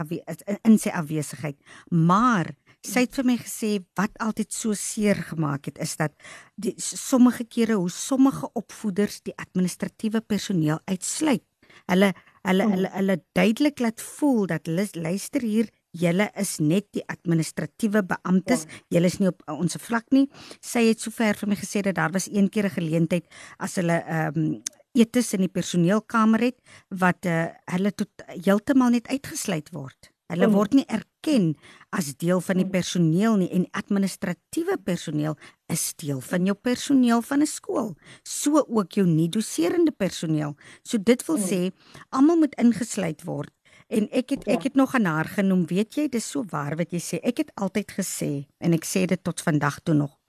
in 0.64 0.78
sy 0.80 0.92
afwesigheid. 0.96 1.58
Maar 1.92 2.54
sy 2.86 3.04
het 3.06 3.16
vir 3.16 3.26
my 3.26 3.38
gesê 3.38 3.72
wat 4.00 4.16
altyd 4.24 4.54
so 4.54 4.74
seer 4.74 5.20
gemaak 5.32 5.66
het 5.66 5.80
is 5.84 5.96
dat 6.00 6.14
die 6.56 6.76
sommige 6.78 7.44
kere 7.44 7.80
hoe 7.80 7.90
sommige 7.90 8.50
opvoeders 8.54 9.22
die 9.22 9.36
administratiewe 9.36 10.22
personeel 10.22 10.80
uitsluit. 10.86 11.44
Hulle 11.90 12.14
hulle 12.48 12.66
oh. 12.66 12.72
hulle 12.72 12.90
hulle 12.94 13.18
duidelik 13.36 13.80
laat 13.80 14.02
voel 14.02 14.48
dat 14.48 14.66
hulle 14.68 14.88
luister 14.94 15.42
hier 15.42 15.68
Julle 15.98 16.28
is 16.38 16.60
net 16.62 16.86
die 16.94 17.02
administratiewe 17.10 18.04
beamptes. 18.06 18.68
Ja. 18.68 18.82
Julle 18.96 19.10
is 19.10 19.18
nie 19.18 19.30
op 19.32 19.42
ons 19.50 19.78
vlak 19.82 20.06
nie. 20.14 20.28
Sy 20.62 20.86
het 20.86 21.02
sover 21.02 21.38
vir 21.40 21.50
my 21.50 21.58
gesê 21.58 21.82
dat 21.86 21.98
daar 21.98 22.14
was 22.14 22.30
een 22.30 22.50
keer 22.50 22.70
'n 22.70 22.78
geleentheid 22.78 23.26
as 23.58 23.76
hulle 23.76 24.04
ehm 24.06 24.38
um, 24.38 24.62
etes 24.94 25.34
in 25.34 25.42
die 25.42 25.54
personeelkamer 25.54 26.42
het 26.42 26.58
wat 26.90 27.26
uh, 27.26 27.48
hulle 27.72 27.92
tot 27.92 28.10
heeltemal 28.46 28.90
net 28.90 29.08
uitgesluit 29.08 29.70
word. 29.72 30.12
Hulle 30.28 30.48
mm. 30.48 30.54
word 30.54 30.74
nie 30.74 30.86
erken 31.20 31.56
as 31.90 32.16
deel 32.18 32.40
van 32.42 32.58
die 32.58 32.66
mm. 32.66 32.72
personeel 32.72 33.36
nie 33.38 33.50
en 33.52 33.68
administratiewe 33.72 34.78
personeel 34.84 35.38
is 35.68 35.94
deel 35.96 36.22
van 36.22 36.46
jou 36.46 36.56
personeel 36.56 37.22
van 37.22 37.42
'n 37.42 37.46
skool. 37.46 37.96
So 38.24 38.66
ook 38.68 38.92
jou 38.94 39.08
nie 39.08 39.30
doserende 39.30 39.92
personeel. 39.92 40.56
So 40.84 40.98
dit 40.98 41.26
wil 41.26 41.38
mm. 41.38 41.44
sê 41.44 41.72
almal 42.10 42.38
moet 42.38 42.56
ingesluit 42.56 43.24
word. 43.24 43.52
En 43.88 44.08
ek 44.12 44.30
het 44.30 44.48
ek 44.48 44.62
ja. 44.62 44.64
het 44.64 44.76
nog 44.76 44.94
aan 44.96 45.06
haar 45.06 45.26
genoem, 45.26 45.66
weet 45.66 45.96
jy, 45.96 46.08
dis 46.08 46.30
so 46.30 46.44
waar 46.50 46.76
wat 46.76 46.92
jy 46.92 47.00
sê. 47.00 47.20
Ek 47.24 47.38
het 47.38 47.52
altyd 47.56 47.92
gesê 47.92 48.48
en 48.60 48.74
ek 48.74 48.86
sê 48.86 49.06
dit 49.06 49.24
tot 49.24 49.42
vandag 49.42 49.80
toe 49.84 49.96
nog 49.96 50.20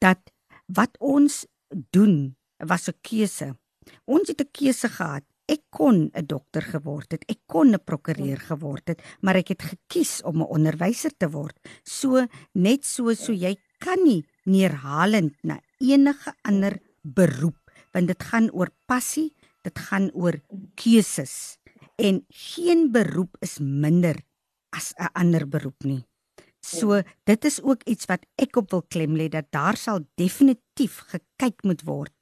dat 0.00 0.18
wat 0.66 0.96
ons 0.98 1.46
doen 1.90 2.36
was 2.56 2.88
'n 2.88 2.98
keuse. 3.00 3.56
Ons 4.04 4.28
het 4.28 4.40
'n 4.40 4.50
keuse 4.52 4.88
gehad 4.88 5.24
ek 5.50 5.66
kon 5.74 6.10
'n 6.14 6.26
dokter 6.26 6.62
geword 6.62 7.12
het, 7.12 7.24
ek 7.28 7.40
kon 7.46 7.74
'n 7.74 7.84
prokureur 7.84 8.38
geword 8.38 8.88
het, 8.88 9.02
maar 9.20 9.36
ek 9.36 9.48
het 9.48 9.62
gekies 9.62 10.22
om 10.22 10.42
'n 10.42 10.52
onderwyser 10.56 11.12
te 11.18 11.28
word. 11.28 11.56
So 11.84 12.26
net 12.54 12.84
so 12.84 13.14
so 13.14 13.32
jy 13.32 13.56
kan 13.80 13.98
nie 14.04 14.24
neerhalend 14.46 15.34
na 15.42 15.60
enige 15.80 16.32
ander 16.44 16.78
beroep 17.02 17.56
want 17.92 18.06
dit 18.06 18.22
gaan 18.22 18.50
oor 18.50 18.70
passie, 18.86 19.34
dit 19.64 19.78
gaan 19.78 20.10
oor 20.14 20.38
keuses 20.74 21.58
en 21.98 22.24
geen 22.28 22.92
beroep 22.92 23.36
is 23.40 23.58
minder 23.58 24.16
as 24.70 24.94
'n 24.98 25.10
ander 25.14 25.48
beroep 25.48 25.84
nie. 25.84 26.04
So 26.60 27.02
dit 27.24 27.44
is 27.44 27.62
ook 27.62 27.82
iets 27.88 28.06
wat 28.06 28.26
ek 28.36 28.56
op 28.56 28.70
wil 28.70 28.82
klem 28.82 29.16
lê 29.16 29.28
dat 29.28 29.50
daar 29.50 29.76
sal 29.76 30.04
definitief 30.14 31.00
gekyk 31.08 31.64
moet 31.64 31.82
word 31.82 32.12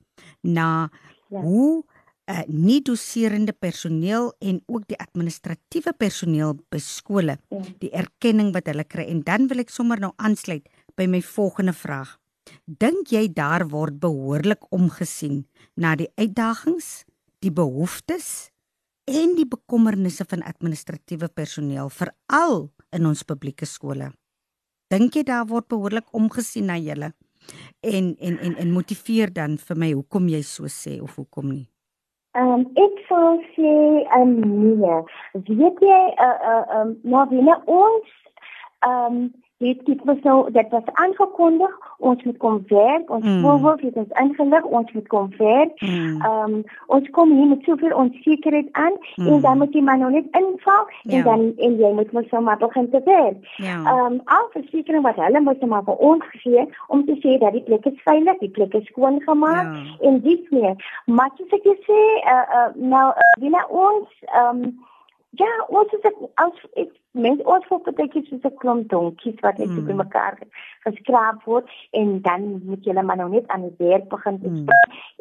na 0.42 0.90
ja. 1.28 1.40
hoe 1.40 1.84
uh, 2.28 2.44
nie 2.48 2.80
doserende 2.84 3.52
personeel 3.52 4.32
en 4.38 4.60
ook 4.66 4.86
die 4.90 4.98
administratiewe 5.00 5.94
personeel 5.96 6.56
by 6.70 6.80
skole 6.82 7.38
ja. 7.38 7.62
die 7.80 7.90
erkenning 7.96 8.52
wat 8.56 8.68
hulle 8.70 8.84
kry. 8.84 9.08
En 9.08 9.22
dan 9.26 9.48
wil 9.50 9.64
ek 9.64 9.72
sommer 9.72 10.00
nou 10.02 10.12
aansluit 10.16 10.68
by 10.98 11.08
my 11.10 11.22
volgende 11.24 11.74
vraag. 11.76 12.16
Dink 12.64 13.12
jy 13.12 13.26
daar 13.32 13.66
word 13.68 13.98
behoorlik 14.00 14.64
omgesien 14.72 15.42
na 15.76 15.94
die 15.96 16.08
uitdagings 16.16 17.04
die 17.44 17.52
behoeftes 17.54 18.50
en 19.08 19.36
die 19.36 19.46
bekommernisse 19.48 20.24
van 20.28 20.44
administratiewe 20.44 21.28
personeel 21.28 21.92
veral 21.92 22.68
in 22.96 23.08
ons 23.08 23.24
publieke 23.24 23.68
skole? 23.68 24.10
Dink 24.88 25.16
jy 25.16 25.24
daar 25.28 25.48
word 25.48 25.68
behoorlik 25.68 26.08
omgesien 26.16 26.68
na 26.72 26.78
julle? 26.80 27.12
En 27.84 28.14
en 28.16 28.38
en 28.44 28.56
en 28.56 28.72
motiveer 28.72 29.32
dan 29.32 29.56
vir 29.60 29.76
my 29.80 29.92
hoekom 29.92 30.28
jy 30.28 30.40
so 30.44 30.68
sê 30.72 30.98
of 31.00 31.16
hoekom 31.20 31.52
nie 31.52 31.68
Ehm 32.38 32.50
um, 32.54 32.62
ek 32.84 32.98
sou 33.08 33.30
sê 33.54 33.70
'n 34.22 34.30
nee. 34.46 34.98
Weet 35.58 35.78
jy 35.90 36.02
uh 36.26 36.38
uh 36.52 36.64
um 36.78 36.88
nou 37.02 37.24
wie 37.30 37.56
ons 37.66 38.08
ehm 38.86 39.16
um, 39.16 39.16
dit 39.58 39.86
dit 39.86 40.00
was 40.04 40.16
nou 40.22 40.50
dit 40.50 40.68
was 40.70 40.82
aangekondig 40.92 41.78
ons 41.96 42.22
moet 42.22 42.36
kom 42.36 42.62
werk 42.66 43.10
ons 43.10 43.24
mm. 43.24 43.40
voorhoof 43.40 43.80
het 43.80 43.96
ons 44.02 44.12
ingelig 44.22 44.64
ons 44.64 44.92
moet 44.92 45.06
kom 45.06 45.30
werk 45.38 45.80
mm. 45.80 46.20
um, 46.28 46.54
ons 46.86 47.08
kom 47.16 47.32
hier 47.36 47.46
met 47.46 47.64
soveel 47.66 47.94
onsekerheid 48.02 48.68
aan 48.72 48.94
mm. 49.16 49.26
en 49.26 49.40
dan 49.40 49.58
moet 49.58 49.74
jy 49.74 49.82
maar 49.82 49.98
nou 49.98 50.10
net 50.12 50.28
inval 50.40 50.84
ja. 51.02 51.16
en 51.16 51.24
dan 51.30 51.42
en 51.56 51.74
jy 51.82 51.90
moet 51.92 52.12
mos 52.12 52.30
nou 52.30 52.42
maar 52.42 52.60
begin 52.62 52.90
te 52.90 53.00
werk 53.04 53.50
ja. 53.56 53.78
um, 53.94 54.20
al 54.24 54.46
versekering 54.52 55.02
wat 55.02 55.18
hulle 55.24 55.40
moet 55.40 55.66
maar 55.66 55.86
vir 55.90 56.06
ons 56.10 56.30
gee 56.44 56.68
om 56.86 57.04
te 57.10 57.18
sê 57.24 57.38
dat 57.42 57.58
die 57.58 57.66
plek 57.70 57.90
is 57.90 58.06
veilig 58.06 58.38
die 58.44 58.54
plek 58.60 58.78
is 58.78 58.86
skoon 58.92 59.18
gemaak 59.26 59.74
ja. 59.74 59.82
en 60.10 60.20
dit 60.28 60.50
meer 60.54 61.02
maar 61.04 61.34
soos 61.34 61.58
ek 61.58 61.66
sê 61.88 61.98
uh, 62.36 62.44
uh, 62.60 62.70
nou 62.94 63.08
uh, 63.10 63.34
wil 63.42 63.58
ons 63.88 64.22
um, 64.44 64.62
ja 65.42 65.50
ons 65.66 65.98
is 65.98 66.08
as 66.46 66.64
ek 66.74 66.94
mens 67.12 67.42
ons 67.42 67.66
voel 67.66 67.80
partykies 67.86 68.28
soos 68.28 68.44
'n 68.44 68.56
klomp 68.62 68.88
donkies 68.88 69.40
wat 69.40 69.58
net 69.58 69.68
mm. 69.68 69.86
by 69.86 69.92
mekaar 69.92 70.38
geskraap 70.86 71.44
word 71.44 71.68
en 71.90 72.20
dan 72.22 72.62
moet 72.64 72.84
jy 72.84 72.92
maar 72.92 73.16
nou 73.16 73.28
net 73.30 73.48
aan 73.48 73.68
die 73.68 73.88
werk 73.88 74.08
begin 74.08 74.38
mm. 74.42 74.66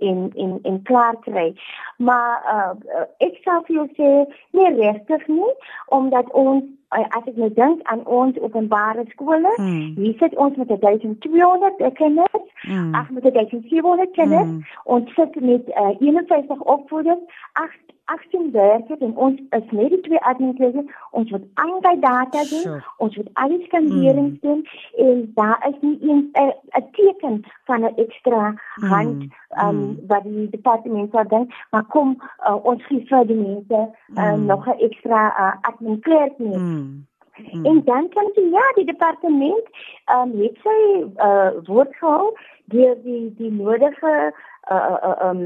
en 0.07 0.31
en 0.35 0.59
en 0.63 0.81
klaar 0.83 1.15
kry. 1.27 1.55
Maar 1.97 2.33
uh, 2.55 3.05
ek 3.17 3.39
sou 3.43 3.61
vir 3.67 3.75
jou 3.75 3.88
sê 3.99 4.11
nee 4.51 4.73
regtig 4.75 5.27
nie 5.27 5.53
omdat 5.88 6.31
ons 6.31 6.63
uh, 6.63 6.76
as 6.89 7.25
ek 7.25 7.35
nou 7.35 7.49
dink 7.53 7.81
aan 7.91 8.05
ons 8.05 8.38
openbare 8.39 9.03
skole, 9.11 9.51
mm. 9.57 9.95
hier 9.95 10.15
sit 10.19 10.35
ons 10.35 10.55
met 10.55 10.69
1200 10.81 11.93
kinders, 11.93 12.45
mm. 12.63 12.95
ag 12.95 13.09
met 13.09 13.27
1700 13.33 14.11
kinders, 14.11 14.47
mm. 14.47 14.63
ons 14.83 15.13
sit 15.13 15.35
met 15.41 15.67
uh, 15.75 15.93
51 15.99 16.61
opvoeders, 16.61 17.43
8 17.53 17.88
18 18.07 18.51
werkers 18.51 18.99
en 18.99 19.15
ons 19.15 19.39
is 19.49 19.71
net 19.75 19.89
die 19.91 19.99
twee 20.05 20.19
administrateurs 20.29 20.91
ons 21.19 21.31
moet 21.33 21.47
aandag 21.63 21.97
data 22.03 22.43
doen 22.51 22.63
sure. 22.63 22.83
ons 23.03 23.17
moet 23.19 23.29
alles 23.33 23.65
skanderings 23.67 24.38
mm. 24.38 24.39
doen 24.45 24.61
en 25.05 25.31
daar 25.35 25.67
is 25.69 25.75
nie 25.81 25.97
een 26.09 26.21
'n 26.33 26.85
teken 26.91 27.43
van 27.65 27.83
'n 27.83 27.95
ekstra 28.03 28.43
mm. 28.49 28.88
hand 28.88 29.19
mm. 29.23 29.29
Um 29.63 29.75
mm. 29.75 29.97
wat 30.07 30.23
die 30.23 30.49
departement 30.49 31.11
sou 31.11 31.27
dink 31.27 31.53
maar 31.71 31.85
kom 31.93 32.15
uh, 32.47 32.57
ons 32.63 32.83
gee 32.87 33.05
vir 33.09 33.27
die 33.27 33.41
mense 33.41 33.83
um, 34.15 34.23
mm. 34.23 34.45
nog 34.45 34.67
'n 34.67 34.79
ekstra 34.89 35.27
uh, 35.27 35.53
admin 35.61 35.99
klerk 35.99 36.39
nie 36.39 36.57
mm. 36.57 37.05
Mm. 37.37 37.65
En 37.65 37.81
dan 37.85 38.09
kan 38.09 38.29
jy 38.33 38.49
ja, 38.51 38.73
die 38.75 38.85
departement 38.85 39.65
ehm 40.05 40.31
um, 40.31 40.41
het 40.41 40.57
sy 40.63 40.79
uh 41.21 41.49
woord 41.69 41.95
gehou 41.95 42.33
deur 42.65 42.95
die 43.03 43.33
die 43.37 43.51
nodige 43.51 44.33
uh 44.71 44.97
uh 45.03 45.29
um 45.29 45.41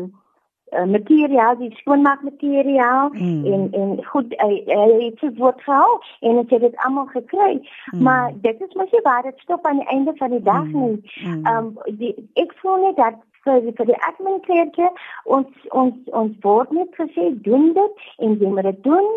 uh, 0.72 0.86
materiaal, 0.86 1.58
die 1.58 1.76
skoonmaakmateriaal 1.76 3.10
mm. 3.10 3.46
en 3.46 3.68
en 3.72 4.06
goed 4.06 4.34
hy 4.38 4.62
het 4.66 5.20
sy 5.20 5.32
woord 5.38 5.64
gehou 5.64 6.00
en 6.20 6.38
het 6.38 6.50
dit 6.50 6.78
almal 6.86 7.10
gekry. 7.12 7.60
Mm. 7.92 8.04
Maar 8.04 8.32
dit 8.36 8.62
is 8.62 8.74
mos 8.74 8.92
nie 8.92 9.04
waar 9.04 9.24
dit 9.24 9.40
stop 9.40 9.66
aan 9.66 9.84
die 9.84 9.88
einde 9.88 10.16
van 10.16 10.30
die 10.30 10.44
dag 10.44 10.64
mm. 10.64 10.86
nie. 10.86 11.12
Ehm 11.26 11.40
mm. 11.40 11.48
um, 11.58 11.98
die 11.98 12.16
ek 12.34 12.56
voel 12.62 12.88
net 12.88 12.96
dat 12.96 13.20
vir 13.46 13.72
vir 13.78 13.90
die 13.90 14.00
admin 14.08 14.40
kleertjie 14.46 14.90
ons 15.38 15.68
ons 15.82 16.12
ons 16.22 16.36
word 16.46 16.72
net 16.78 16.94
gesê 17.00 17.28
doen 17.48 17.72
dit 17.78 18.04
en 18.26 18.38
jy 18.42 18.52
moet 18.56 18.70
dit 18.70 18.84
doen 18.88 19.08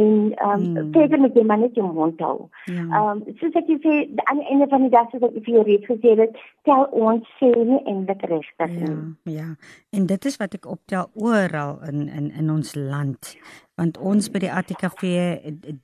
en 0.00 0.08
ehm 0.32 0.66
um, 0.78 0.90
verder 0.96 1.22
met 1.24 1.38
jy 1.38 1.44
maar 1.50 1.62
net 1.62 1.78
jou 1.78 1.86
mond 1.92 2.20
hou. 2.24 2.48
Ja. 2.66 2.74
Ehm 2.74 2.92
ja. 2.92 3.04
um, 3.12 3.22
soos 3.40 3.60
ek 3.62 3.70
sê 3.84 3.94
aan 4.24 4.42
die 4.42 4.48
einde 4.50 4.68
van 4.72 4.86
die 4.86 4.92
dag 4.94 5.10
soos 5.12 5.28
ek 5.28 5.38
vir 5.44 5.54
jou 5.58 5.64
reeds 5.70 5.90
gesê 5.92 6.16
het, 6.22 6.42
tel 6.68 6.84
ons 7.06 7.34
sê 7.38 7.52
nie 7.54 7.80
en 7.92 8.04
dit 8.10 8.26
regtig 8.32 8.74
nie. 8.74 8.90
Ja, 8.90 9.38
ja. 9.38 9.48
En 9.96 10.06
dit 10.06 10.30
is 10.32 10.36
wat 10.42 10.58
ek 10.58 10.68
optel 10.68 11.08
oral 11.14 11.78
in 11.88 12.08
in 12.08 12.30
in 12.30 12.50
ons 12.50 12.74
land 12.74 13.36
want 13.78 13.98
ons 14.02 14.26
by 14.34 14.42
die 14.42 14.50
ATKV 14.50 15.04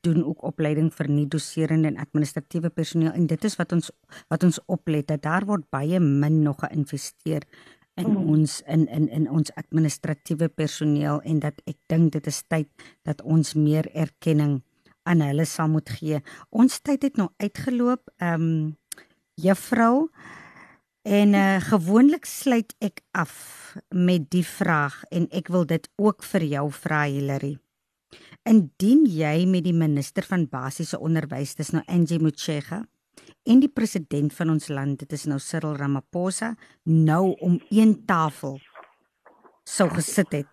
doen 0.07 0.25
ook 0.27 0.43
opleiding 0.51 0.91
vir 0.95 1.09
nie 1.11 1.29
doserende 1.31 1.93
en 1.93 2.03
administratiewe 2.03 2.73
personeel 2.75 3.15
en 3.15 3.29
dit 3.31 3.47
is 3.47 3.57
wat 3.61 3.73
ons 3.77 3.93
wat 4.33 4.45
ons 4.47 4.61
oplet 4.67 5.07
dat 5.09 5.23
daar 5.23 5.47
word 5.47 5.69
baie 5.71 6.01
min 6.03 6.43
nog 6.43 6.61
geïnvesteer 6.65 7.47
in 7.95 8.11
mm. 8.11 8.31
ons 8.35 8.61
in 8.67 8.87
in 8.91 9.09
in 9.09 9.31
ons 9.31 9.55
administratiewe 9.55 10.49
personeel 10.49 11.21
en 11.23 11.41
dat 11.47 11.61
ek 11.71 11.79
dink 11.89 12.13
dit 12.17 12.27
is 12.27 12.43
tyd 12.51 12.69
dat 13.07 13.23
ons 13.23 13.55
meer 13.55 13.87
erkenning 13.95 14.63
aan 15.05 15.21
hulle 15.21 15.45
sal 15.45 15.69
moet 15.69 15.91
gee. 15.99 16.21
Ons 16.51 16.81
tyd 16.81 17.05
het 17.05 17.21
nou 17.21 17.29
uitgeloop. 17.43 18.09
Ehm 18.19 18.49
um, 18.49 18.73
juffrou 19.35 20.11
en 21.03 21.35
uh, 21.35 21.59
gewoonlik 21.61 22.25
sluit 22.25 22.71
ek 22.79 23.03
af 23.11 23.35
met 23.91 24.29
die 24.31 24.45
vraag 24.47 25.03
en 25.11 25.27
ek 25.35 25.51
wil 25.51 25.67
dit 25.67 25.89
ook 25.99 26.23
vir 26.23 26.47
jou 26.55 26.69
vra 26.71 27.03
Hilary. 27.11 27.57
Indien 28.45 29.07
jy 29.09 29.47
met 29.49 29.65
die 29.65 29.73
minister 29.73 30.27
van 30.29 30.43
basiese 30.53 30.99
onderwys, 31.01 31.55
dis 31.57 31.71
nou 31.73 31.81
Angie 31.89 32.19
Motshega, 32.21 32.83
en 33.49 33.63
die 33.63 33.71
president 33.73 34.35
van 34.37 34.53
ons 34.53 34.69
land, 34.69 34.99
dit 35.01 35.15
is 35.17 35.25
nou 35.31 35.39
Cyril 35.41 35.79
Ramaphosa, 35.81 36.51
nou 36.85 37.33
om 37.41 37.57
een 37.73 37.95
tafel 38.05 38.59
sou 39.65 39.89
gesit 39.95 40.37
het. 40.37 40.51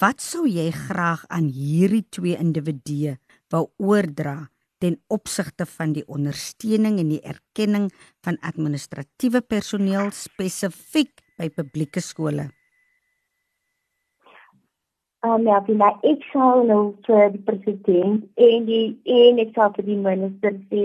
Wat 0.00 0.24
sou 0.24 0.46
jy 0.48 0.70
graag 0.72 1.26
aan 1.28 1.50
hierdie 1.52 2.06
twee 2.08 2.40
individue 2.40 3.18
wou 3.52 3.66
oordra 3.76 4.46
ten 4.80 4.96
opsigte 5.12 5.66
van 5.68 5.92
die 5.92 6.06
ondersteuning 6.08 6.96
en 7.02 7.10
die 7.18 7.20
erkenning 7.20 7.90
van 8.24 8.40
administratiewe 8.40 9.44
personeel 9.44 10.08
spesifiek 10.16 11.20
by 11.36 11.52
publieke 11.52 12.00
skole? 12.00 12.48
Um, 15.26 15.46
ja, 15.46 15.62
wie 15.66 15.74
nou 15.74 15.90
ek 16.06 16.22
sou 16.30 16.62
nou 16.68 16.82
vir 17.06 17.32
die 17.34 17.42
president 17.48 18.26
en 18.46 18.66
die 18.68 18.84
en 19.16 19.40
ek 19.42 19.54
sou 19.56 19.66
vir 19.74 19.86
die 19.88 19.98
minister 19.98 20.52
sê 20.70 20.84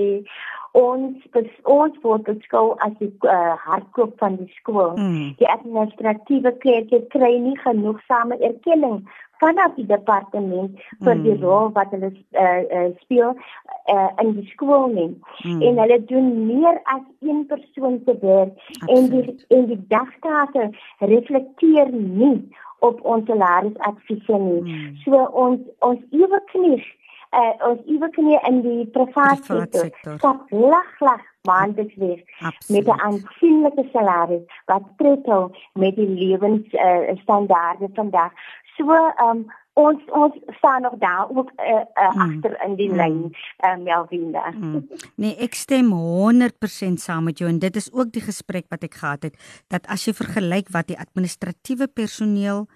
ons 0.78 1.26
bes, 1.36 1.50
ons 1.70 1.98
word 2.06 2.24
beskou 2.30 2.72
as 2.86 2.96
die 3.02 3.10
uh, 3.28 3.58
hartklop 3.66 4.16
van 4.24 4.40
die 4.40 4.48
skool. 4.56 4.96
Mm. 4.96 5.34
Die 5.42 5.50
administratiewe 5.52 6.54
kleertjie 6.64 7.02
kry 7.14 7.34
nie 7.44 7.58
genoegsame 7.66 8.40
erkenning 8.40 9.02
vanaf 9.44 9.76
die 9.76 9.88
departement 9.90 10.80
vir 11.04 11.16
mm. 11.16 11.24
die 11.28 11.38
rol 11.44 11.70
wat 11.76 11.94
hulle 11.96 12.12
uh, 12.14 12.62
uh, 12.80 12.88
speel 13.04 13.36
uh, 13.36 14.10
in 14.24 14.34
die 14.40 14.48
skool 14.54 14.88
nie. 14.96 15.12
Mm. 15.44 15.62
En 15.68 15.84
hulle 15.84 16.00
doen 16.14 16.34
meer 16.48 16.82
as 16.96 17.04
een 17.26 17.46
persoon 17.52 18.00
se 18.08 18.18
werk 18.24 18.74
en 18.88 19.12
die 19.14 19.38
en 19.54 19.70
die 19.74 19.82
dagtake 19.94 20.72
reflekteer 21.14 21.92
nie 21.92 22.38
op 22.82 23.04
ons 23.06 23.26
salarisadvies 23.30 24.28
nie. 24.28 24.62
Mm. 24.62 24.98
So 25.06 25.26
ons 25.46 25.62
ons 25.80 26.02
ewe 26.12 26.42
knies 26.54 26.88
uh, 27.32 27.54
ons 27.68 27.82
iewers 27.86 28.18
nie 28.18 28.40
in 28.48 28.62
die 28.66 28.86
private 28.96 29.44
sektor 29.46 30.18
stap 30.18 30.52
lag 30.52 30.90
lag 31.00 31.24
maandeliks 31.48 31.96
weer 32.02 32.22
met 32.68 32.86
'n 32.88 33.02
aansienlike 33.08 33.86
salaris 33.94 34.46
wat 34.66 34.84
tred 34.98 35.28
met 35.74 35.96
die 35.96 36.10
lewensstandaarde 36.10 37.88
uh, 37.90 37.96
vandag. 37.96 38.32
So 38.78 39.12
um 39.26 39.52
ons 39.80 40.02
ons 40.12 40.36
staan 40.58 40.82
nog 40.82 40.98
daar 41.00 41.30
ook 41.30 41.52
uh, 41.56 41.66
uh, 41.66 42.16
mm. 42.16 42.22
agter 42.22 42.58
in 42.66 42.76
die 42.76 42.90
mm. 42.90 42.96
lyn 42.96 43.20
um, 43.66 43.84
Melvinda. 43.84 44.52
Mm. 44.52 44.88
Nee, 45.16 45.36
ek 45.40 45.56
stem 45.56 45.94
100% 45.96 47.00
saam 47.00 47.30
met 47.30 47.40
jou 47.40 47.50
en 47.50 47.60
dit 47.60 47.76
is 47.76 47.88
ook 47.94 48.12
die 48.12 48.24
gesprek 48.26 48.68
wat 48.74 48.84
ek 48.84 49.00
gehad 49.00 49.30
het 49.30 49.40
dat 49.72 49.88
as 49.88 50.04
jy 50.08 50.16
vergelyk 50.18 50.74
wat 50.76 50.92
die 50.92 51.00
administratiewe 51.00 51.88
personeel 51.88 52.68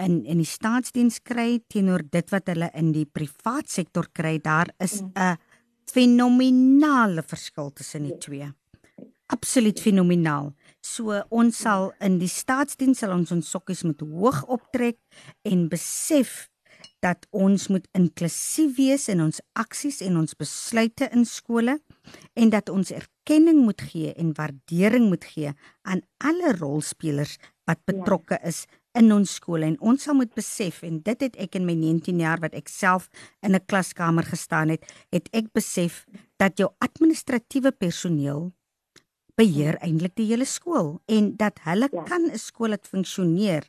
in 0.00 0.22
in 0.24 0.40
die 0.40 0.48
staatsdiens 0.48 1.20
kry 1.20 1.60
teenoor 1.68 2.06
dit 2.10 2.32
wat 2.32 2.48
hulle 2.48 2.70
in 2.74 2.92
die 2.96 3.06
privaat 3.06 3.68
sektor 3.68 4.08
kry, 4.12 4.38
daar 4.40 4.72
is 4.78 5.02
mm. 5.02 5.12
'n 5.14 5.36
fenominale 5.88 7.22
verskil 7.22 7.72
tussen 7.72 8.02
die 8.02 8.18
twee. 8.18 8.48
Absoluut 9.26 9.80
fenomenaal. 9.80 10.52
So 10.88 11.18
ons 11.34 11.58
sal 11.64 11.90
in 12.04 12.16
die 12.22 12.30
staatsdiens 12.32 13.02
sal 13.02 13.12
ons 13.16 13.32
ons 13.34 13.50
sokkies 13.54 13.84
moet 13.84 14.00
hoog 14.00 14.44
optrek 14.48 14.96
en 15.48 15.66
besef 15.72 16.46
dat 17.04 17.26
ons 17.30 17.68
moet 17.70 17.84
inklusief 17.94 18.74
wees 18.78 19.06
in 19.12 19.20
ons 19.22 19.40
aksies 19.58 20.00
en 20.06 20.18
ons 20.22 20.34
besluite 20.38 21.06
in 21.14 21.26
skole 21.28 21.78
en 22.38 22.50
dat 22.54 22.70
ons 22.72 22.90
erkenning 22.94 23.60
moet 23.66 23.84
gee 23.92 24.14
en 24.18 24.34
waardering 24.38 25.06
moet 25.10 25.26
gee 25.34 25.52
aan 25.86 26.02
alle 26.24 26.54
rolspelers 26.58 27.36
wat 27.68 27.82
ja. 27.84 27.92
betrokke 27.92 28.40
is 28.48 28.64
in 28.98 29.12
ons 29.14 29.36
skole 29.38 29.68
en 29.68 29.76
ons 29.92 30.02
sal 30.02 30.16
moet 30.18 30.32
besef 30.34 30.82
en 30.86 30.98
dit 31.06 31.26
het 31.26 31.36
ek 31.38 31.58
in 31.60 31.68
my 31.68 31.76
19 31.78 32.22
jaar 32.24 32.42
wat 32.42 32.56
ek 32.58 32.70
self 32.72 33.10
in 33.46 33.54
'n 33.54 33.66
klaskamer 33.70 34.26
gestaan 34.26 34.74
het, 34.74 34.82
het 35.12 35.28
ek 35.32 35.52
besef 35.52 36.06
dat 36.38 36.58
jou 36.58 36.70
administratiewe 36.80 37.70
personeel 37.70 38.52
beheer 39.38 39.78
eintlik 39.84 40.16
die 40.18 40.26
hele 40.32 40.46
skool 40.48 40.98
en 41.06 41.32
dat 41.38 41.62
hulle 41.68 41.88
ja. 41.92 42.04
kan 42.10 42.30
'n 42.30 42.38
skool 42.38 42.74
laat 42.74 42.86
funksioneer 42.86 43.64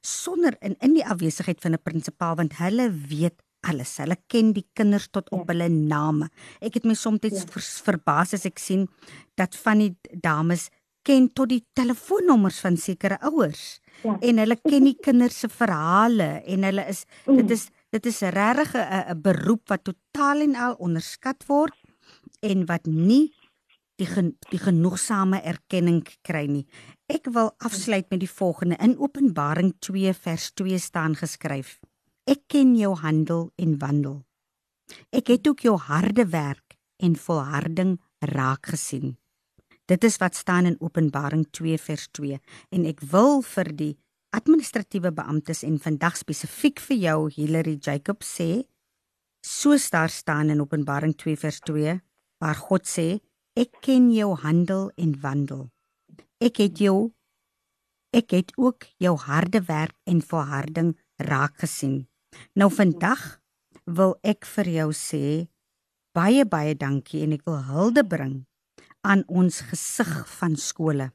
sonder 0.00 0.56
in 0.60 0.76
in 0.80 0.94
die 0.94 1.04
afwesigheid 1.04 1.60
van 1.60 1.74
'n 1.74 1.82
prinsipaal 1.82 2.36
want 2.36 2.56
hulle 2.56 2.90
weet 2.90 3.38
alles. 3.60 3.96
Hulle 4.00 4.16
ken 4.26 4.52
die 4.56 4.66
kinders 4.72 5.08
tot 5.12 5.30
op 5.30 5.44
ja. 5.44 5.52
hulle 5.52 5.68
name. 5.68 6.30
Ek 6.60 6.74
het 6.74 6.84
my 6.84 6.94
soms 6.94 7.20
ja. 7.22 7.62
verbaas 7.84 8.34
as 8.34 8.46
ek 8.48 8.58
sien 8.58 8.88
dat 9.36 9.56
van 9.56 9.78
die 9.78 9.96
dames 10.12 10.70
ken 11.02 11.30
tot 11.32 11.48
die 11.48 11.62
telefoonnommers 11.76 12.60
van 12.60 12.76
sekere 12.76 13.18
ouers. 13.20 13.80
Ja. 14.04 14.16
En 14.20 14.40
hulle 14.42 14.56
ken 14.56 14.84
die 14.84 14.96
kinders 15.00 15.40
se 15.40 15.48
verhale 15.48 16.42
en 16.44 16.64
hulle 16.68 16.86
is 16.88 17.04
mm. 17.26 17.36
dit 17.42 17.50
is 17.56 17.68
dit 17.90 18.06
is 18.06 18.20
regtig 18.20 18.74
'n 18.76 19.20
beroep 19.20 19.68
wat 19.68 19.84
totaal 19.84 20.40
en 20.40 20.54
al 20.54 20.74
onderskat 20.78 21.44
word 21.46 21.76
en 22.40 22.66
wat 22.66 22.86
nie 22.86 23.32
die 24.00 24.08
gen, 24.08 24.32
die 24.50 24.60
genoegsame 24.60 25.42
erkenning 25.46 26.02
kry 26.26 26.46
nie. 26.48 26.64
Ek 27.10 27.28
wil 27.34 27.52
afsluit 27.60 28.08
met 28.10 28.22
die 28.22 28.30
volgende 28.30 28.78
in 28.80 28.96
Openbaring 28.98 29.74
2 29.84 30.14
vers 30.16 30.50
2 30.58 30.80
staan 30.80 31.16
geskryf. 31.18 31.78
Ek 32.28 32.46
ken 32.48 32.74
jou 32.78 32.94
handel 33.00 33.48
en 33.60 33.78
wandel. 33.80 34.20
Ek 35.14 35.30
het 35.32 35.46
ook 35.48 35.64
jou 35.66 35.76
harde 35.78 36.26
werk 36.32 36.76
en 37.00 37.16
volharding 37.16 37.98
raak 38.32 38.72
gesien. 38.72 39.16
Dit 39.90 40.04
is 40.04 40.20
wat 40.22 40.36
staan 40.38 40.68
in 40.70 40.78
Openbaring 40.80 41.46
2 41.50 41.78
vers 41.78 42.08
2 42.14 42.38
en 42.76 42.86
ek 42.86 43.02
wil 43.12 43.40
vir 43.42 43.72
die 43.74 43.94
administratiewe 44.36 45.10
beamptes 45.10 45.64
en 45.66 45.80
vandag 45.82 46.18
spesifiek 46.20 46.78
vir 46.84 47.00
jou 47.04 47.18
Hilary 47.34 47.78
Jacob 47.82 48.22
sê 48.22 48.62
soos 49.42 49.88
daar 49.90 50.12
staan 50.12 50.52
in 50.54 50.62
Openbaring 50.62 51.16
2 51.18 51.36
vers 51.42 51.58
2 51.66 51.96
waar 52.40 52.60
God 52.68 52.86
sê 52.86 53.08
ek 53.60 53.82
ken 53.84 54.08
jou 54.14 54.32
handel 54.40 54.88
en 54.96 55.10
wandel. 55.20 55.66
Ek 56.40 56.62
het 56.62 56.80
jou 56.80 57.10
ek 58.16 58.32
het 58.32 58.54
ook 58.56 58.86
jou 58.98 59.12
harde 59.20 59.60
werk 59.68 59.94
en 60.08 60.22
volharding 60.24 60.94
raak 61.28 61.60
gesien. 61.60 62.08
Nou 62.56 62.70
vandag 62.72 63.38
wil 63.84 64.16
ek 64.24 64.48
vir 64.48 64.70
jou 64.78 64.88
sê 64.96 65.24
baie 66.16 66.46
baie 66.48 66.74
dankie 66.74 67.22
en 67.26 67.36
ek 67.36 67.44
wil 67.46 67.60
hulde 67.68 68.06
bring 68.06 68.34
aan 69.06 69.26
ons 69.28 69.60
gesig 69.68 70.10
van 70.40 70.56
skole. 70.56 71.10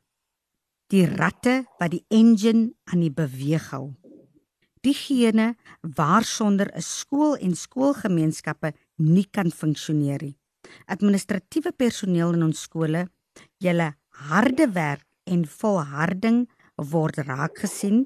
Die 0.94 1.06
ratte 1.10 1.64
wat 1.82 1.98
die 1.98 2.06
engine 2.14 2.76
aan 2.86 3.02
die 3.02 3.14
beweeg 3.14 3.72
hou. 3.74 3.96
Diegene 4.86 5.56
waarsonder 5.82 6.70
'n 6.70 6.82
skool 6.82 7.36
en 7.42 7.56
skoolgemeenskappe 7.56 8.74
nie 9.02 9.26
kan 9.26 9.50
funksioneer 9.52 10.22
nie. 10.22 10.38
Administratiewe 10.92 11.72
personeel 11.72 12.34
in 12.38 12.48
ons 12.48 12.66
skole, 12.68 13.06
julle 13.60 13.92
harde 14.30 14.70
werk 14.76 15.06
en 15.26 15.46
volharding 15.46 16.46
word 16.92 17.22
raak 17.28 17.62
gesien. 17.66 18.06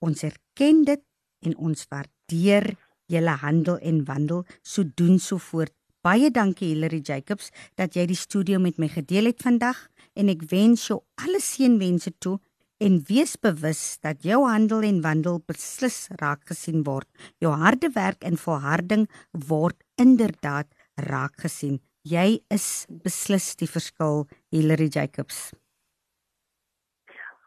Ons 0.00 0.24
erken 0.26 0.84
dit 0.84 1.02
en 1.46 1.56
ons 1.56 1.88
waardeer 1.90 2.72
julle 3.06 3.34
handel 3.42 3.78
en 3.82 4.04
wandel 4.04 4.46
so 4.62 4.84
doen 4.96 5.20
so 5.22 5.38
voort 5.38 5.74
Baie 6.06 6.28
dankie 6.30 6.68
Hilary 6.70 7.00
Jacobs 7.02 7.48
dat 7.74 7.96
jy 7.98 8.04
die 8.06 8.18
studio 8.18 8.60
met 8.62 8.76
my 8.78 8.86
gedeel 8.86 9.26
het 9.32 9.40
vandag 9.42 9.80
en 10.14 10.28
ek 10.30 10.44
wens 10.52 10.84
jou 10.86 11.00
alle 11.18 11.40
seënwense 11.42 12.12
toe 12.22 12.36
en 12.78 13.00
wees 13.08 13.32
bewus 13.42 13.80
dat 14.06 14.22
jou 14.22 14.44
handel 14.46 14.84
en 14.86 15.00
wandel 15.02 15.40
beslis 15.50 16.04
raak 16.20 16.44
gesien 16.52 16.84
word. 16.86 17.08
Jou 17.42 17.50
harde 17.58 17.90
werk 17.96 18.22
en 18.22 18.38
volharding 18.38 19.08
word 19.48 19.80
inderdaad 19.98 20.70
raak 20.96 21.40
gesien. 21.44 21.80
Jy 22.06 22.40
is 22.52 22.86
beslis 22.88 23.54
die 23.58 23.68
verskil, 23.68 24.26
Hilary 24.54 24.88
Jacobs. 24.88 25.50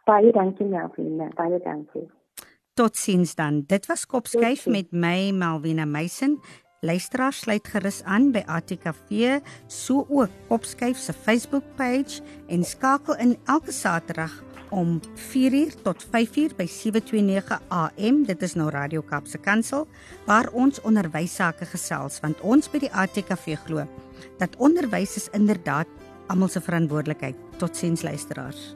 Baie 0.09 0.31
dankie 0.33 0.65
Melvina, 0.65 1.29
baie 1.37 1.59
dankie. 1.63 2.07
Totsiens 2.79 3.35
dan. 3.35 3.63
Dit 3.67 3.85
was 3.89 4.05
Kopskyf 4.07 4.65
met 4.67 4.91
my 4.91 5.31
Melvina 5.35 5.85
Meisen. 5.85 6.39
Luisteraars 6.81 7.41
sluit 7.43 7.67
gerus 7.67 8.03
aan 8.07 8.29
by 8.31 8.39
ATKV, 8.47 9.39
so 9.67 10.05
ook 10.07 10.31
Kopskyf 10.47 10.97
se 10.97 11.13
Facebook-page 11.13 12.21
en 12.47 12.63
skakel 12.63 13.17
in 13.19 13.35
elke 13.45 13.71
Saterdag 13.71 14.31
om 14.70 14.99
4uur 15.15 15.74
tot 15.84 16.05
5uur 16.05 16.55
by 16.57 16.65
729 16.65 17.61
AM. 17.67 18.24
Dit 18.26 18.41
is 18.41 18.53
nou 18.53 18.70
Radio 18.70 19.01
Kapse 19.01 19.38
Kansel 19.38 19.88
waar 20.26 20.49
ons 20.53 20.82
onderwys 20.82 21.36
sake 21.36 21.65
gesels 21.65 22.20
want 22.24 22.41
ons 22.41 22.70
by 22.72 22.84
die 22.86 22.93
ATKV 22.93 23.57
glo 23.65 23.88
dat 24.39 24.55
onderwys 24.57 25.15
is 25.15 25.30
inderdaad 25.36 25.88
almal 26.30 26.47
se 26.47 26.61
verantwoordelikheid. 26.61 27.36
Totsiens 27.57 28.01
luisteraars. 28.01 28.76